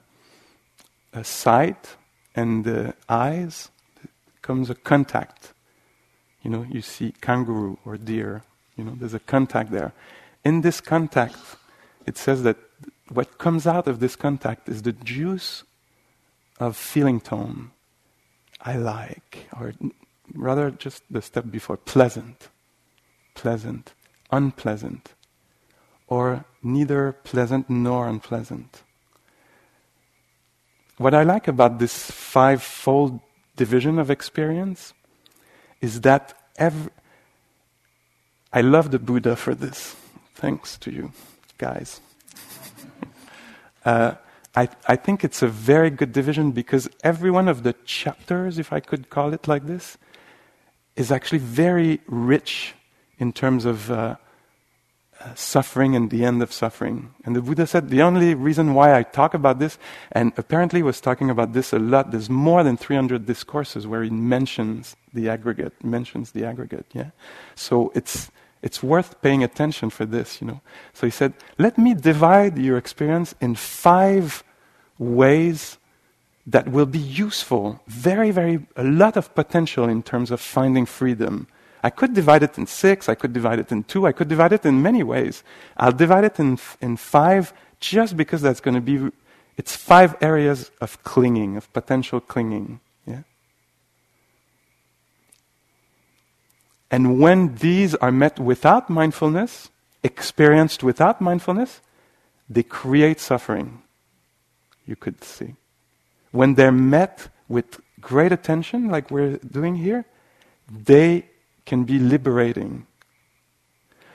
a 1.13 1.25
sight 1.25 1.97
and 2.35 2.65
the 2.65 2.95
eyes. 3.09 3.71
It 4.03 4.11
comes 4.43 4.71
a 4.71 4.75
contact. 4.75 5.53
You 6.43 6.51
know, 6.51 6.67
you 6.69 6.81
see 6.81 7.15
kangaroo 7.21 7.79
or 7.85 7.97
deer. 7.97 8.43
You 8.77 8.85
know, 8.85 8.95
there's 8.99 9.15
a 9.15 9.21
contact 9.21 9.71
there. 9.71 9.93
In 10.45 10.61
this 10.63 10.81
contact, 10.81 11.37
it 12.07 12.17
says 12.17 12.43
that 12.43 12.57
what 13.09 13.39
comes 13.39 13.67
out 13.67 13.87
of 13.87 14.01
this 14.01 14.17
contact 14.17 14.69
is 14.69 14.83
the 14.83 14.93
juice 14.93 15.65
of 16.59 16.77
feeling 16.77 17.21
tone. 17.21 17.71
I 18.61 18.77
like, 18.77 19.49
or 19.59 19.75
rather 20.35 20.71
just 20.71 21.03
the 21.11 21.21
step 21.21 21.51
before 21.51 21.77
pleasant, 21.77 22.49
pleasant, 23.35 23.93
unpleasant, 24.31 25.15
or 26.13 26.45
neither 26.63 27.13
pleasant 27.25 27.71
nor 27.71 28.07
unpleasant. 28.07 28.83
What 30.99 31.15
I 31.15 31.23
like 31.23 31.49
about 31.49 31.79
this 31.79 31.95
five-fold 32.11 33.19
division 33.57 33.99
of 33.99 34.11
experience 34.11 34.93
is 35.81 36.03
that 36.03 36.35
every 36.57 36.91
I 38.53 38.61
love 38.61 38.91
the 38.91 38.99
Buddha 38.99 39.35
for 39.37 39.55
this. 39.55 39.97
Thanks 40.35 40.77
to 40.85 40.91
you, 40.91 41.13
guys. 41.57 42.03
uh, 43.87 44.13
I, 44.55 44.69
I 44.87 44.97
think 44.97 45.25
it's 45.25 45.41
a 45.41 45.49
very 45.49 45.89
good 45.89 46.13
division 46.13 46.53
because 46.53 46.91
every 47.03 47.31
one 47.31 47.49
of 47.49 47.63
the 47.63 47.75
chapters, 47.87 48.59
if 48.59 48.71
I 48.71 48.81
could 48.81 49.09
call 49.09 49.33
it 49.33 49.49
like 49.49 49.67
this, 49.67 49.97
is 50.95 51.11
actually 51.11 51.39
very 51.39 52.01
rich 52.07 52.75
in 53.17 53.33
terms 53.33 53.65
of 53.65 53.91
uh, 53.91 54.17
uh, 55.25 55.35
suffering 55.35 55.95
and 55.95 56.11
the 56.11 56.25
end 56.25 56.43
of 56.43 56.53
suffering. 56.53 57.15
And 57.25 57.37
the 57.37 57.43
Buddha 57.43 57.67
said 57.67 57.91
the 57.91 58.03
only 58.03 58.35
reason 58.35 58.75
why 58.75 58.97
I 58.97 59.03
talk 59.03 59.35
about 59.35 59.59
this, 59.59 59.79
and 60.11 60.33
apparently 60.37 60.83
was 60.83 61.01
talking 61.01 61.31
about 61.31 61.53
this 61.53 61.73
a 61.73 61.79
lot. 61.79 62.11
There's 62.11 62.31
more 62.31 62.63
than 62.63 62.77
300 62.77 63.27
discourses 63.27 63.87
where 63.87 64.03
he 64.03 64.11
mentions 64.11 64.97
the 65.13 65.29
aggregate, 65.29 65.73
mentions 65.85 66.33
the 66.33 66.45
aggregate. 66.45 66.87
Yeah, 66.93 67.11
so 67.55 67.93
it's 67.95 68.31
it's 68.63 68.83
worth 68.83 69.21
paying 69.23 69.43
attention 69.45 69.91
for 69.91 70.07
this. 70.07 70.41
You 70.41 70.47
know. 70.49 70.61
So 70.93 71.07
he 71.07 71.11
said, 71.11 71.35
let 71.59 71.79
me 71.79 71.95
divide 71.95 72.59
your 72.59 72.77
experience 72.77 73.35
in 73.41 73.55
five 73.55 74.43
ways 74.99 75.79
that 76.47 76.69
will 76.69 76.87
be 76.87 76.99
useful, 76.99 77.81
very, 77.87 78.31
very, 78.31 78.67
a 78.77 78.83
lot 78.83 79.17
of 79.17 79.35
potential 79.35 79.89
in 79.89 80.03
terms 80.03 80.31
of 80.31 80.41
finding 80.41 80.87
freedom. 80.87 81.47
I 81.83 81.91
could 81.91 82.15
divide 82.15 82.43
it 82.43 82.59
in 82.59 82.67
six, 82.67 83.09
I 83.09 83.15
could 83.15 83.33
divide 83.33 83.59
it 83.59 83.73
in 83.73 83.85
two, 83.85 84.07
I 84.07 84.13
could 84.13 84.29
divide 84.29 84.53
it 84.53 84.65
in 84.65 84.83
many 84.83 85.03
ways. 85.03 85.43
I'll 85.77 85.93
divide 85.93 86.25
it 86.25 86.39
in, 86.39 86.59
in 86.81 86.97
five 86.97 87.53
just 87.81 88.17
because 88.17 88.41
that's 88.43 88.61
going 88.61 88.75
to 88.75 88.81
be, 88.81 89.11
it's 89.57 89.75
five 89.75 90.15
areas 90.21 90.71
of 90.81 91.03
clinging, 91.03 91.57
of 91.57 91.73
potential 91.73 92.21
clinging. 92.21 92.81
Yeah? 93.07 93.23
And 96.91 97.19
when 97.19 97.57
these 97.57 97.95
are 97.97 98.13
met 98.13 98.39
without 98.39 98.89
mindfulness, 98.89 99.71
experienced 100.05 100.83
without 100.83 101.21
mindfulness, 101.21 101.81
they 102.49 102.63
create 102.63 103.19
suffering. 103.19 103.83
You 104.87 104.97
could 104.97 105.25
see 105.25 105.57
when 106.33 106.55
they're 106.55 106.73
met 106.73 107.29
with 107.49 107.81
great 108.01 108.33
attention, 108.33 108.89
like 108.89 109.11
we're 109.11 109.37
doing 109.37 109.77
here, 109.77 110.05
they 110.69 111.27
can 111.65 111.85
be 111.85 111.99
liberating. 111.99 112.87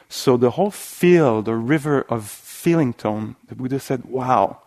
So 0.10 0.38
the 0.38 0.52
whole 0.52 0.72
field 0.72 1.48
or 1.48 1.58
river 1.58 2.02
of 2.10 2.26
feeling 2.26 2.94
tone, 2.94 3.36
the 3.48 3.56
Buddha 3.56 3.80
said, 3.80 4.06
wow, 4.06 4.62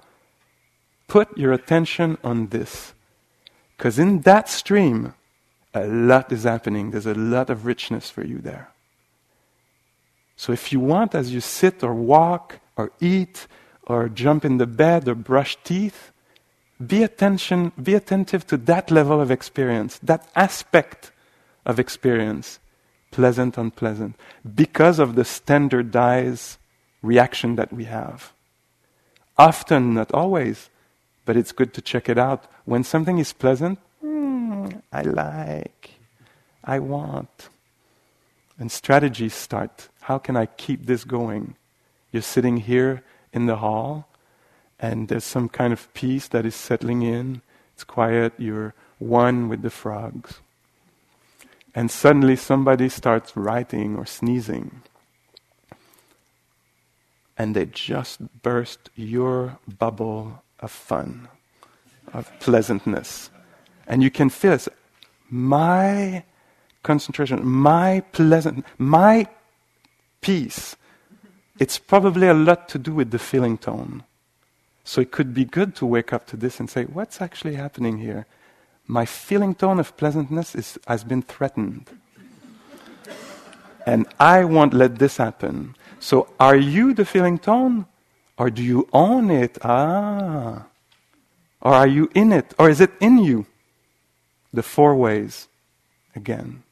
put 1.08 1.36
your 1.36 1.52
attention 1.52 2.18
on 2.22 2.48
this. 2.48 2.92
Because 3.76 3.98
in 3.98 4.20
that 4.22 4.48
stream, 4.48 5.14
a 5.72 5.86
lot 5.86 6.30
is 6.32 6.44
happening. 6.44 6.90
There's 6.90 7.06
a 7.06 7.14
lot 7.14 7.48
of 7.50 7.64
richness 7.64 8.10
for 8.10 8.24
you 8.24 8.38
there. 8.38 8.70
So 10.36 10.52
if 10.52 10.72
you 10.72 10.80
want, 10.80 11.14
as 11.14 11.32
you 11.32 11.40
sit 11.40 11.82
or 11.82 11.94
walk 11.94 12.60
or 12.76 12.92
eat 13.00 13.46
or 13.86 14.08
jump 14.08 14.44
in 14.44 14.58
the 14.58 14.66
bed 14.66 15.08
or 15.08 15.14
brush 15.14 15.56
teeth, 15.64 16.12
be 16.84 17.02
attention, 17.02 17.72
be 17.82 17.94
attentive 17.94 18.46
to 18.46 18.56
that 18.56 18.90
level 18.90 19.20
of 19.20 19.30
experience, 19.30 19.98
that 20.02 20.28
aspect 20.34 21.12
of 21.66 21.78
experience, 21.78 22.58
pleasant, 23.10 23.58
unpleasant, 23.58 24.16
because 24.54 24.98
of 24.98 25.14
the 25.14 25.24
standardized 25.24 26.58
reaction 27.02 27.56
that 27.56 27.72
we 27.72 27.84
have. 27.84 28.32
Often, 29.36 29.94
not 29.94 30.12
always, 30.12 30.70
but 31.24 31.36
it's 31.36 31.52
good 31.52 31.72
to 31.74 31.82
check 31.82 32.08
it 32.08 32.18
out. 32.18 32.44
When 32.64 32.84
something 32.84 33.18
is 33.18 33.32
pleasant, 33.32 33.78
mm, 34.04 34.82
I 34.92 35.02
like, 35.02 35.90
I 36.64 36.78
want. 36.78 37.48
And 38.58 38.70
strategies 38.70 39.34
start. 39.34 39.88
How 40.02 40.18
can 40.18 40.36
I 40.36 40.46
keep 40.46 40.86
this 40.86 41.04
going? 41.04 41.56
You're 42.12 42.22
sitting 42.22 42.58
here 42.58 43.02
in 43.32 43.46
the 43.46 43.56
hall, 43.56 44.08
and 44.78 45.08
there's 45.08 45.24
some 45.24 45.48
kind 45.48 45.72
of 45.72 45.92
peace 45.94 46.28
that 46.28 46.44
is 46.44 46.54
settling 46.54 47.02
in. 47.02 47.42
It's 47.74 47.84
quiet, 47.84 48.34
you're 48.36 48.74
one 48.98 49.48
with 49.48 49.62
the 49.62 49.70
frogs. 49.70 50.40
And 51.74 51.90
suddenly 51.90 52.36
somebody 52.36 52.88
starts 52.88 53.36
writing 53.36 53.96
or 53.96 54.06
sneezing. 54.06 54.82
And 57.38 57.54
they 57.54 57.66
just 57.66 58.42
burst 58.42 58.90
your 58.96 59.58
bubble 59.78 60.42
of 60.58 60.70
fun, 60.70 61.28
of 62.12 62.30
pleasantness. 62.40 63.30
And 63.86 64.02
you 64.02 64.10
can 64.10 64.28
feel 64.30 64.52
it. 64.52 64.68
My 65.30 66.24
concentration, 66.82 67.46
my 67.46 68.00
pleasant, 68.12 68.66
my 68.78 69.26
peace, 70.20 70.76
it's 71.58 71.78
probably 71.78 72.26
a 72.26 72.34
lot 72.34 72.68
to 72.70 72.78
do 72.78 72.92
with 72.94 73.10
the 73.10 73.18
feeling 73.18 73.58
tone. 73.58 74.02
So 74.82 75.00
it 75.00 75.12
could 75.12 75.32
be 75.32 75.44
good 75.44 75.74
to 75.76 75.86
wake 75.86 76.12
up 76.12 76.26
to 76.28 76.36
this 76.36 76.58
and 76.58 76.68
say, 76.68 76.84
what's 76.84 77.20
actually 77.20 77.54
happening 77.54 77.98
here? 77.98 78.26
My 78.90 79.06
feeling 79.06 79.54
tone 79.54 79.78
of 79.78 79.96
pleasantness 79.96 80.56
is, 80.56 80.76
has 80.88 81.04
been 81.04 81.22
threatened. 81.22 81.88
and 83.86 84.04
I 84.18 84.42
won't 84.42 84.74
let 84.74 84.98
this 84.98 85.16
happen. 85.16 85.76
So 86.00 86.26
are 86.40 86.56
you 86.56 86.92
the 86.92 87.04
feeling 87.04 87.38
tone? 87.38 87.86
Or 88.36 88.50
do 88.50 88.64
you 88.64 88.88
own 88.92 89.30
it? 89.30 89.58
Ah. 89.62 90.66
Or 91.60 91.72
are 91.72 91.86
you 91.86 92.10
in 92.16 92.32
it? 92.32 92.52
Or 92.58 92.68
is 92.68 92.80
it 92.80 92.90
in 92.98 93.18
you? 93.18 93.46
The 94.52 94.64
four 94.64 94.96
ways 94.96 95.46
again. 96.16 96.64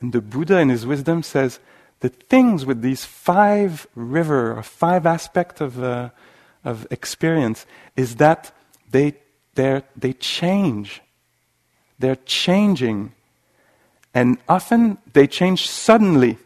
And 0.00 0.14
the 0.14 0.22
Buddha 0.22 0.60
in 0.60 0.70
his 0.70 0.86
wisdom 0.86 1.22
says 1.22 1.60
the 1.98 2.08
things 2.08 2.64
with 2.64 2.80
these 2.80 3.04
five 3.04 3.86
river 3.94 4.56
or 4.56 4.62
five 4.62 5.04
aspects 5.04 5.60
of, 5.60 5.82
uh, 5.82 6.08
of 6.64 6.86
experience 6.90 7.66
is 7.96 8.16
that 8.16 8.50
they, 8.90 9.16
they 9.96 10.12
change. 10.12 11.02
They're 11.98 12.22
changing. 12.24 13.12
And 14.14 14.38
often 14.48 14.98
they 15.12 15.26
change 15.26 15.68
suddenly. 15.68 16.38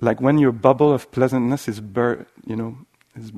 Like 0.00 0.20
when 0.20 0.38
your 0.38 0.52
bubble 0.52 0.92
of 0.92 1.10
pleasantness 1.10 1.68
is, 1.68 1.80
bur- 1.80 2.26
you 2.46 2.56
know, 2.56 2.78
is 3.14 3.32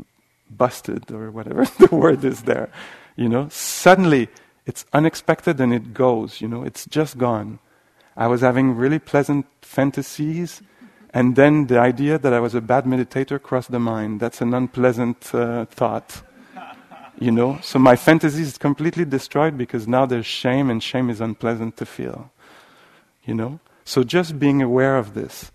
busted 0.50 1.10
or 1.10 1.30
whatever 1.30 1.64
the 1.78 1.94
word 1.94 2.24
is 2.24 2.42
there. 2.42 2.70
You 3.16 3.28
know, 3.28 3.48
suddenly 3.50 4.28
it's 4.66 4.84
unexpected 4.92 5.60
and 5.60 5.72
it 5.72 5.94
goes, 5.94 6.40
you 6.40 6.48
know, 6.48 6.62
it's 6.62 6.86
just 6.86 7.18
gone. 7.18 7.58
I 8.16 8.26
was 8.26 8.40
having 8.40 8.76
really 8.76 8.98
pleasant 8.98 9.46
fantasies 9.62 10.62
and 11.14 11.36
then 11.36 11.66
the 11.66 11.78
idea 11.78 12.18
that 12.18 12.32
I 12.32 12.40
was 12.40 12.54
a 12.54 12.60
bad 12.60 12.84
meditator 12.84 13.40
crossed 13.40 13.70
the 13.70 13.80
mind. 13.80 14.20
That's 14.20 14.40
an 14.40 14.52
unpleasant 14.52 15.34
uh, 15.34 15.64
thought. 15.66 16.22
You 17.20 17.32
know? 17.32 17.58
So 17.62 17.78
my 17.78 17.96
fantasy 17.96 18.42
is 18.42 18.58
completely 18.58 19.04
destroyed 19.04 19.58
because 19.58 19.88
now 19.88 20.06
there's 20.06 20.26
shame, 20.26 20.70
and 20.70 20.82
shame 20.82 21.10
is 21.10 21.20
unpleasant 21.20 21.76
to 21.78 21.86
feel. 21.86 22.30
You 23.24 23.34
know? 23.34 23.60
So 23.84 24.04
just 24.04 24.38
being 24.38 24.62
aware 24.62 24.96
of 24.96 25.14
this. 25.14 25.50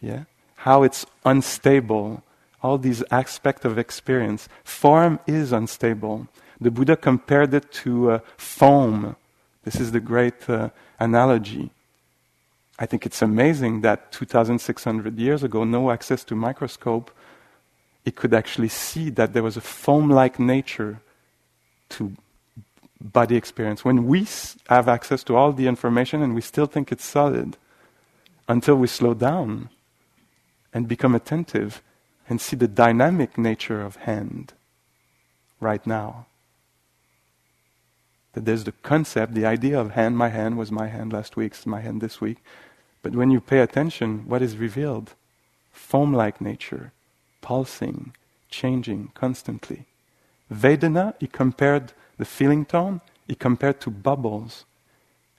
Yeah? 0.00 0.24
How 0.56 0.82
it's 0.82 1.06
unstable. 1.24 2.22
All 2.62 2.78
these 2.78 3.02
aspects 3.10 3.64
of 3.64 3.78
experience. 3.78 4.48
Form 4.64 5.18
is 5.26 5.52
unstable. 5.52 6.28
The 6.60 6.70
Buddha 6.70 6.96
compared 6.96 7.54
it 7.54 7.70
to 7.84 8.12
uh, 8.12 8.18
foam. 8.36 9.16
This 9.64 9.76
is 9.76 9.92
the 9.92 10.00
great 10.00 10.48
uh, 10.48 10.70
analogy. 10.98 11.70
I 12.78 12.86
think 12.86 13.04
it's 13.06 13.22
amazing 13.22 13.82
that 13.82 14.10
2,600 14.12 15.18
years 15.18 15.42
ago, 15.42 15.64
no 15.64 15.90
access 15.90 16.24
to 16.24 16.34
microscope, 16.34 17.10
it 18.04 18.16
could 18.16 18.34
actually 18.34 18.68
see 18.68 19.10
that 19.10 19.32
there 19.32 19.42
was 19.42 19.56
a 19.56 19.60
foam-like 19.60 20.38
nature 20.38 21.00
to 21.90 22.12
body 23.00 23.36
experience. 23.36 23.84
When 23.84 24.06
we 24.06 24.26
have 24.68 24.88
access 24.88 25.22
to 25.24 25.36
all 25.36 25.52
the 25.52 25.66
information 25.66 26.22
and 26.22 26.34
we 26.34 26.40
still 26.40 26.66
think 26.66 26.90
it's 26.90 27.04
solid, 27.04 27.56
until 28.48 28.76
we 28.76 28.86
slow 28.86 29.14
down 29.14 29.68
and 30.72 30.88
become 30.88 31.14
attentive 31.14 31.82
and 32.28 32.40
see 32.40 32.56
the 32.56 32.68
dynamic 32.68 33.38
nature 33.38 33.80
of 33.80 33.96
hand 33.96 34.52
right 35.60 35.86
now. 35.86 36.26
That 38.32 38.44
there's 38.46 38.64
the 38.64 38.72
concept, 38.82 39.34
the 39.34 39.46
idea 39.46 39.78
of 39.78 39.92
hand, 39.92 40.16
my 40.16 40.28
hand 40.28 40.56
was 40.56 40.72
my 40.72 40.88
hand 40.88 41.12
last 41.12 41.36
week, 41.36 41.52
it's 41.52 41.66
my 41.66 41.80
hand 41.80 42.00
this 42.00 42.20
week. 42.20 42.38
But 43.02 43.12
when 43.12 43.30
you 43.30 43.40
pay 43.40 43.60
attention, 43.60 44.24
what 44.26 44.42
is 44.42 44.56
revealed? 44.56 45.14
Foam 45.72 46.12
like 46.12 46.40
nature, 46.40 46.92
pulsing, 47.42 48.14
changing 48.48 49.10
constantly. 49.12 49.84
Vedana, 50.50 51.14
he 51.20 51.26
compared 51.26 51.92
the 52.16 52.24
feeling 52.24 52.64
tone, 52.64 53.02
he 53.26 53.34
compared 53.34 53.80
to 53.82 53.90
bubbles. 53.90 54.64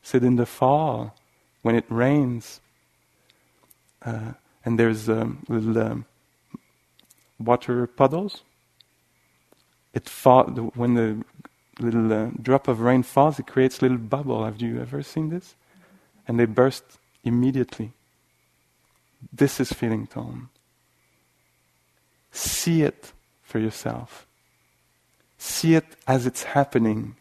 Said 0.04 0.24
in 0.24 0.36
the 0.36 0.46
fall, 0.46 1.16
when 1.62 1.76
it 1.76 1.86
rains, 1.90 2.60
uh, 4.06 4.34
and 4.66 4.78
there's 4.78 5.10
um, 5.10 5.44
little 5.48 5.78
um, 5.80 6.06
water 7.40 7.88
puddles, 7.88 8.44
it 9.94 10.10
fall, 10.10 10.44
when 10.76 10.96
the 10.96 11.24
little 11.80 12.12
uh, 12.12 12.30
drop 12.42 12.68
of 12.68 12.82
rain 12.82 13.04
falls, 13.04 13.40
it 13.40 13.48
creates 13.48 13.82
little 13.82 13.98
bubble. 13.98 14.44
Have 14.44 14.62
you 14.62 14.82
ever 14.82 15.02
seen 15.04 15.30
this? 15.30 15.56
And 16.28 16.40
they 16.40 16.46
burst 16.46 16.84
immediately. 17.24 17.94
This 19.32 19.60
is 19.60 19.72
feeling 19.72 20.08
tone. 20.08 20.50
See 22.34 22.82
it 22.82 23.14
for 23.44 23.60
yourself. 23.60 24.26
See 25.38 25.76
it 25.76 25.86
as 26.08 26.26
it's 26.26 26.44
happening, 26.44 27.16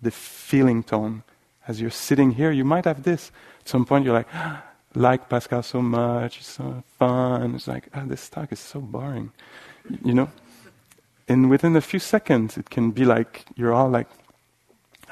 the 0.00 0.10
feeling 0.10 0.82
tone. 0.82 1.22
As 1.68 1.80
you're 1.80 1.90
sitting 1.90 2.32
here, 2.32 2.50
you 2.50 2.64
might 2.64 2.86
have 2.86 3.02
this. 3.02 3.30
At 3.60 3.68
some 3.68 3.84
point, 3.84 4.04
you're 4.04 4.14
like, 4.14 4.28
ah, 4.32 4.64
like 4.94 5.28
Pascal 5.28 5.62
so 5.62 5.82
much, 5.82 6.38
it's 6.38 6.52
so 6.52 6.82
fun. 6.98 7.54
It's 7.54 7.68
like, 7.68 7.88
ah, 7.94 8.04
this 8.06 8.28
talk 8.28 8.52
is 8.52 8.60
so 8.60 8.80
boring. 8.80 9.32
You 10.02 10.14
know? 10.14 10.30
And 11.28 11.50
within 11.50 11.76
a 11.76 11.80
few 11.82 11.98
seconds, 11.98 12.56
it 12.56 12.70
can 12.70 12.90
be 12.90 13.04
like 13.04 13.44
you're 13.56 13.72
all 13.72 13.90
like, 13.90 14.08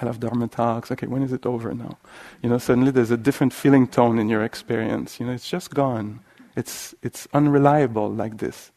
I 0.01 0.07
love 0.07 0.21
Dharma 0.21 0.49
talks. 0.49 0.91
Okay, 0.91 1.07
when 1.07 1.23
is 1.23 1.33
it 1.33 1.45
over 1.45 1.75
now? 1.75 1.99
You 2.43 2.49
know, 2.49 2.59
suddenly 2.59 2.91
there's 2.91 3.11
a 3.11 3.19
different 3.19 3.53
feeling 3.53 3.87
tone 3.87 4.19
in 4.19 4.31
your 4.31 4.43
experience. 4.43 5.21
You 5.21 5.27
know, 5.27 5.33
it's 5.33 5.49
just 5.49 5.75
gone. 5.75 6.21
It's, 6.57 6.95
it's 7.03 7.29
unreliable 7.35 8.11
like 8.11 8.39
this. 8.39 8.71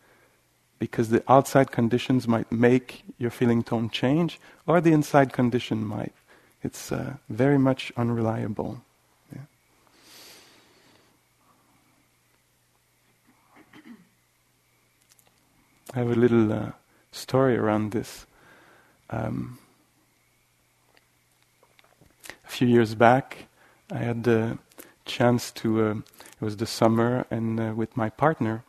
Because 0.78 1.10
the 1.10 1.24
outside 1.28 1.72
conditions 1.72 2.28
might 2.28 2.52
make 2.52 3.04
your 3.18 3.32
feeling 3.32 3.64
tone 3.64 3.90
change, 3.90 4.40
or 4.68 4.82
the 4.82 4.92
inside 4.92 5.32
condition 5.32 5.86
might. 5.86 6.14
It's 6.64 6.92
uh, 6.92 7.14
very 7.30 7.58
much 7.58 7.94
unreliable. 7.96 8.82
Yeah. 9.34 9.42
I 15.94 16.00
have 16.00 16.12
a 16.12 16.16
little 16.16 16.52
uh, 16.52 16.72
story 17.12 17.56
around 17.56 17.92
this. 17.92 18.26
Um, 19.10 19.60
a 22.44 22.50
few 22.50 22.68
years 22.68 22.96
back, 22.96 23.46
I 23.92 24.00
had 24.00 24.24
the 24.24 24.58
chance 25.06 25.52
to, 25.52 25.86
uh, 25.86 25.96
it 25.96 26.42
was 26.42 26.58
the 26.58 26.66
summer, 26.66 27.26
and 27.32 27.60
uh, 27.60 27.74
with 27.76 27.96
my 27.96 28.10
partner, 28.10 28.64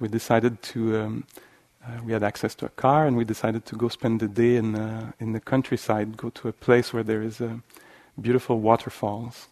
we 0.00 0.08
decided 0.08 0.62
to, 0.62 0.98
um, 0.98 1.24
uh, 1.84 2.00
we 2.04 2.12
had 2.12 2.22
access 2.22 2.54
to 2.56 2.66
a 2.66 2.70
car, 2.70 3.06
and 3.06 3.16
we 3.16 3.24
decided 3.24 3.64
to 3.66 3.76
go 3.76 3.88
spend 3.88 4.20
the 4.20 4.28
day 4.28 4.56
in, 4.56 4.74
uh, 4.74 5.12
in 5.18 5.32
the 5.32 5.40
countryside, 5.40 6.16
go 6.16 6.30
to 6.30 6.48
a 6.48 6.52
place 6.52 6.92
where 6.92 7.02
there 7.02 7.22
is 7.22 7.40
uh, 7.40 7.56
beautiful 8.20 8.60
waterfalls. 8.60 9.48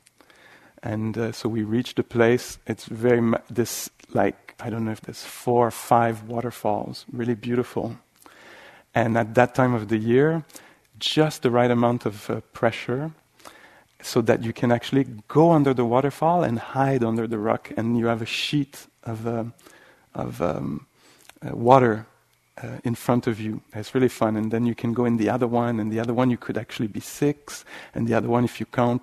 And 0.83 1.19
uh, 1.19 1.33
so 1.33 1.49
we 1.49 1.63
reached 1.63 1.97
the 1.97 2.03
place. 2.03 2.59
It's 2.67 2.87
very, 2.87 3.21
mu- 3.21 3.39
this, 3.51 3.91
like, 4.15 4.55
I 4.61 4.71
don't 4.71 4.85
know 4.85 4.93
if 4.93 5.01
there's 5.01 5.25
four 5.25 5.67
or 5.67 5.71
five 5.71 6.23
waterfalls, 6.25 7.05
really 7.13 7.35
beautiful. 7.35 7.97
And 8.95 9.19
at 9.19 9.35
that 9.35 9.55
time 9.55 9.75
of 9.75 9.89
the 9.89 9.99
year, 9.99 10.45
just 10.99 11.43
the 11.43 11.51
right 11.51 11.71
amount 11.71 12.07
of 12.07 12.43
pressure 12.53 13.13
so 14.03 14.21
that 14.23 14.43
you 14.43 14.53
can 14.53 14.73
actually 14.73 15.05
go 15.29 15.53
under 15.53 15.75
the 15.75 15.85
waterfall 15.85 16.43
and 16.43 16.59
hide 16.59 17.05
under 17.05 17.27
the 17.27 17.39
rock, 17.39 17.71
and 17.77 17.99
you 17.99 18.07
have 18.07 18.23
a 18.23 18.27
sheet 18.27 18.87
of, 19.05 19.27
uh, 19.27 19.45
of 20.15 20.41
um, 20.41 20.87
uh, 21.43 21.55
water 21.55 22.07
uh, 22.63 22.79
in 22.85 22.95
front 22.95 23.27
of 23.27 23.41
you. 23.41 23.61
It's 23.75 23.95
really 23.95 24.09
fun. 24.09 24.37
And 24.37 24.51
then 24.51 24.67
you 24.67 24.75
can 24.75 24.93
go 24.93 25.05
in 25.05 25.17
the 25.17 25.29
other 25.29 25.47
one, 25.47 25.81
and 25.81 25.93
the 25.93 26.01
other 26.01 26.15
one 26.15 26.31
you 26.31 26.37
could 26.37 26.59
actually 26.59 26.89
be 26.89 27.01
six, 27.01 27.65
and 27.95 28.07
the 28.07 28.15
other 28.15 28.29
one, 28.29 28.45
if 28.45 28.61
you 28.61 28.67
count, 28.67 29.03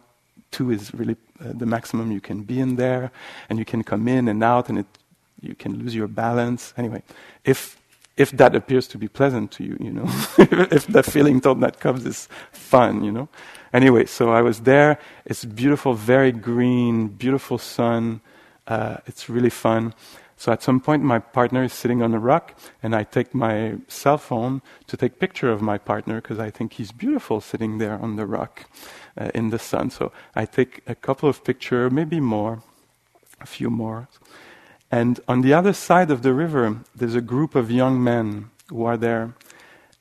two 0.52 0.72
is 0.72 0.94
really 0.94 1.18
uh, 1.40 1.54
the 1.54 1.66
maximum 1.66 2.12
you 2.12 2.22
can 2.22 2.44
be 2.44 2.60
in 2.60 2.76
there, 2.76 3.12
and 3.50 3.60
you 3.60 3.66
can 3.66 3.84
come 3.84 4.08
in 4.08 4.28
and 4.28 4.44
out, 4.44 4.70
and 4.70 4.80
it, 4.80 4.86
you 5.42 5.56
can 5.56 5.78
lose 5.78 5.96
your 5.96 6.08
balance. 6.08 6.74
Anyway, 6.78 7.04
if 7.44 7.78
if 8.18 8.32
that 8.32 8.56
appears 8.56 8.88
to 8.88 8.98
be 8.98 9.08
pleasant 9.08 9.52
to 9.52 9.64
you, 9.64 9.78
you 9.80 9.92
know, 9.92 10.06
if 10.72 10.88
the 10.88 11.04
feeling 11.04 11.40
that 11.40 11.80
comes 11.80 12.04
is 12.06 12.28
fun, 12.52 13.04
you 13.04 13.12
know. 13.12 13.30
Anyway, 13.72 14.06
so 14.06 14.32
I 14.32 14.42
was 14.42 14.62
there. 14.62 14.98
It's 15.26 15.46
beautiful, 15.46 15.94
very 15.94 16.32
green, 16.32 17.10
beautiful 17.10 17.60
sun. 17.60 18.22
Uh, 18.66 18.98
it's 19.06 19.30
really 19.30 19.52
fun. 19.52 19.94
So 20.40 20.52
at 20.52 20.62
some 20.62 20.80
point, 20.80 21.04
my 21.04 21.18
partner 21.18 21.64
is 21.64 21.74
sitting 21.74 22.04
on 22.04 22.14
a 22.14 22.20
rock, 22.20 22.56
and 22.84 22.96
I 22.96 23.04
take 23.04 23.34
my 23.34 23.78
cell 23.88 24.20
phone 24.20 24.62
to 24.86 24.96
take 24.96 25.20
picture 25.20 25.52
of 25.52 25.64
my 25.64 25.80
partner 25.80 26.22
because 26.22 26.38
I 26.38 26.52
think 26.52 26.74
he's 26.74 26.92
beautiful 26.92 27.42
sitting 27.42 27.80
there 27.80 27.98
on 27.98 28.18
the 28.18 28.26
rock 28.28 28.66
uh, 29.18 29.32
in 29.34 29.50
the 29.50 29.58
sun. 29.58 29.90
So 29.90 30.12
I 30.36 30.46
take 30.46 30.84
a 30.86 30.94
couple 30.94 31.28
of 31.28 31.44
pictures, 31.44 31.92
maybe 31.92 32.20
more, 32.20 32.62
a 33.42 33.48
few 33.48 33.72
more. 33.72 34.08
And 34.92 35.20
on 35.28 35.42
the 35.42 35.54
other 35.56 35.74
side 35.74 36.12
of 36.12 36.22
the 36.22 36.34
river, 36.34 36.78
there's 36.96 37.16
a 37.16 37.22
group 37.22 37.56
of 37.56 37.72
young 37.72 38.02
men 38.02 38.52
who 38.70 38.86
are 38.86 38.98
there, 38.98 39.34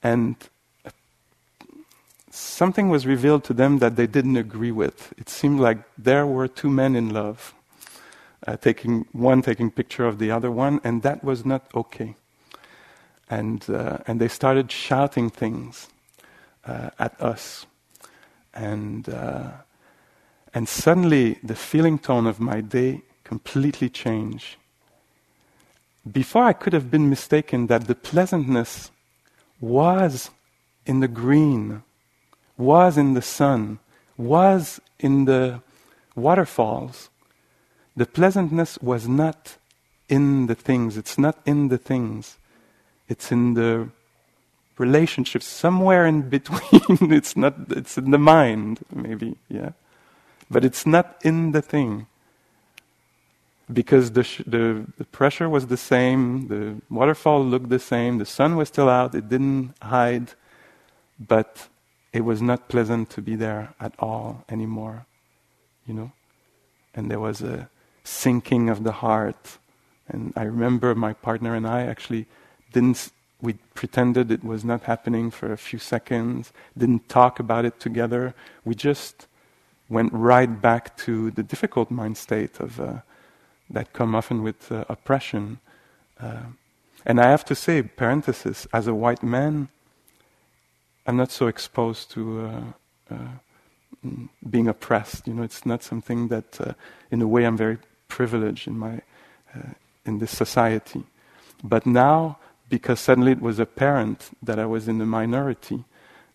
and 0.02 0.36
something 2.30 2.90
was 2.90 3.06
revealed 3.06 3.42
to 3.44 3.54
them 3.54 3.78
that 3.78 3.96
they 3.96 4.06
didn't 4.06 4.36
agree 4.36 4.70
with. 4.70 5.14
It 5.16 5.30
seemed 5.30 5.60
like 5.60 5.78
there 5.96 6.26
were 6.26 6.46
two 6.46 6.68
men 6.68 6.94
in 6.94 7.08
love 7.08 7.54
uh, 8.46 8.56
taking 8.56 9.06
one 9.12 9.42
taking 9.42 9.70
picture 9.70 10.06
of 10.06 10.18
the 10.18 10.30
other 10.30 10.50
one, 10.50 10.80
and 10.84 11.02
that 11.02 11.24
was 11.24 11.44
not 11.44 11.66
okay. 11.74 12.14
And 13.28 13.68
uh, 13.68 13.98
and 14.06 14.20
they 14.20 14.28
started 14.28 14.70
shouting 14.70 15.30
things 15.30 15.88
uh, 16.64 16.90
at 16.98 17.20
us, 17.20 17.66
and 18.54 19.08
uh, 19.08 19.50
and 20.54 20.68
suddenly 20.68 21.38
the 21.42 21.56
feeling 21.56 21.98
tone 21.98 22.26
of 22.26 22.38
my 22.38 22.60
day 22.60 23.02
completely 23.24 23.88
changed. 23.88 24.56
Before 26.10 26.44
I 26.44 26.52
could 26.52 26.72
have 26.72 26.88
been 26.88 27.10
mistaken 27.10 27.66
that 27.66 27.88
the 27.88 27.96
pleasantness 27.96 28.92
was 29.60 30.30
in 30.84 31.00
the 31.00 31.08
green, 31.08 31.82
was 32.56 32.96
in 32.96 33.14
the 33.14 33.22
sun, 33.22 33.80
was 34.16 34.80
in 35.00 35.24
the 35.24 35.60
waterfalls 36.14 37.10
the 37.96 38.06
pleasantness 38.06 38.78
was 38.82 39.08
not 39.08 39.56
in 40.08 40.46
the 40.46 40.54
things, 40.54 40.96
it's 40.96 41.18
not 41.18 41.38
in 41.46 41.68
the 41.68 41.78
things, 41.78 42.38
it's 43.08 43.32
in 43.32 43.54
the 43.54 43.88
relationships, 44.78 45.46
somewhere 45.46 46.06
in 46.06 46.28
between. 46.36 47.12
it's 47.12 47.36
not, 47.36 47.54
it's 47.70 47.96
in 47.96 48.10
the 48.10 48.18
mind, 48.18 48.80
maybe, 48.94 49.36
yeah. 49.48 49.70
But 50.50 50.64
it's 50.64 50.86
not 50.86 51.16
in 51.22 51.52
the 51.52 51.62
thing. 51.62 52.06
Because 53.72 54.12
the, 54.12 54.22
sh- 54.22 54.42
the, 54.46 54.86
the 54.96 55.04
pressure 55.04 55.48
was 55.48 55.66
the 55.66 55.76
same, 55.76 56.46
the 56.46 56.80
waterfall 56.88 57.44
looked 57.44 57.68
the 57.68 57.80
same, 57.80 58.18
the 58.18 58.26
sun 58.26 58.54
was 58.54 58.68
still 58.68 58.88
out, 58.88 59.14
it 59.14 59.28
didn't 59.28 59.74
hide, 59.82 60.34
but 61.18 61.68
it 62.12 62.20
was 62.20 62.40
not 62.40 62.68
pleasant 62.68 63.10
to 63.10 63.20
be 63.20 63.34
there 63.34 63.74
at 63.80 63.92
all 63.98 64.44
anymore, 64.48 65.06
you 65.84 65.94
know? 65.94 66.12
And 66.94 67.10
there 67.10 67.18
was 67.18 67.42
a, 67.42 67.68
sinking 68.06 68.70
of 68.70 68.84
the 68.84 68.92
heart. 68.92 69.58
And 70.08 70.32
I 70.36 70.44
remember 70.44 70.94
my 70.94 71.12
partner 71.12 71.54
and 71.54 71.66
I 71.66 71.82
actually 71.82 72.26
didn't, 72.72 73.10
we 73.40 73.54
pretended 73.74 74.30
it 74.30 74.44
was 74.44 74.64
not 74.64 74.82
happening 74.82 75.30
for 75.30 75.52
a 75.52 75.56
few 75.56 75.78
seconds, 75.78 76.52
didn't 76.78 77.08
talk 77.08 77.40
about 77.40 77.64
it 77.64 77.80
together. 77.80 78.34
We 78.64 78.74
just 78.74 79.26
went 79.88 80.12
right 80.12 80.60
back 80.60 80.96
to 80.98 81.30
the 81.32 81.42
difficult 81.42 81.90
mind 81.90 82.16
state 82.16 82.60
of 82.60 82.80
uh, 82.80 82.98
that 83.70 83.92
come 83.92 84.14
often 84.14 84.42
with 84.42 84.70
uh, 84.70 84.84
oppression. 84.88 85.58
Uh, 86.20 86.44
and 87.04 87.20
I 87.20 87.30
have 87.30 87.44
to 87.46 87.54
say, 87.54 87.82
parenthesis, 87.82 88.66
as 88.72 88.86
a 88.86 88.94
white 88.94 89.22
man, 89.22 89.68
I'm 91.06 91.16
not 91.16 91.30
so 91.30 91.46
exposed 91.46 92.10
to 92.12 92.46
uh, 93.10 93.14
uh, 93.14 94.08
being 94.48 94.68
oppressed. 94.68 95.26
You 95.26 95.34
know, 95.34 95.42
it's 95.42 95.66
not 95.66 95.82
something 95.82 96.28
that, 96.28 96.60
uh, 96.60 96.72
in 97.10 97.22
a 97.22 97.26
way, 97.26 97.44
I'm 97.44 97.56
very 97.56 97.78
privilege 98.08 98.66
in 98.66 98.78
my 98.78 99.00
uh, 99.54 99.72
in 100.04 100.18
this 100.18 100.36
society. 100.36 101.04
But 101.62 101.86
now, 101.86 102.38
because 102.68 103.00
suddenly 103.00 103.32
it 103.32 103.40
was 103.40 103.58
apparent 103.58 104.30
that 104.42 104.58
I 104.58 104.66
was 104.66 104.88
in 104.88 104.98
the 104.98 105.06
minority, 105.06 105.84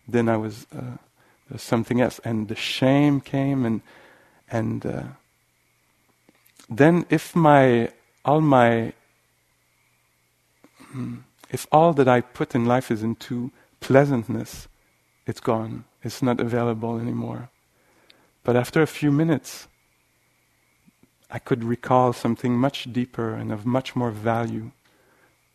then 0.06 0.28
I 0.28 0.36
was 0.36 0.66
uh, 0.76 0.98
something 1.56 2.00
else, 2.00 2.20
and 2.24 2.48
the 2.48 2.56
shame 2.56 3.20
came, 3.20 3.64
and 3.64 3.80
and 4.50 4.84
uh, 4.84 5.02
then 6.68 7.06
if 7.10 7.34
my 7.34 7.90
all 8.24 8.40
my 8.40 8.92
hmm, 10.90 11.18
if 11.50 11.66
all 11.70 11.92
that 11.94 12.08
I 12.08 12.20
put 12.20 12.54
in 12.54 12.64
life 12.64 12.90
is 12.90 13.02
into 13.02 13.50
pleasantness, 13.80 14.68
it's 15.26 15.40
gone. 15.40 15.84
It's 16.02 16.22
not 16.22 16.40
available 16.40 16.98
anymore. 16.98 17.50
But 18.44 18.56
after 18.56 18.82
a 18.82 18.86
few 18.86 19.12
minutes, 19.12 19.68
I 21.32 21.38
could 21.38 21.64
recall 21.64 22.12
something 22.12 22.52
much 22.56 22.92
deeper 22.92 23.34
and 23.34 23.50
of 23.50 23.64
much 23.64 23.96
more 23.96 24.10
value. 24.10 24.70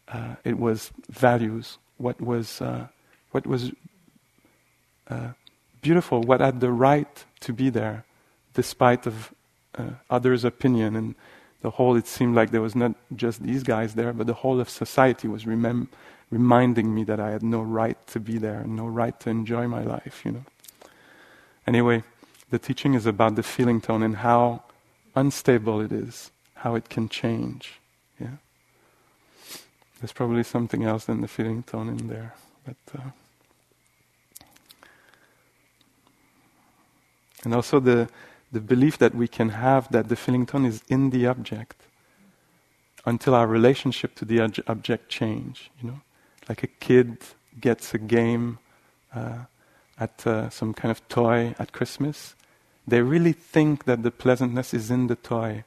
Uh, 0.08 0.36
it 0.44 0.58
was 0.58 0.92
values. 1.08 1.78
What 1.98 2.20
was 2.20 2.62
uh, 2.62 2.88
what 3.32 3.46
was 3.46 3.72
uh, 5.08 5.30
beautiful. 5.82 6.22
What 6.22 6.42
had 6.42 6.60
the 6.62 6.72
right 6.72 7.26
to 7.42 7.54
be 7.54 7.70
there, 7.70 8.06
despite 8.56 9.06
of 9.06 9.32
uh, 9.78 9.92
others' 10.10 10.44
opinion 10.44 10.96
and 10.96 11.16
the 11.62 11.70
whole. 11.70 11.96
It 11.96 12.08
seemed 12.08 12.36
like 12.36 12.50
there 12.50 12.62
was 12.62 12.76
not 12.76 12.96
just 13.16 13.44
these 13.44 13.62
guys 13.62 13.94
there, 13.94 14.14
but 14.14 14.26
the 14.26 14.34
whole 14.34 14.60
of 14.60 14.70
society 14.70 15.28
was 15.28 15.46
remem- 15.46 15.90
reminding 16.32 16.94
me 16.94 17.04
that 17.04 17.20
I 17.20 17.30
had 17.30 17.44
no 17.44 17.62
right 17.62 17.98
to 18.08 18.20
be 18.20 18.38
there 18.38 18.64
no 18.66 18.88
right 18.88 19.18
to 19.22 19.30
enjoy 19.30 19.68
my 19.68 19.84
life. 19.84 20.24
You 20.26 20.32
know. 20.32 20.46
Anyway, 21.68 22.04
the 22.50 22.58
teaching 22.58 22.96
is 22.96 23.06
about 23.06 23.36
the 23.36 23.44
feeling 23.44 23.80
tone 23.80 24.02
and 24.02 24.18
how 24.18 24.64
unstable 25.18 25.82
it 25.82 25.92
is, 25.92 26.32
how 26.56 26.76
it 26.76 26.90
can 26.90 27.10
change. 27.10 27.80
Yeah, 28.20 28.38
there's 30.00 30.14
probably 30.14 30.44
something 30.44 30.84
else 30.84 31.06
than 31.06 31.22
the 31.22 31.28
feeling 31.28 31.64
tone 31.64 31.90
in 31.90 32.08
there, 32.08 32.34
but. 32.66 32.78
Uh, 32.98 33.10
and 37.44 37.54
also 37.54 37.80
the 37.80 38.10
the 38.52 38.62
belief 38.62 38.98
that 38.98 39.14
we 39.14 39.28
can 39.28 39.50
have 39.50 39.92
that 39.92 40.08
the 40.10 40.16
feeling 40.16 40.46
tone 40.46 40.66
is 40.66 40.82
in 40.88 41.10
the 41.10 41.28
object 41.28 41.84
until 43.06 43.34
our 43.36 43.48
relationship 43.48 44.16
to 44.16 44.26
the 44.26 44.40
object 44.68 45.10
change. 45.10 45.70
You 45.82 45.90
know, 45.90 46.02
like 46.50 46.64
a 46.64 46.68
kid 46.68 47.18
gets 47.60 47.94
a 47.94 47.98
game 47.98 48.60
uh, 49.14 49.46
at 50.00 50.26
uh, 50.28 50.50
some 50.50 50.74
kind 50.74 50.92
of 50.92 51.08
toy 51.08 51.56
at 51.60 51.72
Christmas, 51.72 52.36
they 52.88 53.02
really 53.02 53.34
think 53.34 53.84
that 53.84 54.04
the 54.04 54.12
pleasantness 54.12 54.74
is 54.74 54.90
in 54.90 55.08
the 55.08 55.16
toy. 55.16 55.66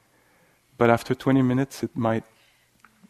But 0.77 0.89
after 0.89 1.13
20 1.13 1.43
minutes, 1.43 1.83
it 1.83 1.95
might, 1.95 2.23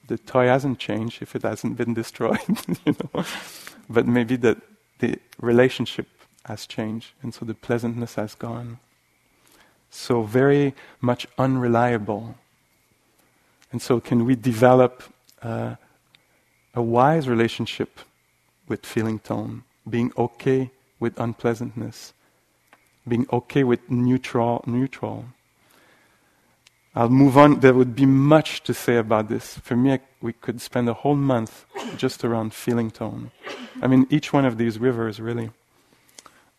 the 0.08 0.18
toy 0.18 0.48
hasn't 0.48 0.80
changed 0.80 1.22
if 1.22 1.36
it 1.36 1.44
hasn't 1.44 1.78
been 1.78 1.94
destroyed, 1.94 2.40
you 2.86 2.96
know. 3.14 3.24
But 3.90 4.08
maybe 4.08 4.36
that 4.38 4.58
the 5.00 5.18
relationship 5.40 6.08
has 6.46 6.68
changed, 6.68 7.14
and 7.22 7.34
so 7.34 7.46
the 7.46 7.54
pleasantness 7.54 8.16
has 8.16 8.36
gone. 8.36 8.80
So 9.90 10.24
very 10.24 10.76
much 11.00 11.28
unreliable. 11.38 12.36
And 13.72 13.82
so, 13.82 14.02
can 14.02 14.26
we 14.26 14.36
develop 14.36 15.04
uh, 15.42 15.76
a 16.74 16.82
wise 16.82 17.30
relationship 17.30 18.00
with 18.68 18.86
feeling 18.86 19.20
tone, 19.20 19.64
being 19.90 20.12
okay 20.18 20.72
with 21.00 21.18
unpleasantness? 21.18 22.14
Being 23.08 23.26
okay 23.32 23.64
with 23.64 23.90
neutral, 23.90 24.64
neutral. 24.66 25.26
I'll 26.94 27.10
move 27.10 27.38
on. 27.38 27.62
There 27.62 27.74
would 27.74 27.96
be 27.96 28.06
much 28.06 28.64
to 28.64 28.74
say 28.74 28.98
about 28.98 29.30
this. 29.30 29.58
For 29.60 29.78
me, 29.78 29.94
I, 29.94 30.00
we 30.22 30.34
could 30.34 30.60
spend 30.60 30.90
a 30.90 30.94
whole 30.94 31.16
month 31.16 31.66
just 31.96 32.26
around 32.26 32.54
feeling 32.54 32.92
tone. 32.92 33.32
I 33.82 33.88
mean, 33.88 34.08
each 34.10 34.34
one 34.34 34.46
of 34.46 34.58
these 34.58 34.78
rivers, 34.78 35.20
really. 35.20 35.52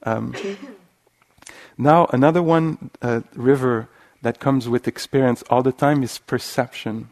Um, 0.04 0.34
now, 1.76 2.06
another 2.12 2.42
one 2.42 2.90
uh, 3.02 3.20
river 3.34 3.88
that 4.22 4.40
comes 4.40 4.68
with 4.68 4.88
experience 4.88 5.42
all 5.50 5.62
the 5.62 5.72
time 5.72 6.02
is 6.02 6.18
perception. 6.18 7.10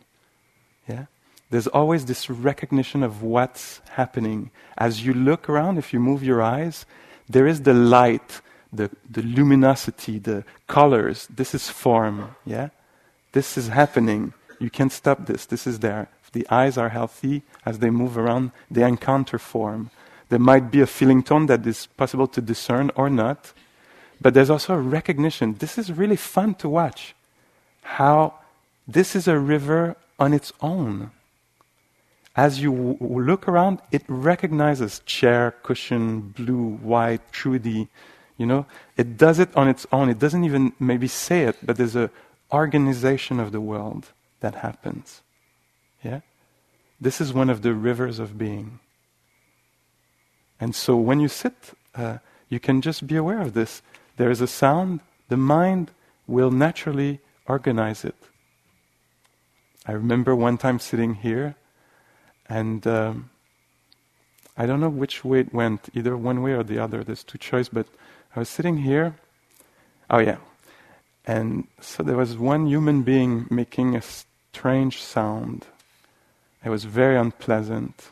Yeah, 0.88 1.06
there's 1.50 1.66
always 1.66 2.06
this 2.06 2.30
recognition 2.30 3.02
of 3.02 3.22
what's 3.22 3.80
happening 3.90 4.50
as 4.78 5.04
you 5.04 5.12
look 5.12 5.48
around. 5.48 5.76
If 5.76 5.92
you 5.92 6.00
move 6.00 6.22
your 6.22 6.40
eyes, 6.40 6.86
there 7.28 7.46
is 7.46 7.62
the 7.62 7.74
light 7.74 8.40
the, 8.72 8.90
the 9.08 9.22
luminosity, 9.22 10.18
the 10.18 10.44
colors. 10.66 11.26
This 11.28 11.54
is 11.54 11.68
form, 11.68 12.36
yeah? 12.44 12.68
This 13.32 13.56
is 13.56 13.68
happening. 13.68 14.32
You 14.58 14.70
can't 14.70 14.92
stop 14.92 15.26
this. 15.26 15.46
This 15.46 15.66
is 15.66 15.80
there. 15.80 16.08
If 16.24 16.32
the 16.32 16.46
eyes 16.50 16.76
are 16.78 16.88
healthy, 16.88 17.42
as 17.64 17.78
they 17.78 17.90
move 17.90 18.16
around, 18.16 18.52
they 18.70 18.82
encounter 18.82 19.38
form. 19.38 19.90
There 20.28 20.38
might 20.38 20.70
be 20.70 20.80
a 20.80 20.86
feeling 20.86 21.22
tone 21.22 21.46
that 21.46 21.66
is 21.66 21.86
possible 21.86 22.28
to 22.28 22.40
discern 22.40 22.90
or 22.94 23.10
not, 23.10 23.52
but 24.20 24.34
there's 24.34 24.50
also 24.50 24.74
a 24.74 24.80
recognition. 24.80 25.54
This 25.54 25.78
is 25.78 25.92
really 25.92 26.16
fun 26.16 26.54
to 26.56 26.68
watch. 26.68 27.14
How 27.82 28.34
this 28.86 29.16
is 29.16 29.26
a 29.26 29.38
river 29.38 29.96
on 30.18 30.32
its 30.32 30.52
own. 30.60 31.10
As 32.36 32.60
you 32.60 32.70
w- 32.70 33.22
look 33.22 33.48
around, 33.48 33.80
it 33.90 34.02
recognizes 34.06 35.00
chair, 35.00 35.54
cushion, 35.62 36.20
blue, 36.20 36.76
white, 36.76 37.32
trudy, 37.32 37.88
you 38.41 38.47
know, 38.47 38.64
it 38.97 39.18
does 39.18 39.38
it 39.38 39.55
on 39.55 39.68
its 39.68 39.86
own. 39.93 40.09
It 40.09 40.18
doesn't 40.18 40.45
even 40.45 40.72
maybe 40.80 41.07
say 41.07 41.43
it, 41.43 41.59
but 41.62 41.76
there's 41.76 41.95
a 41.95 42.09
organization 42.51 43.38
of 43.38 43.53
the 43.53 43.61
world 43.61 44.12
that 44.41 44.55
happens. 44.55 45.20
Yeah? 46.03 46.20
This 46.99 47.20
is 47.20 47.34
one 47.34 47.51
of 47.51 47.61
the 47.61 47.74
rivers 47.74 48.18
of 48.18 48.38
being. 48.38 48.80
And 50.59 50.74
so 50.74 50.97
when 50.97 51.20
you 51.20 51.28
sit, 51.28 51.74
uh, 51.95 52.16
you 52.49 52.59
can 52.59 52.80
just 52.80 53.07
be 53.07 53.14
aware 53.14 53.43
of 53.43 53.53
this. 53.53 53.82
There 54.16 54.30
is 54.30 54.41
a 54.41 54.47
sound, 54.47 55.01
the 55.28 55.36
mind 55.36 55.91
will 56.26 56.51
naturally 56.51 57.20
organize 57.47 58.07
it. 58.07 58.16
I 59.84 59.93
remember 59.93 60.34
one 60.34 60.57
time 60.57 60.78
sitting 60.78 61.16
here, 61.16 61.57
and 62.49 62.86
um, 62.86 63.28
I 64.57 64.64
don't 64.64 64.80
know 64.80 64.88
which 64.88 65.26
way 65.26 65.41
it 65.41 65.53
went, 65.53 65.91
either 65.93 66.16
one 66.16 66.41
way 66.41 66.53
or 66.53 66.62
the 66.62 66.78
other. 66.78 67.05
There's 67.05 67.22
two 67.22 67.36
choices, 67.36 67.68
but 67.68 67.86
I 68.34 68.38
was 68.38 68.48
sitting 68.48 68.78
here. 68.78 69.16
Oh, 70.08 70.18
yeah. 70.18 70.38
And 71.26 71.66
so 71.80 72.02
there 72.02 72.16
was 72.16 72.36
one 72.36 72.66
human 72.66 73.02
being 73.02 73.46
making 73.50 73.96
a 73.96 74.02
strange 74.02 75.02
sound. 75.02 75.66
It 76.64 76.70
was 76.70 76.84
very 76.84 77.16
unpleasant 77.16 78.10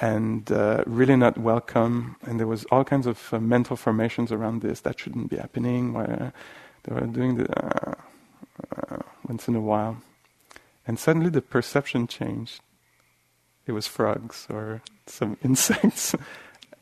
and 0.00 0.50
uh, 0.50 0.82
really 0.86 1.16
not 1.16 1.36
welcome. 1.38 2.16
And 2.22 2.40
there 2.40 2.46
was 2.46 2.64
all 2.70 2.84
kinds 2.84 3.06
of 3.06 3.32
uh, 3.32 3.38
mental 3.38 3.76
formations 3.76 4.32
around 4.32 4.62
this 4.62 4.80
that 4.80 4.98
shouldn't 4.98 5.30
be 5.30 5.36
happening. 5.36 5.92
Where 5.92 6.32
they 6.84 6.94
were 6.94 7.06
doing 7.06 7.36
the 7.36 7.64
uh, 7.64 7.94
uh, 8.76 8.98
once 9.28 9.46
in 9.46 9.54
a 9.54 9.60
while, 9.60 9.98
and 10.86 10.98
suddenly 10.98 11.30
the 11.30 11.42
perception 11.42 12.06
changed. 12.06 12.60
It 13.66 13.72
was 13.72 13.86
frogs 13.86 14.46
or 14.48 14.80
some 15.06 15.36
insects, 15.44 16.14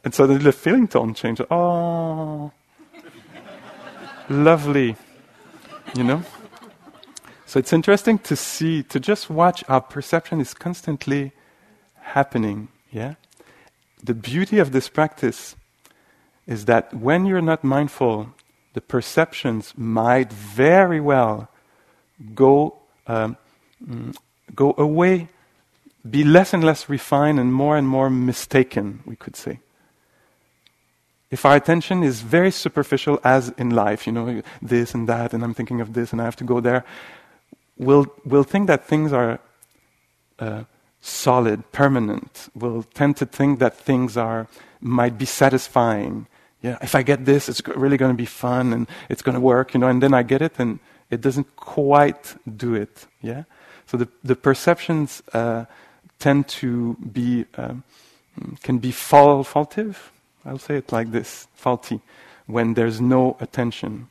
and 0.09 0.15
suddenly 0.15 0.43
the 0.43 0.53
feeling 0.53 0.89
tone 0.89 1.13
changed. 1.13 1.43
Oh, 1.51 2.51
lovely, 4.31 4.97
you 5.95 6.03
know. 6.03 6.23
So 7.45 7.59
it's 7.59 7.75
interesting 7.75 8.19
to 8.21 8.35
see, 8.35 8.83
to 8.85 8.99
just 8.99 9.29
watch 9.29 9.63
our 9.69 9.83
perception 9.83 10.41
is 10.41 10.55
constantly 10.55 11.33
happening 12.01 12.69
yeah? 12.91 13.17
The 14.03 14.15
beauty 14.15 14.59
of 14.59 14.73
this 14.73 14.89
practice 14.89 15.57
is 16.47 16.65
that 16.65 16.95
when 16.95 17.27
you're 17.27 17.43
not 17.43 17.63
mindful, 17.63 18.33
the 18.73 18.81
perceptions 18.81 19.75
might 19.77 20.33
very 20.33 21.01
well 21.01 21.51
go, 22.35 22.79
um, 23.07 23.37
mm, 23.87 24.17
go 24.55 24.75
away, 24.79 25.29
be 26.09 26.25
less 26.25 26.55
and 26.55 26.65
less 26.65 26.89
refined 26.89 27.39
and 27.39 27.53
more 27.53 27.77
and 27.77 27.87
more 27.87 28.09
mistaken, 28.09 29.03
we 29.05 29.15
could 29.15 29.37
say. 29.37 29.61
If 31.31 31.45
our 31.45 31.57
attention 31.57 32.03
is 32.03 32.23
very 32.23 32.51
superficial, 32.51 33.21
as 33.23 33.51
in 33.59 33.71
life, 33.71 34.07
you 34.07 34.13
know, 34.13 34.43
this 34.63 34.95
and 34.95 35.09
that, 35.09 35.35
and 35.35 35.45
I'm 35.45 35.55
thinking 35.55 35.81
of 35.81 35.93
this 35.93 36.13
and 36.13 36.21
I 36.21 36.25
have 36.25 36.37
to 36.37 36.45
go 36.45 36.61
there, 36.61 36.85
we'll, 37.77 38.07
we'll 38.25 38.45
think 38.45 38.67
that 38.69 38.87
things 38.87 39.13
are 39.13 39.39
uh, 40.39 40.65
solid, 41.01 41.71
permanent, 41.73 42.49
We'll 42.55 42.83
tend 42.83 43.17
to 43.19 43.27
think 43.27 43.59
that 43.61 43.77
things 43.77 44.17
are 44.17 44.47
might 44.81 45.19
be 45.19 45.25
satisfying. 45.25 46.27
Yeah, 46.63 46.79
if 46.83 46.95
I 46.95 47.03
get 47.03 47.25
this, 47.25 47.49
it's 47.49 47.63
really 47.67 47.97
going 47.97 48.13
to 48.13 48.17
be 48.17 48.27
fun 48.27 48.73
and 48.73 48.89
it's 49.09 49.23
going 49.23 49.35
to 49.35 49.41
work, 49.41 49.75
you 49.75 49.81
know. 49.81 49.89
And 49.89 50.03
then 50.03 50.15
I 50.15 50.23
get 50.23 50.43
it, 50.43 50.59
and 50.59 50.79
it 51.11 51.21
doesn't 51.21 51.57
quite 51.57 52.37
do 52.57 52.75
it. 52.75 53.07
Yeah, 53.23 53.45
so 53.87 53.97
the 53.97 54.09
the 54.25 54.35
perceptions 54.35 55.23
uh, 55.33 55.67
tend 56.19 56.49
to 56.49 56.97
be 57.13 57.47
um, 57.57 57.85
can 58.63 58.79
be 58.79 58.93
fall, 58.93 59.45
faultive. 59.45 59.97
I'll 60.49 60.59
say 60.59 60.77
it 60.77 60.91
like 60.93 61.13
this: 61.13 61.47
faulty 61.55 62.01
when 62.49 62.75
there's 62.75 63.01
no 63.01 63.37
attention, 63.41 64.09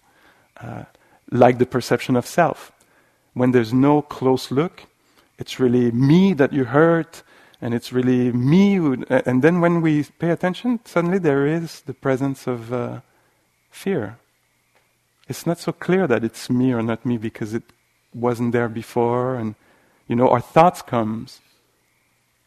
uh, 0.61 0.83
like 1.31 1.57
the 1.57 1.65
perception 1.65 2.15
of 2.15 2.25
self. 2.25 2.71
When 3.33 3.51
there's 3.51 3.73
no 3.73 4.01
close 4.01 4.51
look, 4.51 4.83
it's 5.38 5.59
really 5.59 5.91
me 5.91 6.33
that 6.33 6.53
you 6.53 6.65
hurt, 6.65 7.23
and 7.61 7.73
it's 7.73 7.91
really 7.91 8.31
me. 8.31 8.75
Who, 8.75 9.03
and 9.09 9.41
then 9.41 9.59
when 9.59 9.81
we 9.81 10.03
pay 10.19 10.29
attention, 10.29 10.79
suddenly 10.85 11.17
there 11.17 11.45
is 11.45 11.81
the 11.81 11.93
presence 11.93 12.47
of 12.47 12.71
uh, 12.71 13.01
fear. 13.69 14.17
It's 15.27 15.45
not 15.45 15.59
so 15.59 15.71
clear 15.71 16.07
that 16.07 16.23
it's 16.23 16.49
me 16.49 16.71
or 16.71 16.81
not 16.81 17.05
me 17.05 17.17
because 17.17 17.53
it 17.53 17.63
wasn't 18.13 18.53
there 18.53 18.69
before, 18.69 19.35
and 19.35 19.55
you 20.07 20.15
know 20.15 20.29
our 20.29 20.41
thoughts 20.41 20.81
comes, 20.83 21.41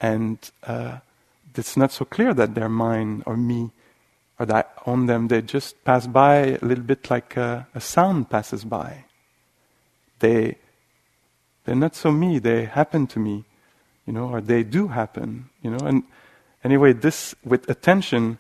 and 0.01 0.39
uh, 0.65 0.99
it's 1.57 1.77
not 1.77 1.91
so 1.93 2.05
clear 2.05 2.33
that 2.33 2.55
they're 2.55 2.69
mine 2.69 3.25
or 3.27 3.37
me 3.37 3.71
or 4.41 4.47
that 4.47 4.73
I 4.75 4.91
own 4.91 5.07
them. 5.07 5.29
They 5.29 5.43
just 5.43 5.85
pass 5.85 6.07
by 6.07 6.59
a 6.61 6.65
little 6.65 6.83
bit 6.83 7.11
like 7.11 7.37
a, 7.37 7.69
a 7.75 7.81
sound 7.81 8.31
passes 8.31 8.65
by. 8.65 9.05
They 10.19 10.57
they're 11.65 11.77
not 11.77 11.95
so 11.95 12.11
me, 12.11 12.39
they 12.39 12.65
happen 12.65 13.07
to 13.09 13.19
me, 13.21 13.45
you 14.07 14.13
know, 14.13 14.29
or 14.29 14.41
they 14.41 14.63
do 14.63 14.89
happen, 14.89 15.51
you 15.63 15.71
know. 15.71 15.87
And 15.87 16.05
anyway, 16.65 16.95
this, 16.95 17.35
with 17.45 17.69
attention, 17.69 18.39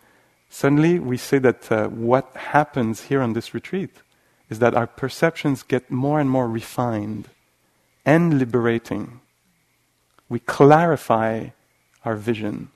suddenly 0.48 0.98
we 0.98 1.16
say 1.16 1.38
that 1.38 1.70
uh, 1.70 1.88
what 1.88 2.34
happens 2.34 3.02
here 3.04 3.20
on 3.20 3.34
this 3.34 3.52
retreat 3.54 4.02
is 4.48 4.58
that 4.58 4.74
our 4.74 4.86
perceptions 4.86 5.62
get 5.62 5.90
more 5.90 6.18
and 6.18 6.30
more 6.30 6.48
refined 6.48 7.28
and 8.04 8.38
liberating. 8.38 9.20
We 10.28 10.40
clarify 10.40 11.50
our 12.04 12.16
vision. 12.16 12.70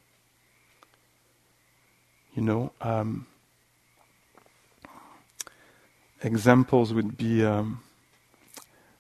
You 2.34 2.42
know, 2.42 2.72
um, 2.80 3.26
examples 6.22 6.92
would 6.92 7.16
be 7.16 7.44
um, 7.44 7.80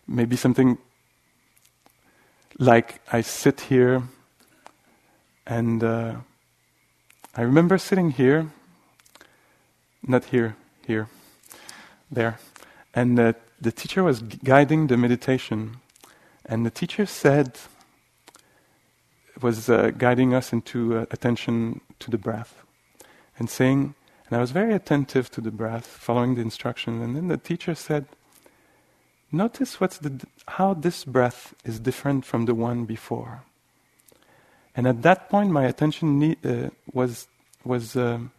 maybe 0.06 0.36
something 0.36 0.78
like 2.58 3.00
I 3.12 3.22
sit 3.22 3.62
here 3.62 4.02
and 5.46 5.82
uh, 5.82 6.14
I 7.36 7.42
remember 7.42 7.78
sitting 7.78 8.10
here, 8.10 8.50
not 10.06 10.26
here, 10.26 10.56
here, 10.86 11.08
there, 12.10 12.38
and 12.94 13.18
uh, 13.18 13.32
the 13.60 13.72
teacher 13.72 14.04
was 14.04 14.22
guiding 14.22 14.86
the 14.86 14.96
meditation, 14.96 15.78
and 16.46 16.64
the 16.64 16.70
teacher 16.70 17.06
said, 17.06 17.58
was 19.42 19.68
uh, 19.68 19.90
guiding 19.98 20.32
us 20.32 20.52
into 20.52 20.98
uh, 20.98 21.06
attention 21.10 21.80
to 21.98 22.10
the 22.10 22.18
breath, 22.18 22.63
and 23.38 23.50
saying, 23.50 23.94
and 24.26 24.36
I 24.36 24.40
was 24.40 24.50
very 24.50 24.74
attentive 24.74 25.30
to 25.32 25.40
the 25.40 25.50
breath, 25.50 25.86
following 25.86 26.34
the 26.34 26.42
instruction, 26.42 27.02
and 27.02 27.14
then 27.16 27.28
the 27.28 27.36
teacher 27.36 27.74
said, 27.74 28.06
Notice 29.34 29.80
what's 29.80 29.98
the, 29.98 30.24
how 30.46 30.74
this 30.74 31.04
breath 31.04 31.54
is 31.64 31.80
different 31.80 32.24
from 32.24 32.44
the 32.44 32.54
one 32.54 32.84
before. 32.84 33.42
And 34.76 34.86
at 34.86 35.02
that 35.02 35.28
point, 35.28 35.50
my 35.50 35.64
attention 35.64 36.20
need, 36.20 36.46
uh, 36.46 36.70
was 36.92 37.26
was 37.64 37.96
um, 37.96 38.30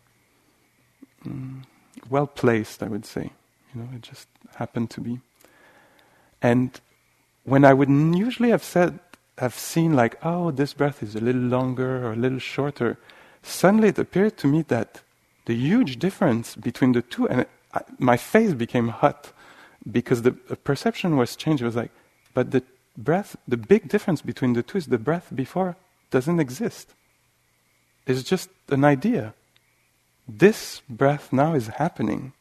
mm, 1.26 1.64
well 2.10 2.28
placed. 2.28 2.82
I 2.82 2.88
would 2.88 3.06
say, 3.06 3.32
you 3.74 3.82
know, 3.82 3.90
it 3.94 4.04
just 4.04 4.28
happened 4.56 4.90
to 4.92 5.02
be. 5.02 5.20
And 6.42 6.80
when 7.44 7.66
I 7.66 7.74
would 7.74 7.90
usually 7.90 8.52
have 8.52 8.64
said, 8.64 9.00
have 9.38 9.56
seen 9.56 9.94
like, 9.94 10.18
oh, 10.24 10.52
this 10.52 10.74
breath 10.74 11.04
is 11.04 11.16
a 11.16 11.20
little 11.20 11.42
longer 11.42 12.06
or 12.06 12.14
a 12.14 12.16
little 12.16 12.40
shorter, 12.40 12.98
suddenly 13.46 13.90
it 13.90 14.00
appeared 14.00 14.38
to 14.38 14.48
me 14.48 14.64
that 14.64 15.02
the 15.46 15.56
huge 15.56 15.98
difference 16.00 16.56
between 16.56 16.92
the 16.94 17.02
two, 17.02 17.28
and 17.28 17.46
I, 17.74 17.82
my 18.00 18.18
face 18.18 18.54
became 18.54 18.90
hot 18.90 19.32
because 19.90 20.24
the, 20.24 20.32
perception 20.32 21.18
was 21.18 21.36
changed. 21.36 21.62
It 21.62 21.66
was 21.66 21.76
like, 21.76 21.92
but 22.34 22.52
the 22.52 22.64
breath, 22.98 23.36
the 23.48 23.58
big 23.58 23.88
difference 23.88 24.22
between 24.22 24.54
the 24.54 24.64
two 24.64 24.78
is 24.78 24.88
the 24.88 24.98
breath 24.98 25.30
before 25.34 25.76
doesn't 26.12 26.40
exist. 26.40 26.94
It's 28.08 28.24
just 28.24 28.50
an 28.70 28.84
idea. 28.84 29.34
This 30.28 30.82
breath 30.90 31.32
now 31.32 31.54
is 31.54 31.68
happening. 31.68 32.34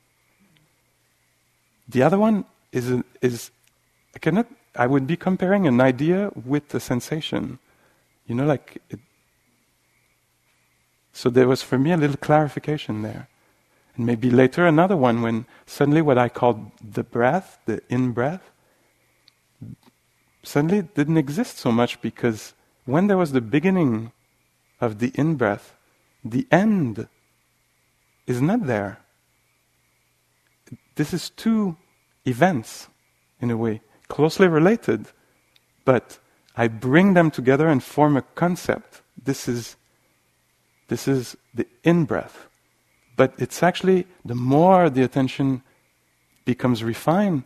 The 1.88 2.02
other 2.02 2.18
one 2.18 2.46
is, 2.72 3.02
is 3.20 3.50
I 4.14 4.18
cannot, 4.18 4.46
I 4.74 4.86
would 4.86 5.06
be 5.06 5.16
comparing 5.16 5.66
an 5.66 5.80
idea 5.80 6.30
with 6.34 6.74
a 6.74 6.80
sensation. 6.80 7.58
You 8.26 8.34
know, 8.36 8.46
like, 8.46 8.80
it, 8.88 9.00
so 11.14 11.30
there 11.30 11.48
was 11.48 11.62
for 11.62 11.78
me 11.78 11.92
a 11.92 11.96
little 11.96 12.16
clarification 12.16 13.02
there. 13.02 13.28
And 13.96 14.04
maybe 14.04 14.30
later 14.30 14.66
another 14.66 14.96
one 14.96 15.22
when 15.22 15.46
suddenly 15.64 16.02
what 16.02 16.18
I 16.18 16.28
called 16.28 16.72
the 16.82 17.04
breath, 17.04 17.58
the 17.64 17.80
in 17.88 18.10
breath, 18.10 18.50
suddenly 20.42 20.78
it 20.78 20.94
didn't 20.94 21.16
exist 21.16 21.58
so 21.58 21.70
much 21.70 22.00
because 22.02 22.52
when 22.84 23.06
there 23.06 23.16
was 23.16 23.30
the 23.30 23.40
beginning 23.40 24.10
of 24.80 24.98
the 24.98 25.12
in 25.14 25.36
breath, 25.36 25.76
the 26.24 26.48
end 26.50 27.06
is 28.26 28.42
not 28.42 28.66
there. 28.66 28.98
This 30.96 31.14
is 31.14 31.30
two 31.30 31.76
events, 32.26 32.88
in 33.40 33.52
a 33.52 33.56
way, 33.56 33.82
closely 34.08 34.48
related, 34.48 35.06
but 35.84 36.18
I 36.56 36.68
bring 36.68 37.14
them 37.14 37.30
together 37.30 37.68
and 37.68 37.82
form 37.82 38.16
a 38.16 38.22
concept. 38.22 39.02
This 39.22 39.48
is, 39.48 39.76
this 40.88 41.08
is 41.08 41.36
the 41.54 41.66
in 41.82 42.04
breath. 42.04 42.48
But 43.16 43.34
it's 43.38 43.62
actually 43.62 44.06
the 44.24 44.34
more 44.34 44.90
the 44.90 45.02
attention 45.02 45.62
becomes 46.44 46.82
refined, 46.82 47.44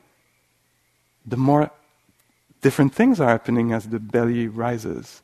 the 1.27 1.37
more 1.37 1.71
different 2.61 2.95
things 2.95 3.21
are 3.21 3.29
happening 3.29 3.73
as 3.73 3.89
the 3.89 4.01
belly 4.01 4.49
rises. 4.49 5.23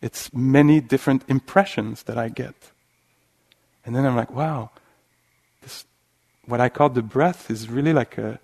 It's 0.00 0.32
many 0.32 0.80
different 0.80 1.24
impressions 1.28 2.04
that 2.04 2.16
I 2.16 2.28
get. 2.28 2.54
And 3.84 3.94
then 3.94 4.06
I'm 4.06 4.16
like, 4.16 4.30
wow, 4.30 4.70
this, 5.62 5.84
what 6.46 6.60
I 6.60 6.68
call 6.68 6.88
the 6.88 7.02
breath 7.02 7.50
is 7.50 7.68
really 7.68 7.92
like 7.92 8.18
a 8.18 8.40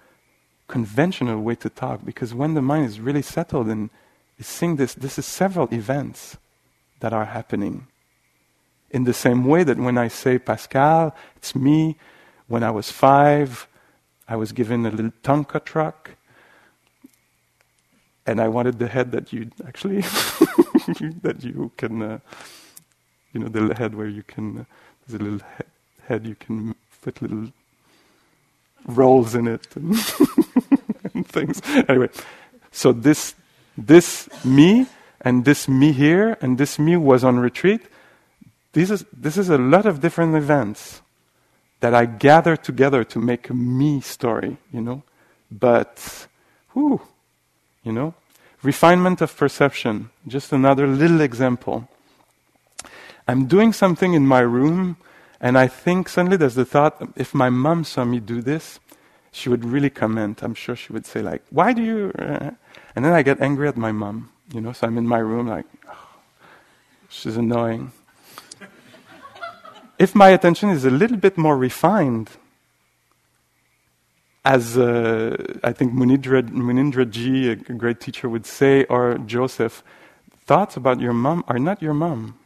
conventional 0.66 1.40
way 1.40 1.54
to 1.56 1.70
talk 1.70 2.04
because 2.04 2.34
when 2.34 2.54
the 2.54 2.62
mind 2.62 2.86
is 2.86 3.00
really 3.00 3.22
settled 3.22 3.68
and 3.68 3.90
is 4.38 4.46
seeing 4.46 4.76
this, 4.76 4.94
this 4.94 5.18
is 5.18 5.26
several 5.26 5.72
events 5.72 6.36
that 7.00 7.12
are 7.12 7.24
happening. 7.24 7.86
In 8.90 9.04
the 9.04 9.12
same 9.12 9.44
way 9.44 9.64
that 9.64 9.76
when 9.76 9.98
I 9.98 10.08
say 10.08 10.38
Pascal, 10.38 11.14
it's 11.36 11.54
me. 11.54 11.96
When 12.46 12.62
I 12.62 12.70
was 12.70 12.90
five, 12.90 13.66
I 14.26 14.36
was 14.36 14.52
given 14.52 14.86
a 14.86 14.90
little 14.90 15.12
Tonka 15.22 15.64
truck. 15.64 16.12
And 18.26 18.40
I 18.40 18.48
wanted 18.48 18.78
the 18.78 18.88
head 18.88 19.12
that 19.12 19.32
you 19.32 19.50
actually, 19.66 20.00
that 21.22 21.38
you 21.42 21.70
can, 21.76 22.02
uh, 22.02 22.18
you 23.32 23.40
know, 23.40 23.48
the 23.48 23.74
head 23.74 23.94
where 23.94 24.06
you 24.08 24.22
can, 24.22 24.58
uh, 24.60 24.64
there's 25.06 25.20
a 25.20 25.24
little 25.24 25.40
he- 25.56 26.04
head 26.06 26.26
you 26.26 26.34
can 26.34 26.74
put 27.02 27.22
little 27.22 27.52
rolls 28.86 29.34
in 29.34 29.46
it 29.46 29.66
and, 29.76 29.94
and 31.14 31.26
things. 31.26 31.62
Anyway, 31.88 32.08
so 32.70 32.92
this, 32.92 33.34
this 33.76 34.28
me 34.44 34.86
and 35.20 35.44
this 35.44 35.68
me 35.68 35.92
here 35.92 36.36
and 36.40 36.58
this 36.58 36.78
me 36.78 36.96
was 36.96 37.24
on 37.24 37.38
retreat. 37.38 37.82
This 38.72 38.90
is, 38.90 39.04
this 39.12 39.36
is 39.36 39.48
a 39.48 39.58
lot 39.58 39.86
of 39.86 40.00
different 40.00 40.36
events 40.36 41.02
that 41.80 41.94
I 41.94 42.06
gather 42.06 42.56
together 42.56 43.04
to 43.04 43.18
make 43.18 43.48
a 43.50 43.54
me 43.54 44.00
story, 44.00 44.56
you 44.72 44.80
know. 44.80 45.02
But, 45.50 46.26
whew, 46.72 47.00
you 47.82 47.92
know, 47.92 48.14
refinement 48.62 49.20
of 49.20 49.36
perception. 49.36 50.10
Just 50.26 50.52
another 50.52 50.86
little 50.86 51.20
example. 51.20 51.88
I'm 53.26 53.46
doing 53.46 53.72
something 53.72 54.14
in 54.14 54.26
my 54.26 54.40
room, 54.40 54.96
and 55.40 55.56
I 55.56 55.68
think 55.68 56.08
suddenly 56.08 56.36
there's 56.36 56.54
the 56.54 56.64
thought: 56.64 57.00
if 57.16 57.34
my 57.34 57.50
mom 57.50 57.84
saw 57.84 58.04
me 58.04 58.20
do 58.20 58.42
this, 58.42 58.80
she 59.30 59.48
would 59.48 59.64
really 59.64 59.90
comment. 59.90 60.42
I'm 60.42 60.54
sure 60.54 60.74
she 60.76 60.92
would 60.92 61.06
say 61.06 61.22
like, 61.22 61.42
"Why 61.50 61.72
do 61.72 61.82
you?" 61.82 62.12
Uh? 62.18 62.50
And 62.96 63.04
then 63.04 63.12
I 63.12 63.22
get 63.22 63.40
angry 63.40 63.68
at 63.68 63.76
my 63.76 63.92
mom, 63.92 64.30
you 64.52 64.60
know. 64.60 64.72
So 64.72 64.86
I'm 64.86 64.98
in 64.98 65.06
my 65.06 65.18
room 65.18 65.46
like, 65.46 65.66
oh, 65.88 66.08
she's 67.08 67.36
annoying 67.36 67.92
if 69.98 70.14
my 70.14 70.28
attention 70.28 70.70
is 70.70 70.84
a 70.84 70.90
little 70.90 71.16
bit 71.16 71.36
more 71.36 71.56
refined, 71.56 72.30
as 74.44 74.78
uh, 74.78 75.36
I 75.62 75.72
think 75.72 75.92
Munindra, 75.92 76.42
Munindra 76.48 77.08
Ji, 77.10 77.50
a 77.50 77.56
great 77.56 78.00
teacher, 78.00 78.28
would 78.28 78.46
say, 78.46 78.84
or 78.84 79.18
Joseph, 79.18 79.82
thoughts 80.46 80.76
about 80.76 81.00
your 81.00 81.12
mom 81.12 81.44
are 81.48 81.58
not 81.58 81.82
your 81.82 81.94
mom. 81.94 82.38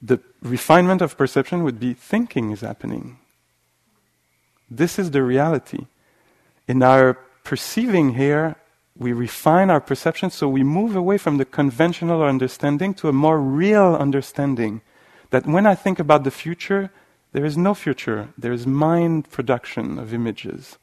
the 0.00 0.20
refinement 0.42 1.00
of 1.02 1.16
perception 1.16 1.64
would 1.64 1.80
be 1.80 1.94
thinking 1.94 2.52
is 2.52 2.60
happening. 2.60 3.18
This 4.70 4.98
is 4.98 5.10
the 5.10 5.22
reality. 5.22 5.86
In 6.68 6.82
our 6.82 7.14
perceiving 7.42 8.14
here, 8.14 8.56
we 8.96 9.12
refine 9.12 9.70
our 9.70 9.80
perception 9.80 10.30
so 10.30 10.48
we 10.48 10.62
move 10.62 10.96
away 10.96 11.18
from 11.18 11.38
the 11.38 11.44
conventional 11.44 12.22
understanding 12.22 12.94
to 12.94 13.08
a 13.08 13.12
more 13.12 13.40
real 13.40 13.96
understanding 13.96 14.82
that 15.30 15.46
when 15.46 15.66
I 15.66 15.74
think 15.74 15.98
about 15.98 16.24
the 16.24 16.30
future, 16.30 16.90
there 17.32 17.44
is 17.44 17.56
no 17.56 17.74
future, 17.74 18.28
there 18.38 18.52
is 18.52 18.66
mind 18.66 19.30
production 19.30 19.98
of 19.98 20.14
images. 20.14 20.78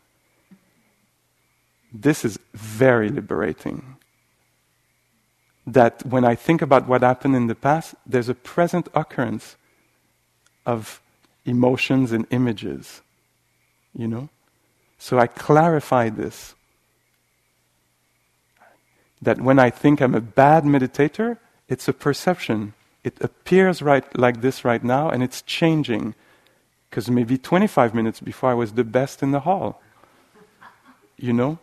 This 1.93 2.25
is 2.25 2.39
very 2.53 3.09
liberating. 3.09 3.97
That 5.65 6.05
when 6.05 6.25
I 6.25 6.35
think 6.35 6.61
about 6.61 6.87
what 6.87 7.01
happened 7.01 7.35
in 7.35 7.47
the 7.47 7.55
past, 7.55 7.95
there's 8.05 8.29
a 8.29 8.35
present 8.35 8.87
occurrence 8.93 9.55
of 10.65 11.01
emotions 11.45 12.11
and 12.11 12.27
images. 12.31 13.01
You 13.95 14.07
know? 14.07 14.29
So 14.97 15.19
I 15.19 15.27
clarify 15.27 16.09
this. 16.09 16.55
That 19.21 19.39
when 19.39 19.57
I 19.57 19.69
think 19.69 20.01
I'm 20.01 20.15
a 20.15 20.21
bad 20.21 20.63
meditator, 20.65 21.37
it's 21.69 21.87
a 21.87 21.93
perception 21.93 22.73
it 23.03 23.19
appears 23.21 23.81
right 23.81 24.05
like 24.17 24.41
this 24.41 24.63
right 24.63 24.83
now, 24.83 25.09
and 25.09 25.21
it's 25.23 25.41
changing. 25.41 26.15
Because 26.89 27.09
maybe 27.09 27.37
25 27.37 27.93
minutes 27.95 28.19
before 28.19 28.51
I 28.51 28.53
was 28.53 28.73
the 28.73 28.83
best 28.83 29.23
in 29.23 29.31
the 29.31 29.41
hall. 29.41 29.81
You 31.17 31.33
know? 31.33 31.59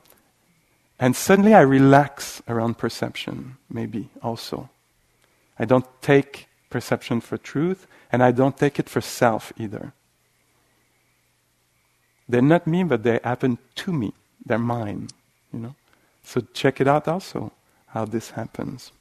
And 0.98 1.16
suddenly 1.16 1.54
I 1.54 1.60
relax 1.60 2.42
around 2.48 2.76
perception, 2.76 3.56
maybe 3.70 4.10
also. 4.22 4.68
I 5.58 5.64
don't 5.64 5.86
take 6.02 6.48
perception 6.68 7.20
for 7.20 7.38
truth, 7.38 7.86
and 8.12 8.22
I 8.22 8.32
don't 8.32 8.56
take 8.56 8.78
it 8.78 8.88
for 8.88 9.00
self 9.00 9.52
either. 9.56 9.92
They're 12.28 12.42
not 12.42 12.66
me, 12.66 12.84
but 12.84 13.02
they 13.02 13.18
happen 13.24 13.58
to 13.76 13.92
me. 13.92 14.12
They're 14.44 14.58
mine, 14.58 15.08
you 15.52 15.58
know? 15.58 15.74
So 16.22 16.40
check 16.52 16.80
it 16.80 16.86
out 16.86 17.08
also, 17.08 17.52
how 17.88 18.04
this 18.04 18.30
happens. 18.30 18.92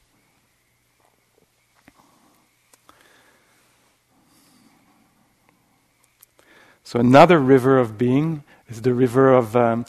So 6.90 6.98
another 6.98 7.38
river 7.38 7.78
of 7.78 7.96
being 7.96 8.42
is 8.68 8.82
the 8.82 8.92
river 8.92 9.32
of, 9.32 9.54
um, 9.54 9.86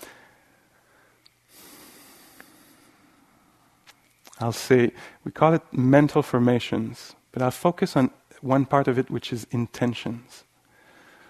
I'll 4.40 4.52
say, 4.52 4.92
we 5.24 5.32
call 5.32 5.56
it 5.56 5.64
mental 5.72 6.22
formations, 6.22 7.16
but 7.32 7.42
I'll 7.42 7.50
focus 7.50 7.96
on 7.96 8.12
one 8.42 8.68
part 8.68 8.88
of 8.88 9.00
it, 9.00 9.10
which 9.10 9.34
is 9.34 9.48
intentions. 9.50 10.44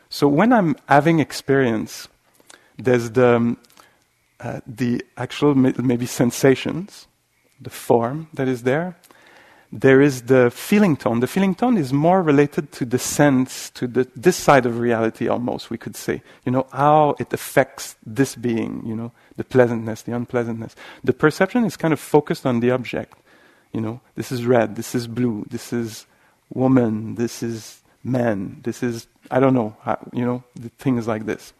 So 0.09 0.28
when 0.28 0.51
I'm 0.51 0.76
having 0.89 1.22
experience, 1.22 2.09
there's 2.78 3.11
the, 3.11 3.38
um, 3.38 3.57
uh, 4.41 4.59
the 4.67 5.05
actual 5.15 5.55
maybe 5.55 6.05
sensations, 6.05 7.07
the 7.61 7.69
form 7.69 8.28
that 8.34 8.49
is 8.49 8.63
there, 8.63 8.97
there 9.72 10.01
is 10.01 10.24
the 10.24 10.51
feeling 10.51 10.97
tone. 10.97 11.22
The 11.22 11.28
feeling 11.28 11.55
tone 11.55 11.78
is 11.78 11.93
more 11.93 12.22
related 12.22 12.74
to 12.74 12.86
the 12.86 12.99
sense, 12.99 13.69
to 13.72 13.88
the, 13.88 14.07
this 14.15 14.36
side 14.36 14.65
of 14.65 14.80
reality 14.80 15.30
almost, 15.30 15.69
we 15.69 15.78
could 15.78 15.95
say. 15.95 16.22
You 16.45 16.51
know, 16.51 16.67
how 16.74 17.15
it 17.19 17.32
affects 17.32 17.95
this 18.05 18.36
being, 18.36 18.84
you 18.86 18.95
know, 18.95 19.13
the 19.38 19.45
pleasantness, 19.45 20.01
the 20.01 20.13
unpleasantness. 20.13 20.76
The 21.03 21.13
perception 21.13 21.63
is 21.63 21.78
kind 21.78 21.93
of 21.93 21.99
focused 22.01 22.45
on 22.45 22.59
the 22.59 22.72
object. 22.72 23.17
You 23.72 23.80
know, 23.80 24.01
this 24.15 24.32
is 24.32 24.45
red, 24.45 24.76
this 24.76 24.93
is 24.93 25.07
blue, 25.07 25.45
this 25.49 25.72
is 25.72 26.05
woman, 26.53 27.15
this 27.15 27.41
is 27.41 27.82
man, 28.03 28.59
this 28.63 28.84
is, 28.84 29.07
I 29.30 29.39
don't 29.39 29.53
know, 29.53 29.78
you 30.11 30.26
know, 30.26 30.43
things 30.80 31.07
like 31.07 31.26
this. 31.26 31.53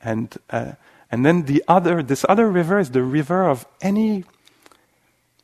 And, 0.00 0.32
uh, 0.50 0.72
and 1.10 1.26
then 1.26 1.46
the 1.46 1.64
other, 1.66 2.00
this 2.00 2.24
other 2.28 2.48
river 2.48 2.78
is 2.78 2.92
the 2.92 3.02
river 3.02 3.48
of 3.48 3.66
any, 3.80 4.24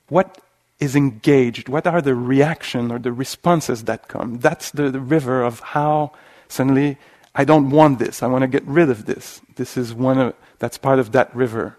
what 0.09 0.41
is 0.85 0.95
engaged? 0.95 1.69
What 1.69 1.87
are 1.87 2.01
the 2.01 2.15
reaction 2.15 2.93
or 2.93 2.99
the 2.99 3.13
responses 3.13 3.85
that 3.85 4.09
come? 4.09 4.39
That's 4.39 4.71
the, 4.71 4.91
the 4.91 5.01
river 5.01 5.43
of 5.43 5.61
how 5.61 6.13
suddenly 6.49 6.99
I 7.35 7.45
don't 7.45 7.71
want 7.71 7.99
this. 7.99 8.23
I 8.23 8.27
want 8.27 8.43
to 8.43 8.49
get 8.49 8.65
rid 8.65 8.91
of 8.91 9.07
this. 9.07 9.41
This 9.57 9.77
is 9.77 9.93
one 9.93 10.19
of, 10.19 10.35
that's 10.59 10.79
part 10.79 10.99
of 10.99 11.13
that 11.13 11.35
river. 11.35 11.77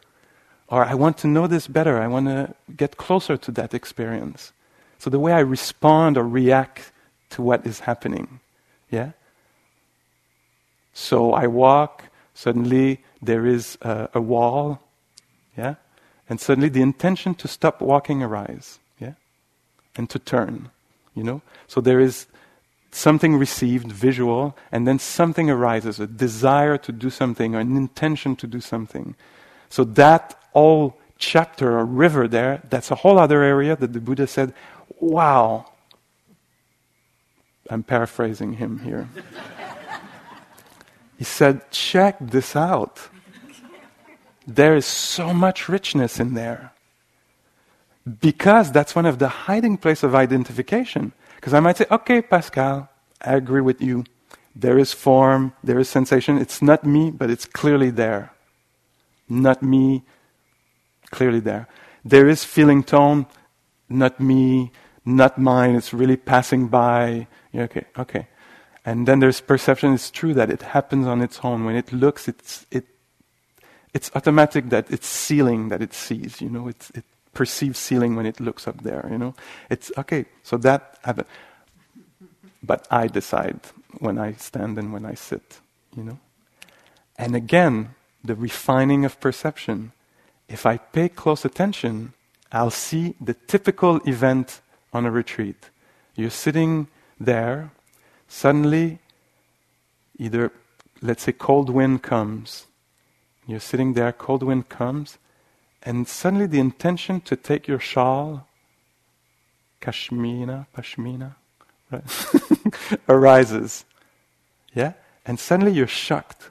Or 0.67 0.83
I 0.83 0.95
want 0.95 1.17
to 1.19 1.27
know 1.27 1.47
this 1.47 1.67
better. 1.67 2.01
I 2.01 2.07
want 2.07 2.27
to 2.27 2.53
get 2.75 2.97
closer 2.97 3.37
to 3.37 3.51
that 3.51 3.73
experience. 3.73 4.51
So 4.97 5.09
the 5.09 5.19
way 5.19 5.31
I 5.31 5.39
respond 5.39 6.17
or 6.17 6.27
react 6.27 6.91
to 7.31 7.41
what 7.41 7.65
is 7.65 7.81
happening. 7.81 8.39
Yeah? 8.89 9.11
So 10.93 11.33
I 11.33 11.47
walk, 11.47 12.05
suddenly 12.33 13.03
there 13.21 13.45
is 13.45 13.77
a, 13.81 14.09
a 14.13 14.21
wall. 14.21 14.81
Yeah? 15.57 15.75
And 16.27 16.41
suddenly 16.41 16.69
the 16.69 16.81
intention 16.81 17.35
to 17.35 17.47
stop 17.47 17.81
walking 17.81 18.23
arises 18.23 18.79
and 19.95 20.09
to 20.09 20.19
turn, 20.19 20.69
you 21.13 21.23
know? 21.23 21.41
So 21.67 21.81
there 21.81 21.99
is 21.99 22.27
something 22.91 23.35
received, 23.35 23.91
visual, 23.91 24.55
and 24.71 24.87
then 24.87 24.99
something 24.99 25.49
arises, 25.49 25.99
a 25.99 26.07
desire 26.07 26.77
to 26.77 26.91
do 26.91 27.09
something, 27.09 27.55
or 27.55 27.59
an 27.59 27.75
intention 27.75 28.35
to 28.37 28.47
do 28.47 28.61
something. 28.61 29.15
So 29.69 29.83
that 29.83 30.39
whole 30.53 30.97
chapter 31.17 31.77
or 31.77 31.85
river 31.85 32.27
there, 32.27 32.61
that's 32.69 32.91
a 32.91 32.95
whole 32.95 33.19
other 33.19 33.43
area 33.43 33.75
that 33.75 33.93
the 33.93 33.99
Buddha 33.99 34.27
said, 34.27 34.53
wow. 34.99 35.71
I'm 37.69 37.83
paraphrasing 37.83 38.53
him 38.53 38.79
here. 38.79 39.09
he 41.17 41.23
said, 41.23 41.69
check 41.71 42.17
this 42.19 42.55
out. 42.55 43.09
There 44.47 44.75
is 44.75 44.85
so 44.85 45.33
much 45.33 45.67
richness 45.67 46.19
in 46.19 46.35
there 46.35 46.74
because 48.05 48.71
that's 48.71 48.95
one 48.95 49.05
of 49.05 49.19
the 49.19 49.27
hiding 49.27 49.77
place 49.77 50.03
of 50.03 50.13
identification. 50.13 51.11
Because 51.35 51.53
I 51.53 51.59
might 51.59 51.77
say, 51.77 51.85
okay, 51.89 52.21
Pascal, 52.21 52.89
I 53.21 53.33
agree 53.35 53.61
with 53.61 53.81
you. 53.81 54.03
There 54.55 54.77
is 54.77 54.93
form, 54.93 55.53
there 55.63 55.79
is 55.79 55.89
sensation. 55.89 56.37
It's 56.37 56.61
not 56.61 56.85
me, 56.85 57.11
but 57.11 57.29
it's 57.29 57.45
clearly 57.45 57.89
there. 57.89 58.31
Not 59.27 59.61
me 59.63 60.03
clearly 61.11 61.39
there. 61.39 61.67
There 62.03 62.29
is 62.29 62.43
feeling 62.43 62.83
tone, 62.83 63.25
not 63.89 64.19
me, 64.19 64.71
not 65.03 65.37
mine, 65.37 65.75
it's 65.75 65.93
really 65.93 66.17
passing 66.17 66.67
by. 66.67 67.27
Yeah, 67.51 67.63
okay, 67.63 67.85
okay. 67.97 68.27
And 68.85 69.07
then 69.07 69.19
there's 69.19 69.41
perception. 69.41 69.93
It's 69.93 70.11
true 70.11 70.33
that 70.35 70.51
it 70.51 70.61
happens 70.61 71.07
on 71.07 71.21
its 71.21 71.39
own. 71.43 71.65
When 71.65 71.75
it 71.75 71.91
looks, 71.91 72.27
it's, 72.27 72.67
it, 72.69 72.85
it's 73.93 74.11
automatic 74.13 74.69
that 74.69 74.91
it's 74.91 75.07
ceiling 75.07 75.69
that 75.69 75.81
it 75.81 75.93
sees, 75.93 76.39
you 76.39 76.49
know, 76.49 76.67
it's, 76.67 76.91
it 76.91 77.03
perceives 77.35 77.77
ceiling 77.77 78.15
when 78.15 78.25
it 78.25 78.39
looks 78.39 78.67
up 78.67 78.81
there, 78.81 79.07
you 79.11 79.19
know. 79.19 79.35
It's, 79.69 79.91
okay, 79.97 80.25
so 80.41 80.57
that 80.57 80.97
happens. 81.03 81.27
But 82.63 82.87
I 82.89 83.05
decide 83.07 83.59
when 83.99 84.17
I 84.17 84.33
stand 84.33 84.79
and 84.79 84.91
when 84.91 85.05
I 85.05 85.13
sit, 85.13 85.59
you 85.95 86.03
know. 86.03 86.19
And 87.17 87.35
again, 87.35 87.93
the 88.23 88.35
refining 88.35 89.05
of 89.05 89.19
perception. 89.19 89.91
If 90.49 90.65
I 90.65 90.77
pay 90.77 91.09
close 91.09 91.45
attention, 91.45 92.13
I'll 92.51 92.71
see 92.71 93.13
the 93.21 93.35
typical 93.35 93.97
event 94.07 94.61
on 94.91 95.05
a 95.05 95.11
retreat. 95.11 95.69
You're 96.15 96.31
sitting 96.31 96.87
there 97.19 97.69
Suddenly, 98.27 98.99
either, 100.17 100.51
let's 101.01 101.23
say, 101.23 101.31
cold 101.31 101.69
wind 101.69 102.03
comes. 102.03 102.65
You're 103.47 103.59
sitting 103.59 103.93
there, 103.93 104.11
cold 104.11 104.43
wind 104.43 104.69
comes, 104.69 105.17
and 105.85 106.07
suddenly 106.07 106.47
the 106.47 106.59
intention 106.59 107.21
to 107.21 107.35
take 107.35 107.67
your 107.67 107.79
shawl, 107.79 108.47
kashmina, 109.81 110.65
pashmina, 110.75 111.35
right, 111.91 112.99
arises. 113.09 113.85
Yeah? 114.73 114.93
And 115.25 115.39
suddenly 115.39 115.71
you're 115.71 115.87
shocked. 115.87 116.49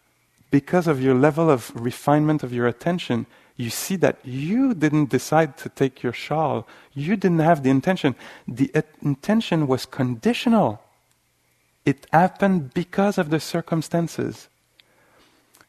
Because 0.50 0.86
of 0.86 1.02
your 1.02 1.14
level 1.14 1.50
of 1.50 1.72
refinement 1.74 2.44
of 2.44 2.52
your 2.52 2.68
attention, 2.68 3.26
you 3.56 3.70
see 3.70 3.96
that 3.96 4.18
you 4.24 4.72
didn't 4.72 5.10
decide 5.10 5.56
to 5.58 5.68
take 5.68 6.02
your 6.02 6.12
shawl. 6.12 6.66
You 6.92 7.16
didn't 7.16 7.40
have 7.40 7.64
the 7.64 7.70
intention. 7.70 8.14
The 8.46 8.84
intention 9.02 9.66
was 9.66 9.84
conditional. 9.84 10.80
It 11.84 12.06
happened 12.12 12.72
because 12.72 13.18
of 13.18 13.30
the 13.30 13.40
circumstances. 13.40 14.48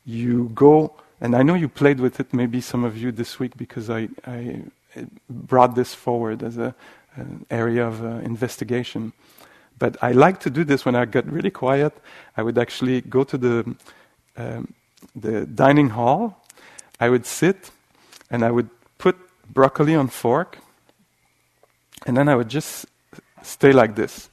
You 0.06 0.52
go, 0.54 0.96
and 1.22 1.36
I 1.36 1.44
know 1.44 1.54
you 1.54 1.70
played 1.70 2.00
with 2.00 2.20
it, 2.20 2.34
maybe 2.34 2.62
some 2.62 2.84
of 2.84 2.98
you 2.98 3.12
this 3.12 3.40
week, 3.40 3.58
because 3.58 3.90
I, 3.90 4.10
I 4.26 4.64
brought 5.30 5.76
this 5.76 5.94
forward 5.94 6.44
as 6.44 6.58
a, 6.58 6.76
an 7.16 7.46
area 7.50 7.88
of 7.88 8.04
uh, 8.04 8.08
investigation. 8.24 9.14
But 9.78 9.98
I 10.02 10.12
like 10.12 10.40
to 10.42 10.50
do 10.50 10.64
this 10.64 10.86
when 10.86 10.96
I 10.96 11.06
get 11.06 11.26
really 11.26 11.52
quiet. 11.52 11.94
I 12.38 12.44
would 12.44 12.58
actually 12.58 13.02
go 13.02 13.24
to 13.24 13.38
the, 13.38 13.76
um, 14.38 14.74
the 15.16 15.46
dining 15.46 15.90
hall, 15.90 16.46
I 17.00 17.10
would 17.10 17.26
sit, 17.26 17.72
and 18.30 18.44
I 18.44 18.52
would 18.52 18.70
put 18.98 19.18
broccoli 19.54 19.96
on 19.96 20.08
fork, 20.08 20.60
and 22.06 22.16
then 22.16 22.30
I 22.30 22.36
would 22.36 22.50
just 22.50 22.86
stay 23.44 23.72
like 23.72 23.96
this. 23.96 24.30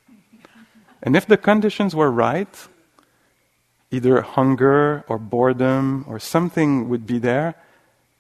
And 1.03 1.17
if 1.17 1.27
the 1.27 1.37
conditions 1.37 1.95
were 1.95 2.11
right, 2.11 2.69
either 3.93 4.23
hunger 4.23 5.05
or 5.07 5.19
boredom 5.19 6.05
or 6.09 6.19
something 6.19 6.89
would 6.89 7.07
be 7.07 7.19
there, 7.19 7.55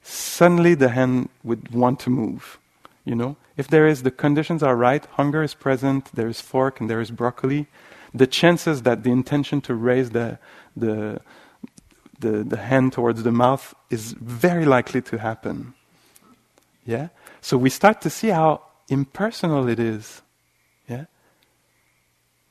suddenly 0.02 0.74
the 0.74 0.90
hand 0.90 1.28
would 1.42 1.74
want 1.74 1.98
to 2.00 2.10
move. 2.10 2.58
You 3.04 3.16
know, 3.16 3.36
if 3.56 3.66
there 3.66 3.88
is 3.88 4.04
the 4.04 4.12
conditions 4.12 4.62
are 4.62 4.76
right, 4.76 5.04
hunger 5.16 5.42
is 5.42 5.54
present, 5.54 6.10
there 6.14 6.28
is 6.28 6.40
fork 6.40 6.80
and 6.80 6.88
there 6.88 7.00
is 7.00 7.10
broccoli, 7.10 7.66
the 8.14 8.26
chances 8.26 8.82
that 8.82 9.02
the 9.02 9.10
intention 9.10 9.60
to 9.62 9.74
raise 9.74 10.10
the 10.10 10.38
the 10.76 11.20
the, 12.22 12.44
the 12.44 12.56
hand 12.56 12.92
towards 12.92 13.24
the 13.24 13.32
mouth 13.32 13.74
is 13.90 14.12
very 14.12 14.64
likely 14.64 15.02
to 15.02 15.18
happen. 15.18 15.74
Yeah? 16.86 17.08
So 17.40 17.58
we 17.58 17.68
start 17.68 18.00
to 18.02 18.10
see 18.10 18.28
how 18.28 18.62
impersonal 18.88 19.68
it 19.68 19.80
is. 19.80 20.22
Yeah? 20.88 21.06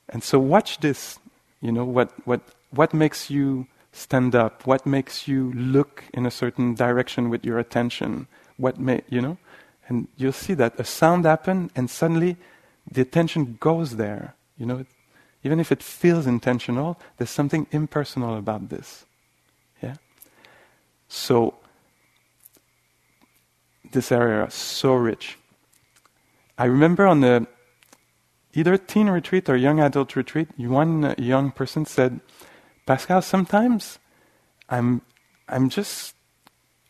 And 0.10 0.24
so 0.24 0.40
watch 0.40 0.80
this. 0.80 1.20
You 1.62 1.72
know, 1.72 1.86
what, 1.86 2.12
what, 2.26 2.42
what 2.72 2.94
makes 2.94 3.30
you 3.30 3.68
stand 3.92 4.36
up? 4.36 4.66
What 4.66 4.86
makes 4.86 5.28
you 5.28 5.54
look 5.54 6.04
in 6.14 6.26
a 6.26 6.32
certain 6.32 6.74
direction 6.74 7.30
with 7.30 7.46
your 7.46 7.60
attention? 7.60 8.28
What 8.58 8.80
may, 8.80 9.02
you 9.10 9.22
know? 9.22 9.38
And 9.88 10.08
you'll 10.18 10.32
see 10.32 10.54
that 10.56 10.80
a 10.80 10.84
sound 10.84 11.26
happen 11.26 11.70
and 11.76 11.90
suddenly 11.90 12.38
the 12.90 13.02
attention 13.02 13.58
goes 13.60 13.98
there. 13.98 14.36
You 14.58 14.66
know, 14.66 14.86
even 15.44 15.60
if 15.60 15.72
it 15.72 15.84
feels 15.84 16.28
intentional, 16.28 17.00
there's 17.18 17.30
something 17.30 17.68
impersonal 17.72 18.38
about 18.38 18.70
this. 18.70 19.06
Yeah? 19.82 19.96
So, 21.08 21.56
this 23.92 24.12
area 24.12 24.46
is 24.46 24.54
so 24.54 24.94
rich. 24.94 25.38
I 26.58 26.66
remember 26.66 27.08
on 27.08 27.22
the 27.22 27.48
either 28.54 28.78
teen 28.78 29.10
retreat 29.10 29.50
or 29.50 29.56
young 29.56 29.80
adult 29.80 30.16
retreat, 30.16 30.48
one 30.58 31.16
young 31.18 31.52
person 31.52 31.86
said, 31.86 32.20
Pascal, 32.86 33.22
sometimes 33.22 34.00
I'm, 34.70 35.02
I'm 35.48 35.70
just, 35.70 36.16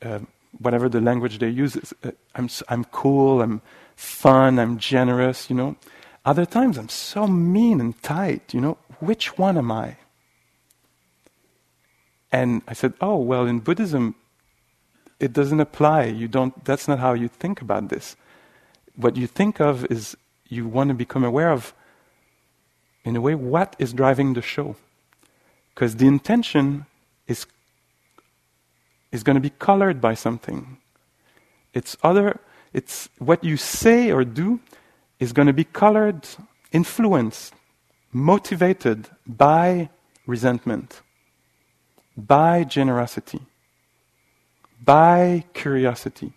uh, 0.02 0.20
whatever 0.60 0.90
the 0.90 1.02
language 1.02 1.40
they 1.40 1.50
use, 1.50 1.78
uh, 2.04 2.12
I'm, 2.36 2.50
I'm 2.70 2.86
cool, 2.86 3.42
I'm 3.42 3.62
fun, 3.96 4.60
I'm 4.60 4.78
generous, 4.78 5.50
you 5.50 5.56
know. 5.56 5.76
Other 6.24 6.46
times 6.46 6.78
I'm 6.78 6.90
so 6.90 7.28
mean 7.28 7.80
and 7.80 8.02
tight, 8.02 8.54
you 8.54 8.62
know. 8.62 8.78
Which 9.00 9.38
one 9.38 9.58
am 9.58 9.72
I? 9.72 9.98
And 12.32 12.62
I 12.68 12.74
said, 12.74 12.94
oh, 13.02 13.18
well, 13.18 13.46
in 13.46 13.60
Buddhism, 13.60 14.16
it 15.20 15.34
doesn't 15.34 15.60
apply. 15.60 16.06
You 16.06 16.28
don't, 16.28 16.64
that's 16.64 16.88
not 16.88 17.00
how 17.00 17.14
you 17.14 17.28
think 17.28 17.62
about 17.62 17.90
this. 17.90 18.16
What 18.96 19.18
you 19.18 19.28
think 19.28 19.60
of 19.60 19.86
is 19.86 20.16
you 20.52 20.68
want 20.68 20.90
to 20.90 20.94
become 20.94 21.24
aware 21.24 21.52
of, 21.52 21.74
in 23.06 23.16
a 23.16 23.22
way, 23.22 23.36
what 23.36 23.76
is 23.80 23.94
driving 23.94 24.34
the 24.34 24.42
show. 24.42 24.76
Because 25.74 25.96
the 25.96 26.08
intention 26.08 26.86
is, 27.26 27.46
is 29.12 29.24
going 29.24 29.36
to 29.36 29.42
be 29.42 29.52
colored 29.52 30.02
by 30.02 30.14
something. 30.14 30.78
It's 31.74 31.96
other, 32.04 32.42
it's 32.74 33.08
what 33.18 33.44
you 33.46 33.56
say 33.56 34.12
or 34.12 34.26
do 34.26 34.60
is 35.20 35.32
going 35.32 35.48
to 35.48 35.54
be 35.54 35.64
colored, 35.64 36.28
influenced, 36.74 37.54
motivated 38.12 39.08
by 39.26 39.90
resentment, 40.28 41.02
by 42.18 42.66
generosity, 42.66 43.40
by 44.84 45.46
curiosity. 45.54 46.34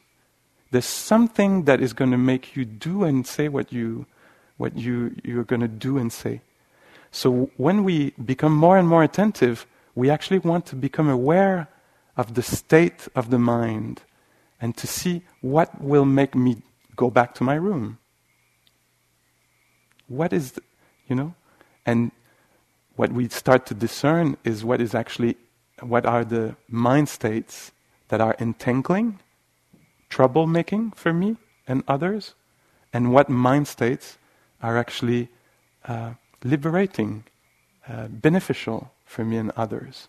There's 0.75 0.85
something 0.87 1.67
that 1.67 1.81
is 1.81 1.93
going 1.93 2.11
to 2.11 2.19
make 2.19 2.57
you 2.57 2.65
do 2.65 3.05
and 3.05 3.25
say 3.25 3.47
what 3.47 3.73
you 3.73 4.07
what 4.57 4.77
you 4.77 5.15
you're 5.23 5.45
going 5.45 5.61
to 5.61 5.69
do 5.69 5.99
and 5.99 6.13
say. 6.13 6.41
So 7.13 7.49
when 7.57 7.85
we 7.85 8.11
become 8.25 8.53
more 8.57 8.77
and 8.77 8.89
more 8.89 9.05
attentive, 9.05 9.69
we 9.95 10.11
actually 10.11 10.41
want 10.41 10.67
to 10.67 10.75
become 10.75 11.09
aware 11.09 11.69
of 12.17 12.35
the 12.35 12.43
state 12.43 13.07
of 13.15 13.31
the 13.31 13.39
mind 13.39 14.03
and 14.61 14.77
to 14.77 14.89
see 14.89 15.23
what 15.43 15.81
will 15.81 16.05
make 16.05 16.35
me 16.35 16.61
go 16.97 17.09
back 17.09 17.35
to 17.35 17.45
my 17.45 17.55
room. 17.55 17.99
What 20.09 20.33
is, 20.33 20.53
the, 20.57 20.63
you 21.07 21.15
know, 21.15 21.37
and 21.87 22.11
what 22.97 23.13
we 23.13 23.29
start 23.29 23.65
to 23.67 23.75
discern 23.75 24.37
is 24.43 24.65
what 24.65 24.81
is 24.81 24.93
actually, 24.93 25.37
what 25.79 26.05
are 26.05 26.25
the 26.25 26.57
mind 26.69 27.09
states 27.09 27.71
that 28.09 28.21
are 28.21 28.35
entangling 28.41 29.21
troublemaking 30.15 30.95
for 30.95 31.13
me 31.13 31.37
and 31.67 31.83
others, 31.89 32.35
and 32.93 33.13
what 33.13 33.29
mind 33.29 33.67
states 33.67 34.19
are 34.63 34.79
actually 34.79 35.29
uh, 35.87 36.13
liberating, 36.45 37.25
uh, 37.89 38.07
beneficial 38.09 38.93
for 39.05 39.25
me 39.25 39.37
and 39.37 39.51
others. 39.57 40.09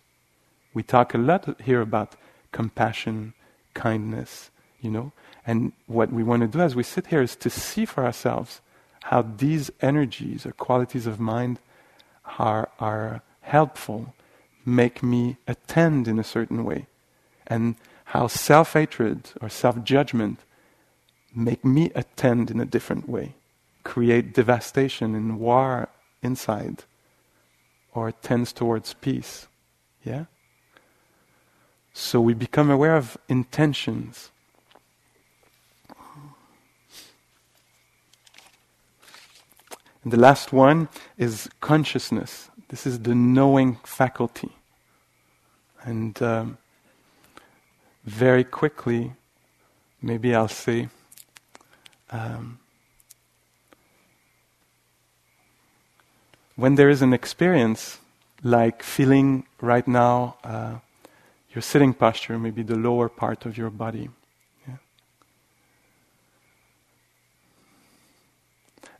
We 0.74 0.82
talk 0.82 1.14
a 1.14 1.18
lot 1.18 1.60
here 1.60 1.80
about 1.80 2.14
compassion, 2.52 3.34
kindness, 3.74 4.50
you 4.80 4.90
know, 4.90 5.12
and 5.46 5.72
what 5.86 6.12
we 6.12 6.22
want 6.22 6.42
to 6.42 6.48
do 6.48 6.60
as 6.60 6.76
we 6.76 6.82
sit 6.82 7.08
here 7.08 7.22
is 7.22 7.34
to 7.36 7.50
see 7.50 7.84
for 7.84 8.04
ourselves 8.04 8.60
how 9.04 9.22
these 9.22 9.70
energies 9.80 10.46
or 10.46 10.52
qualities 10.52 11.06
of 11.06 11.18
mind 11.18 11.58
are, 12.38 12.68
are 12.78 13.22
helpful, 13.40 14.14
make 14.64 15.02
me 15.02 15.36
attend 15.46 16.08
in 16.08 16.18
a 16.18 16.24
certain 16.24 16.64
way. 16.64 16.86
And 17.46 17.76
how 18.06 18.28
self 18.28 18.74
hatred 18.74 19.30
or 19.40 19.48
self 19.48 19.82
judgment 19.82 20.38
make 21.34 21.64
me 21.64 21.90
attend 21.94 22.50
in 22.50 22.60
a 22.60 22.64
different 22.64 23.08
way, 23.08 23.34
create 23.82 24.32
devastation 24.32 25.14
and 25.14 25.38
war 25.38 25.88
inside, 26.22 26.84
or 27.92 28.12
tends 28.12 28.52
towards 28.52 28.94
peace. 28.94 29.48
Yeah? 30.04 30.26
So 31.92 32.20
we 32.20 32.32
become 32.32 32.70
aware 32.70 32.96
of 32.96 33.18
intentions. 33.28 34.30
And 40.04 40.12
the 40.12 40.16
last 40.18 40.52
one 40.52 40.88
is 41.18 41.48
consciousness. 41.60 42.50
This 42.68 42.86
is 42.86 43.00
the 43.00 43.14
knowing 43.14 43.78
faculty. 43.82 44.52
And 45.82 46.20
um, 46.22 46.58
very 48.06 48.44
quickly, 48.44 49.12
maybe 50.00 50.34
I'll 50.34 50.48
say, 50.48 50.88
um, 52.10 52.58
when 56.54 56.76
there 56.76 56.88
is 56.88 57.02
an 57.02 57.12
experience 57.12 57.98
like 58.42 58.82
feeling 58.82 59.44
right 59.60 59.86
now 59.86 60.36
uh, 60.44 60.76
your 61.52 61.62
sitting 61.62 61.92
posture, 61.92 62.38
maybe 62.38 62.62
the 62.62 62.76
lower 62.76 63.08
part 63.08 63.44
of 63.44 63.58
your 63.58 63.70
body. 63.70 64.08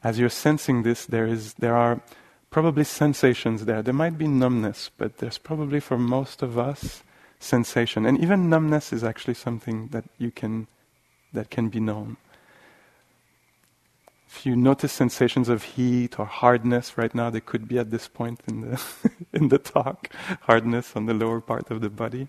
As 0.02 0.20
you're 0.20 0.28
sensing 0.28 0.84
this, 0.84 1.04
there 1.04 1.26
is 1.26 1.54
there 1.54 1.74
are 1.74 2.00
probably 2.50 2.84
sensations 2.84 3.64
there. 3.64 3.82
There 3.82 3.94
might 3.94 4.16
be 4.16 4.28
numbness, 4.28 4.90
but 4.96 5.18
there's 5.18 5.36
probably 5.38 5.80
for 5.80 5.98
most 5.98 6.42
of 6.42 6.56
us 6.56 7.02
sensation. 7.38 8.06
And 8.06 8.18
even 8.18 8.48
numbness 8.48 8.92
is 8.92 9.04
actually 9.04 9.34
something 9.34 9.88
that 9.88 10.04
you 10.18 10.30
can 10.30 10.66
that 11.32 11.50
can 11.50 11.68
be 11.68 11.80
known. 11.80 12.16
If 14.28 14.44
you 14.44 14.56
notice 14.56 14.92
sensations 14.92 15.48
of 15.48 15.62
heat 15.62 16.18
or 16.18 16.26
hardness 16.26 16.98
right 16.98 17.14
now, 17.14 17.30
they 17.30 17.40
could 17.40 17.68
be 17.68 17.78
at 17.78 17.90
this 17.90 18.08
point 18.08 18.40
in 18.46 18.62
the 18.62 18.82
in 19.32 19.48
the 19.48 19.58
talk, 19.58 20.10
hardness 20.42 20.96
on 20.96 21.06
the 21.06 21.14
lower 21.14 21.40
part 21.40 21.70
of 21.70 21.80
the 21.80 21.90
body. 21.90 22.28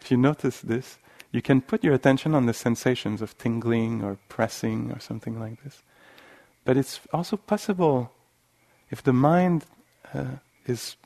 If 0.00 0.10
you 0.10 0.16
notice 0.16 0.60
this, 0.60 0.98
you 1.32 1.42
can 1.42 1.60
put 1.60 1.84
your 1.84 1.94
attention 1.94 2.34
on 2.34 2.46
the 2.46 2.54
sensations 2.54 3.22
of 3.22 3.36
tingling 3.38 4.02
or 4.02 4.18
pressing 4.28 4.90
or 4.90 4.98
something 4.98 5.38
like 5.38 5.62
this. 5.62 5.82
But 6.64 6.76
it's 6.76 7.00
also 7.12 7.36
possible 7.36 8.12
if 8.90 9.02
the 9.02 9.12
mind 9.12 9.64
uh, 10.12 10.36
is 10.66 10.96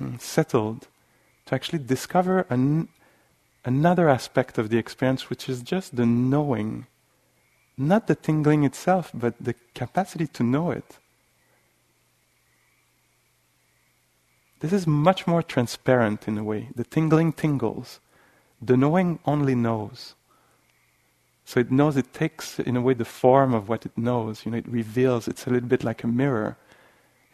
mm, 0.00 0.20
settled, 0.20 0.88
to 1.46 1.54
actually 1.54 1.80
discover 1.80 2.46
an, 2.50 2.88
another 3.64 4.08
aspect 4.08 4.58
of 4.58 4.68
the 4.70 4.78
experience, 4.78 5.28
which 5.30 5.48
is 5.48 5.62
just 5.62 5.96
the 5.96 6.06
knowing. 6.06 6.86
Not 7.76 8.06
the 8.06 8.14
tingling 8.14 8.64
itself, 8.64 9.10
but 9.14 9.34
the 9.40 9.54
capacity 9.74 10.26
to 10.28 10.42
know 10.42 10.70
it. 10.70 10.98
This 14.60 14.72
is 14.72 14.86
much 14.86 15.26
more 15.26 15.42
transparent 15.42 16.28
in 16.28 16.38
a 16.38 16.44
way. 16.44 16.68
The 16.76 16.84
tingling 16.84 17.32
tingles. 17.32 17.98
The 18.60 18.76
knowing 18.76 19.18
only 19.26 19.56
knows. 19.56 20.14
So 21.44 21.58
it 21.58 21.72
knows, 21.72 21.96
it 21.96 22.14
takes, 22.14 22.60
in 22.60 22.76
a 22.76 22.80
way, 22.80 22.94
the 22.94 23.04
form 23.04 23.54
of 23.54 23.68
what 23.68 23.84
it 23.84 23.98
knows. 23.98 24.44
You 24.44 24.52
know, 24.52 24.58
it 24.58 24.68
reveals, 24.68 25.26
it's 25.26 25.46
a 25.46 25.50
little 25.50 25.68
bit 25.68 25.82
like 25.82 26.04
a 26.04 26.06
mirror. 26.06 26.56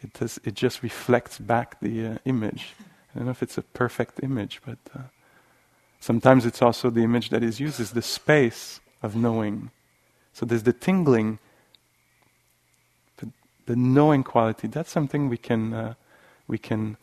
It, 0.01 0.13
does, 0.13 0.39
it 0.43 0.55
just 0.55 0.81
reflects 0.81 1.37
back 1.37 1.79
the 1.79 2.07
uh, 2.07 2.17
image. 2.25 2.73
I 3.13 3.19
don't 3.19 3.25
know 3.25 3.31
if 3.31 3.41
it's 3.41 3.57
a 3.57 3.63
perfect 3.63 4.19
image, 4.21 4.61
but 4.65 4.77
uh, 4.95 5.03
sometimes 5.99 6.45
it's 6.45 6.61
also 6.61 6.89
the 6.89 7.03
image 7.03 7.29
that 7.29 7.43
is 7.43 7.59
used 7.59 7.79
is 7.79 7.91
the 7.91 8.01
space 8.01 8.79
of 9.01 9.15
knowing. 9.15 9.71
So 10.33 10.45
there's 10.45 10.63
the 10.63 10.73
tingling, 10.73 11.39
but 13.17 13.29
the 13.65 13.75
knowing 13.75 14.23
quality. 14.23 14.67
That's 14.67 14.91
something 14.91 15.27
we 15.27 15.37
can 15.37 15.73
uh, 15.73 15.93
we 16.47 16.57
can 16.57 16.97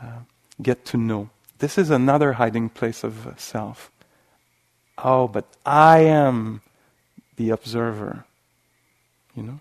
uh, 0.00 0.20
get 0.60 0.84
to 0.86 0.96
know. 0.96 1.30
This 1.58 1.78
is 1.78 1.90
another 1.90 2.34
hiding 2.34 2.68
place 2.68 3.04
of 3.04 3.34
self. 3.36 3.90
Oh, 4.98 5.28
but 5.28 5.46
I 5.64 6.00
am 6.00 6.60
the 7.36 7.50
observer. 7.50 8.24
You 9.34 9.42
know. 9.44 9.60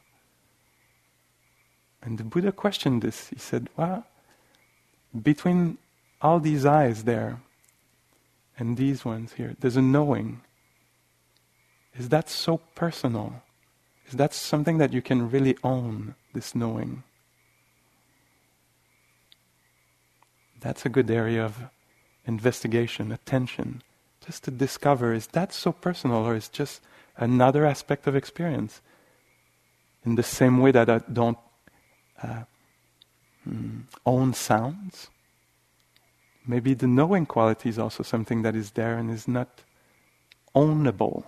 And 2.02 2.18
the 2.18 2.24
Buddha 2.24 2.52
questioned 2.52 3.02
this. 3.02 3.30
He 3.30 3.38
said, 3.38 3.70
Well, 3.78 4.06
between 5.22 5.78
all 6.22 6.40
these 6.40 6.66
eyes 6.66 7.04
there 7.04 7.42
and 8.58 8.78
these 8.78 9.04
ones 9.04 9.34
here, 9.34 9.56
there's 9.60 9.78
a 9.78 9.82
knowing. 9.82 10.42
Is 11.96 12.10
that 12.10 12.30
so 12.30 12.58
personal? 12.76 13.42
Is 14.08 14.14
that 14.14 14.34
something 14.34 14.78
that 14.78 14.94
you 14.94 15.02
can 15.02 15.30
really 15.30 15.58
own, 15.64 16.16
this 16.34 16.54
knowing? 16.54 17.04
That's 20.60 20.86
a 20.86 20.90
good 20.90 21.10
area 21.10 21.44
of 21.44 21.58
investigation, 22.26 23.12
attention, 23.12 23.82
just 24.26 24.44
to 24.44 24.52
discover 24.52 25.14
is 25.14 25.28
that 25.28 25.54
so 25.54 25.72
personal 25.72 26.18
or 26.18 26.36
is 26.36 26.48
just 26.48 26.82
another 27.18 27.66
aspect 27.66 28.06
of 28.08 28.16
experience? 28.16 28.82
In 30.06 30.16
the 30.16 30.24
same 30.24 30.60
way 30.60 30.72
that 30.72 30.90
I 30.90 31.00
don't 31.12 31.38
uh, 32.22 32.44
mm, 33.48 33.84
own 34.06 34.34
sounds. 34.34 35.11
Maybe 36.48 36.74
the 36.74 36.88
knowing 36.88 37.26
quality 37.26 37.70
is 37.70 37.78
also 37.78 38.04
something 38.04 38.42
that 38.42 38.56
is 38.56 38.72
there 38.72 38.98
and 38.98 39.12
is 39.12 39.28
not 39.28 39.62
ownable, 40.56 41.24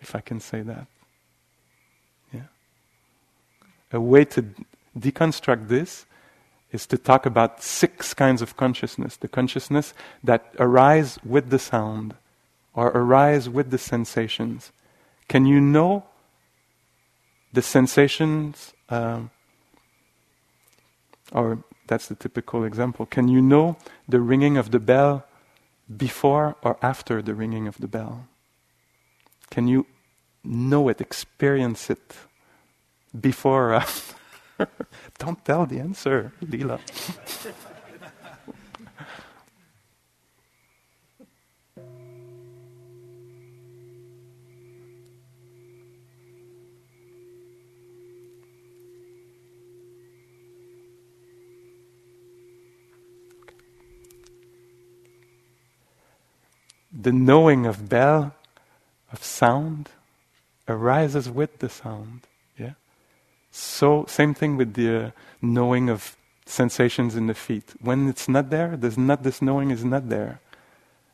if 0.00 0.14
I 0.14 0.20
can 0.20 0.40
say 0.40 0.62
that. 0.62 0.86
Yeah. 2.32 2.48
A 3.92 4.00
way 4.00 4.24
to 4.26 4.44
deconstruct 4.98 5.68
this 5.68 6.06
is 6.72 6.86
to 6.86 6.98
talk 6.98 7.24
about 7.24 7.62
six 7.62 8.12
kinds 8.14 8.42
of 8.42 8.56
consciousness 8.56 9.16
the 9.16 9.28
consciousness 9.28 9.94
that 10.24 10.54
arise 10.58 11.18
with 11.24 11.50
the 11.50 11.58
sound 11.58 12.14
or 12.74 12.88
arise 12.88 13.48
with 13.48 13.70
the 13.70 13.78
sensations. 13.78 14.72
Can 15.28 15.46
you 15.46 15.60
know 15.60 16.04
the 17.52 17.62
sensations 17.62 18.74
um, 18.90 19.30
or 21.32 21.64
that's 21.86 22.08
the 22.08 22.14
typical 22.14 22.64
example. 22.64 23.06
Can 23.06 23.28
you 23.28 23.40
know 23.40 23.76
the 24.08 24.20
ringing 24.20 24.56
of 24.56 24.70
the 24.70 24.80
bell 24.80 25.24
before 25.96 26.56
or 26.62 26.76
after 26.82 27.22
the 27.22 27.34
ringing 27.34 27.66
of 27.66 27.78
the 27.78 27.88
bell? 27.88 28.26
Can 29.50 29.68
you 29.68 29.86
know 30.44 30.88
it, 30.88 31.00
experience 31.00 31.90
it 31.90 32.14
before 33.18 33.70
or 33.70 33.74
after? 33.74 34.14
Don't 35.18 35.44
tell 35.44 35.66
the 35.66 35.80
answer, 35.80 36.32
Lila. 36.40 36.80
the 57.06 57.12
knowing 57.12 57.66
of 57.66 57.88
bell, 57.88 58.34
of 59.12 59.22
sound, 59.22 59.90
arises 60.66 61.30
with 61.30 61.60
the 61.60 61.68
sound. 61.68 62.26
Yeah. 62.58 62.72
So 63.52 64.06
same 64.08 64.34
thing 64.34 64.56
with 64.56 64.74
the 64.74 64.88
uh, 64.96 65.10
knowing 65.40 65.88
of 65.88 66.16
sensations 66.46 67.14
in 67.14 67.28
the 67.28 67.34
feet. 67.34 67.74
When 67.80 68.08
it's 68.08 68.28
not 68.28 68.50
there, 68.50 68.76
there's 68.76 68.98
not 68.98 69.22
this 69.22 69.40
knowing 69.40 69.70
is 69.70 69.84
not 69.84 70.08
there, 70.08 70.40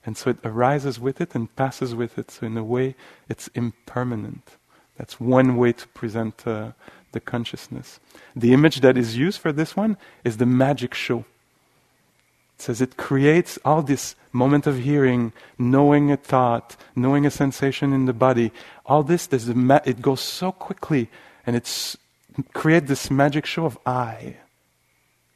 and 0.07 0.17
so 0.17 0.31
it 0.31 0.39
arises 0.43 0.99
with 0.99 1.21
it 1.21 1.35
and 1.35 1.55
passes 1.57 1.95
with 1.95 2.17
it. 2.17 2.31
So 2.31 2.47
in 2.47 2.57
a 2.57 2.65
way, 2.65 2.97
it's 3.29 3.49
impermanent. 3.49 4.57
That's 4.97 5.21
one 5.21 5.59
way 5.59 5.75
to 5.75 5.87
present 5.89 6.47
uh, 6.47 6.73
the 7.13 7.21
consciousness. 7.21 8.01
The 8.35 8.55
image 8.55 8.81
that 8.81 8.97
is 8.97 9.19
used 9.19 9.41
for 9.41 9.53
this 9.53 9.77
one 9.77 9.99
is 10.25 10.39
the 10.39 10.47
magic 10.47 10.95
show 10.95 11.27
says 12.63 12.81
it 12.81 12.97
creates 12.97 13.59
all 13.65 13.83
this 13.83 14.15
moment 14.33 14.67
of 14.67 14.79
hearing, 14.79 15.33
knowing 15.59 16.11
a 16.11 16.17
thought, 16.17 16.77
knowing 16.97 17.27
a 17.27 17.31
sensation 17.31 17.93
in 17.93 18.07
the 18.07 18.13
body. 18.13 18.53
All 18.87 19.03
this, 19.03 19.29
ma- 19.49 19.81
it 19.85 20.01
goes 20.01 20.21
so 20.21 20.53
quickly, 20.53 21.11
and 21.47 21.55
it's 21.55 21.97
create 22.55 22.87
this 22.87 23.11
magic 23.11 23.45
show 23.45 23.67
of 23.67 23.79
I. 23.85 24.37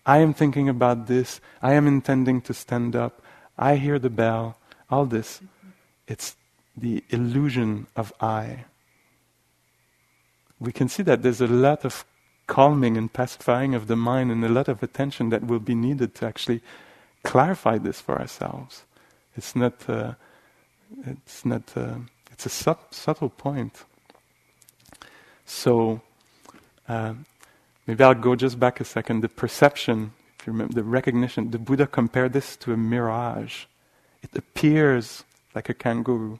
I 0.07 0.19
am 0.19 0.33
thinking 0.33 0.69
about 0.69 1.09
this. 1.09 1.41
I 1.61 1.75
am 1.75 1.87
intending 1.87 2.41
to 2.43 2.55
stand 2.55 2.95
up. 2.97 3.21
I 3.59 3.77
hear 3.77 3.99
the 3.99 4.11
bell. 4.11 4.57
All 4.89 5.05
this, 5.05 5.41
it's 6.07 6.37
the 6.77 7.03
illusion 7.11 7.89
of 7.97 8.13
I. 8.21 8.65
We 10.61 10.73
can 10.73 10.89
see 10.89 11.03
that 11.03 11.23
there's 11.23 11.41
a 11.41 11.47
lot 11.47 11.85
of 11.85 12.05
calming 12.47 12.97
and 12.97 13.13
pacifying 13.13 13.75
of 13.75 13.89
the 13.89 13.97
mind 13.97 14.31
and 14.31 14.45
a 14.45 14.49
lot 14.49 14.69
of 14.69 14.83
attention 14.83 15.31
that 15.31 15.45
will 15.45 15.59
be 15.59 15.75
needed 15.75 16.15
to 16.15 16.27
actually 16.27 16.63
clarify 17.27 17.77
this 17.79 18.01
for 18.01 18.19
ourselves. 18.19 18.85
It's 19.37 19.55
not. 19.57 19.75
Uh, 19.89 20.15
it's 21.05 21.45
not. 21.45 21.77
Uh, 21.77 21.99
it's 22.33 22.47
a 22.47 22.49
sub- 22.49 22.93
subtle 22.93 23.31
point. 23.31 23.85
So 25.45 26.01
uh, 26.89 27.15
maybe 27.87 28.05
I'll 28.05 28.15
go 28.15 28.37
just 28.37 28.59
back 28.59 28.81
a 28.81 28.85
second. 28.85 29.23
The 29.23 29.29
perception, 29.29 30.13
if 30.39 30.47
you 30.47 30.53
remember, 30.53 30.75
the 30.75 30.85
recognition. 30.85 31.51
The 31.51 31.59
Buddha 31.59 31.87
compared 31.87 32.33
this 32.33 32.57
to 32.59 32.73
a 32.73 32.77
mirage. 32.77 33.65
It 34.23 34.31
appears 34.37 35.25
like 35.55 35.69
a 35.69 35.75
kangaroo. 35.75 36.39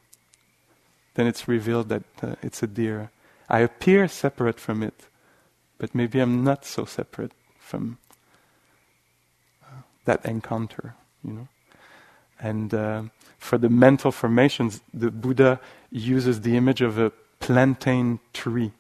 Then 1.15 1.27
it's 1.27 1.49
revealed 1.49 1.89
that 1.89 2.05
uh, 2.23 2.37
it's 2.43 2.63
a 2.63 2.67
deer. 2.67 3.11
I 3.49 3.61
appear 3.61 4.07
separate 4.09 4.61
from 4.61 4.83
it, 4.83 5.09
but 5.79 5.95
maybe 5.95 6.21
I'm 6.21 6.45
not 6.45 6.65
so 6.65 6.85
separate 6.85 7.33
from 7.59 7.99
that 10.07 10.25
encounter, 10.25 10.95
you 11.23 11.33
know. 11.33 11.49
And 12.41 12.75
uh, 12.75 13.03
for 13.39 13.59
the 13.59 13.69
mental 13.69 14.13
formations, 14.13 14.81
the 14.93 15.11
Buddha 15.11 15.61
uses 15.91 16.41
the 16.41 16.57
image 16.57 16.81
of 16.81 16.99
a 16.99 17.13
plantain 17.41 18.21
tree. 18.33 18.73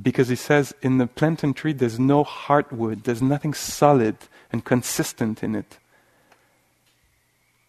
Because 0.00 0.28
he 0.28 0.36
says 0.36 0.74
in 0.82 0.98
the 0.98 1.06
plantain 1.06 1.54
tree 1.54 1.72
there's 1.72 1.98
no 1.98 2.24
heartwood, 2.24 3.04
there's 3.04 3.22
nothing 3.22 3.54
solid 3.54 4.16
and 4.52 4.64
consistent 4.64 5.42
in 5.42 5.54
it. 5.54 5.78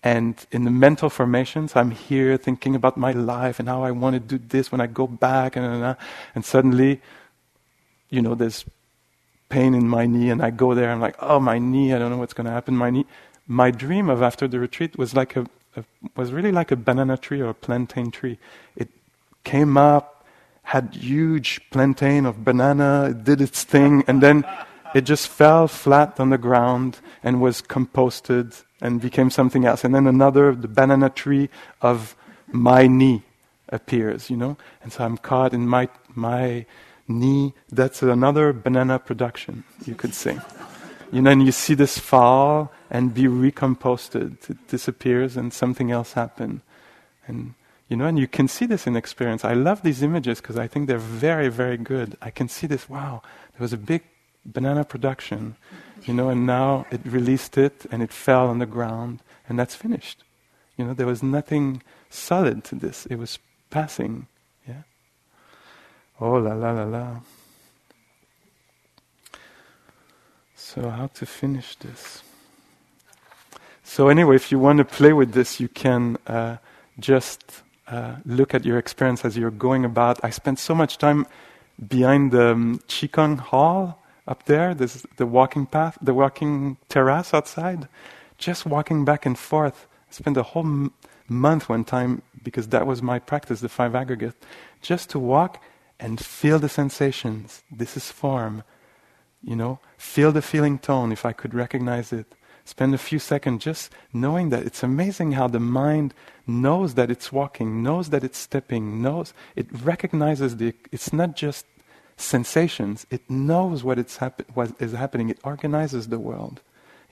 And 0.01 0.45
in 0.51 0.63
the 0.63 0.71
mental 0.71 1.09
formations, 1.09 1.75
I'm 1.75 1.91
here 1.91 2.37
thinking 2.37 2.73
about 2.75 2.95
my 2.95 3.11
life 3.11 3.59
and 3.59 3.67
how 3.67 3.83
I 3.83 3.91
want 3.91 4.13
to 4.13 4.19
do 4.19 4.37
this 4.37 4.71
when 4.71 4.79
I 4.79 4.87
go 4.87 5.07
back, 5.07 5.57
and, 5.57 5.97
and 6.35 6.45
suddenly, 6.45 7.01
you 8.09 8.21
know, 8.21 8.33
there's 8.33 8.63
pain 9.49 9.73
in 9.73 9.87
my 9.87 10.05
knee, 10.05 10.29
and 10.29 10.41
I 10.41 10.51
go 10.51 10.73
there, 10.73 10.91
I'm 10.91 11.01
like, 11.01 11.15
oh, 11.19 11.39
my 11.39 11.59
knee, 11.59 11.93
I 11.93 11.99
don't 11.99 12.11
know 12.11 12.17
what's 12.17 12.33
going 12.33 12.45
to 12.45 12.51
happen. 12.51 12.77
My 12.77 12.89
knee. 12.89 13.05
My 13.47 13.71
dream 13.71 14.09
of 14.09 14.21
after 14.21 14.47
the 14.47 14.59
retreat 14.59 14.97
was 14.97 15.15
like 15.15 15.35
a, 15.35 15.45
a, 15.75 15.83
was 16.15 16.31
really 16.31 16.51
like 16.51 16.71
a 16.71 16.75
banana 16.75 17.17
tree 17.17 17.41
or 17.41 17.49
a 17.49 17.53
plantain 17.53 18.11
tree. 18.11 18.37
It 18.75 18.89
came 19.43 19.75
up, 19.75 20.23
had 20.63 20.93
huge 20.93 21.59
plantain 21.71 22.27
of 22.27 22.43
banana, 22.43 23.07
it 23.09 23.23
did 23.23 23.41
its 23.41 23.63
thing, 23.63 24.03
and 24.07 24.21
then 24.21 24.45
it 24.93 25.01
just 25.01 25.27
fell 25.27 25.67
flat 25.67 26.19
on 26.19 26.29
the 26.29 26.37
ground 26.37 26.99
and 27.23 27.41
was 27.41 27.61
composted 27.61 28.63
and 28.81 29.01
became 29.01 29.29
something 29.31 29.65
else. 29.65 29.83
And 29.83 29.93
then 29.95 30.05
another, 30.07 30.53
the 30.53 30.67
banana 30.67 31.09
tree 31.09 31.49
of 31.81 32.15
my 32.51 32.87
knee 32.87 33.23
appears, 33.69 34.29
you 34.29 34.37
know? 34.37 34.57
And 34.83 34.93
so 34.93 35.03
I'm 35.03 35.17
caught 35.17 35.53
in 35.53 35.67
my, 35.67 35.89
my 36.15 36.65
knee. 37.09 37.53
That's 37.69 38.01
another 38.01 38.53
banana 38.53 38.99
production, 38.99 39.63
you 39.85 39.95
could 39.95 40.13
say. 40.13 40.39
you 41.11 41.21
know, 41.21 41.31
and 41.31 41.45
you 41.45 41.51
see 41.51 41.73
this 41.73 41.97
fall 41.97 42.71
and 42.89 43.13
be 43.13 43.23
recomposted. 43.23 44.49
It 44.49 44.67
disappears 44.67 45.35
and 45.35 45.51
something 45.51 45.91
else 45.91 46.13
happens. 46.13 46.61
And, 47.27 47.55
you 47.87 47.97
know, 47.97 48.05
and 48.05 48.17
you 48.17 48.27
can 48.27 48.47
see 48.47 48.65
this 48.65 48.87
in 48.87 48.95
experience. 48.95 49.43
I 49.43 49.53
love 49.53 49.81
these 49.81 50.03
images 50.03 50.39
because 50.39 50.57
I 50.57 50.67
think 50.67 50.87
they're 50.87 50.97
very, 50.97 51.49
very 51.49 51.77
good. 51.77 52.17
I 52.21 52.29
can 52.29 52.47
see 52.47 52.67
this, 52.67 52.89
wow, 52.89 53.21
there 53.53 53.61
was 53.61 53.73
a 53.73 53.77
big 53.77 54.03
banana 54.45 54.83
production, 54.83 55.55
you 56.05 56.13
know, 56.13 56.29
and 56.29 56.45
now 56.45 56.85
it 56.91 57.01
released 57.03 57.57
it 57.57 57.85
and 57.91 58.01
it 58.01 58.11
fell 58.11 58.47
on 58.47 58.59
the 58.59 58.65
ground 58.65 59.19
and 59.47 59.59
that's 59.59 59.75
finished. 59.75 60.23
You 60.77 60.85
know, 60.85 60.93
there 60.93 61.07
was 61.07 61.21
nothing 61.21 61.83
solid 62.09 62.63
to 62.65 62.75
this. 62.75 63.05
It 63.07 63.17
was 63.17 63.39
passing. 63.69 64.27
Oh 66.21 66.33
la 66.33 66.53
la 66.53 66.71
la 66.71 66.83
la. 66.83 67.19
So 70.55 70.89
how 70.89 71.07
to 71.07 71.25
finish 71.25 71.75
this? 71.77 72.23
So 73.83 74.09
anyway, 74.09 74.35
if 74.35 74.51
you 74.51 74.59
want 74.59 74.79
to 74.79 74.85
play 74.85 75.13
with 75.13 75.31
this, 75.31 75.59
you 75.59 75.69
can 75.69 76.17
uh, 76.27 76.57
just 76.99 77.63
uh, 77.87 78.17
look 78.25 78.53
at 78.53 78.65
your 78.65 78.77
experience 78.77 79.23
as 79.23 79.37
you're 79.37 79.49
going 79.49 79.85
about. 79.85 80.19
I 80.23 80.29
spent 80.29 80.59
so 80.59 80.75
much 80.75 80.97
time 80.97 81.25
behind 81.87 82.31
the 82.31 82.51
um, 82.51 82.79
Qigong 82.87 83.39
hall 83.39 83.99
up 84.27 84.43
there. 84.43 84.75
There's 84.75 85.05
the 85.17 85.25
walking 85.25 85.65
path, 85.65 85.97
the 86.01 86.13
walking 86.13 86.77
terrace 86.89 87.33
outside. 87.33 87.87
Just 88.37 88.65
walking 88.65 89.05
back 89.05 89.25
and 89.25 89.39
forth. 89.39 89.87
I 90.09 90.13
spent 90.13 90.37
a 90.37 90.43
whole 90.43 90.65
m- 90.65 90.91
month 91.27 91.69
one 91.69 91.83
time 91.83 92.21
because 92.43 92.67
that 92.67 92.85
was 92.85 93.01
my 93.01 93.19
practice, 93.19 93.61
the 93.61 93.69
five 93.69 93.95
aggregate, 93.95 94.35
just 94.81 95.09
to 95.11 95.19
walk 95.19 95.61
and 95.99 96.23
feel 96.23 96.59
the 96.59 96.69
sensations. 96.69 97.63
This 97.71 97.97
is 97.97 98.11
form. 98.11 98.63
You 99.41 99.55
know, 99.55 99.79
feel 99.97 100.31
the 100.31 100.41
feeling 100.41 100.79
tone 100.79 101.11
if 101.11 101.25
I 101.25 101.31
could 101.33 101.53
recognize 101.53 102.11
it. 102.11 102.35
Spend 102.65 102.93
a 102.93 102.97
few 102.97 103.19
seconds 103.19 103.63
just 103.63 103.91
knowing 104.13 104.49
that 104.49 104.63
it's 104.63 104.83
amazing 104.83 105.31
how 105.31 105.47
the 105.47 105.59
mind 105.59 106.13
knows 106.45 106.93
that 106.95 107.09
it's 107.09 107.31
walking, 107.31 107.81
knows 107.81 108.09
that 108.09 108.23
it's 108.23 108.37
stepping, 108.37 109.01
knows 109.01 109.33
it 109.55 109.67
recognizes 109.83 110.57
the. 110.57 110.73
It's 110.91 111.11
not 111.11 111.35
just 111.35 111.65
sensations. 112.19 113.07
It 113.09 113.27
knows 113.29 113.83
what, 113.83 113.97
it's 113.97 114.17
what 114.53 114.73
is 114.79 114.91
happening. 114.91 115.29
It 115.29 115.39
organizes 115.43 116.09
the 116.09 116.19
world. 116.19 116.61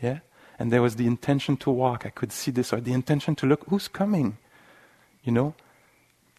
Yeah? 0.02 0.20
And 0.60 0.72
there 0.72 0.82
was 0.82 0.96
the 0.96 1.08
intention 1.08 1.58
to 1.58 1.72
walk. 1.72 2.06
I 2.06 2.10
could 2.10 2.32
see 2.32 2.52
this, 2.52 2.74
or 2.74 2.82
the 2.82 2.94
intention 2.94 3.36
to 3.36 3.46
look, 3.46 3.66
who's 3.70 3.88
coming? 3.88 4.38
You 5.24 5.32
know? 5.32 5.56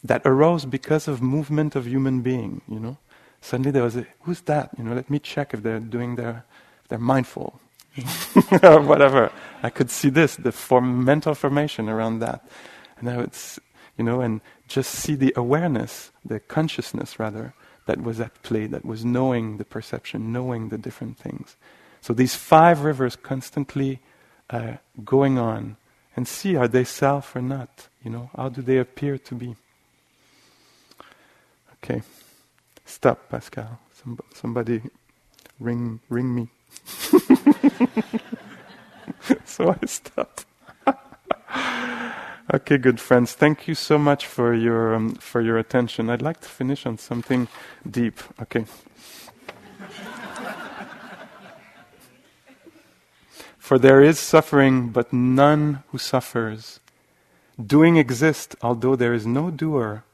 That 0.04 0.22
arose 0.24 0.64
because 0.64 1.08
of 1.08 1.20
movement 1.20 1.74
of 1.76 1.86
human 1.86 2.20
being, 2.20 2.62
you 2.68 2.78
know? 2.78 2.98
Suddenly 3.40 3.70
there 3.70 3.82
was 3.82 3.96
a, 3.96 4.06
who's 4.22 4.40
that? 4.42 4.70
You 4.78 4.84
know, 4.84 4.94
let 4.94 5.10
me 5.10 5.18
check 5.18 5.54
if 5.54 5.62
they're 5.62 5.80
doing 5.80 6.16
their, 6.16 6.44
if 6.82 6.88
they're 6.88 6.98
mindful. 6.98 7.60
or 8.62 8.80
whatever. 8.82 9.32
I 9.62 9.70
could 9.70 9.90
see 9.90 10.08
this, 10.08 10.36
the 10.36 10.52
form, 10.52 11.04
mental 11.04 11.34
formation 11.34 11.88
around 11.88 12.20
that. 12.20 12.48
And 12.98 13.08
now 13.08 13.20
it's, 13.20 13.58
you 13.96 14.04
know, 14.04 14.20
and 14.20 14.40
just 14.68 14.90
see 14.90 15.14
the 15.14 15.32
awareness, 15.36 16.12
the 16.24 16.40
consciousness 16.40 17.18
rather, 17.18 17.54
that 17.86 18.02
was 18.02 18.20
at 18.20 18.42
play, 18.42 18.66
that 18.66 18.84
was 18.84 19.04
knowing 19.04 19.56
the 19.56 19.64
perception, 19.64 20.32
knowing 20.32 20.68
the 20.68 20.78
different 20.78 21.16
things. 21.18 21.56
So 22.00 22.12
these 22.12 22.34
five 22.34 22.82
rivers 22.82 23.16
constantly 23.16 24.00
uh, 24.50 24.74
going 25.04 25.38
on, 25.38 25.76
and 26.14 26.28
see 26.28 26.56
are 26.56 26.68
they 26.68 26.84
self 26.84 27.34
or 27.34 27.42
not? 27.42 27.88
You 28.04 28.10
know, 28.10 28.30
how 28.36 28.48
do 28.50 28.62
they 28.62 28.78
appear 28.78 29.18
to 29.18 29.34
be? 29.34 29.56
Okay, 31.82 32.02
stop, 32.84 33.28
Pascal. 33.28 33.78
Some, 33.94 34.18
somebody 34.34 34.82
ring 35.60 36.00
ring 36.08 36.34
me. 36.34 36.48
so 39.44 39.76
I 39.80 39.86
stopped. 39.86 40.46
Okay, 42.50 42.78
good 42.78 42.98
friends. 42.98 43.34
Thank 43.34 43.68
you 43.68 43.74
so 43.74 43.98
much 43.98 44.26
for 44.26 44.54
your 44.54 44.94
um, 44.94 45.16
for 45.16 45.42
your 45.42 45.58
attention. 45.58 46.08
I'd 46.08 46.22
like 46.22 46.40
to 46.40 46.48
finish 46.48 46.86
on 46.86 46.96
something 46.96 47.46
deep. 47.88 48.20
Okay. 48.40 48.64
for 53.58 53.78
there 53.78 54.02
is 54.02 54.18
suffering, 54.18 54.88
but 54.88 55.12
none 55.12 55.84
who 55.88 55.98
suffers. 55.98 56.80
Doing 57.62 57.98
exists, 57.98 58.56
although 58.62 58.96
there 58.96 59.12
is 59.12 59.26
no 59.26 59.50
doer. 59.50 60.04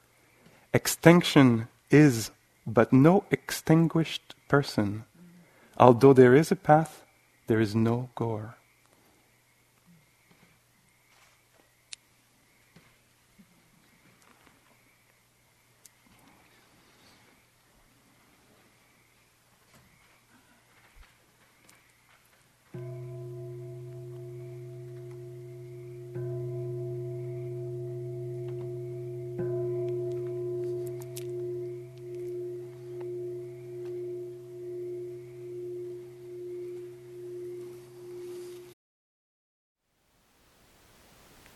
Extinction 0.75 1.69
is, 1.89 2.31
but 2.67 2.91
no 2.91 3.23
extinguished 3.31 4.35
person. 4.49 5.05
Although 5.77 6.11
there 6.11 6.35
is 6.35 6.51
a 6.51 6.57
path, 6.57 7.05
there 7.47 7.61
is 7.61 7.73
no 7.73 8.09
goer. 8.13 8.55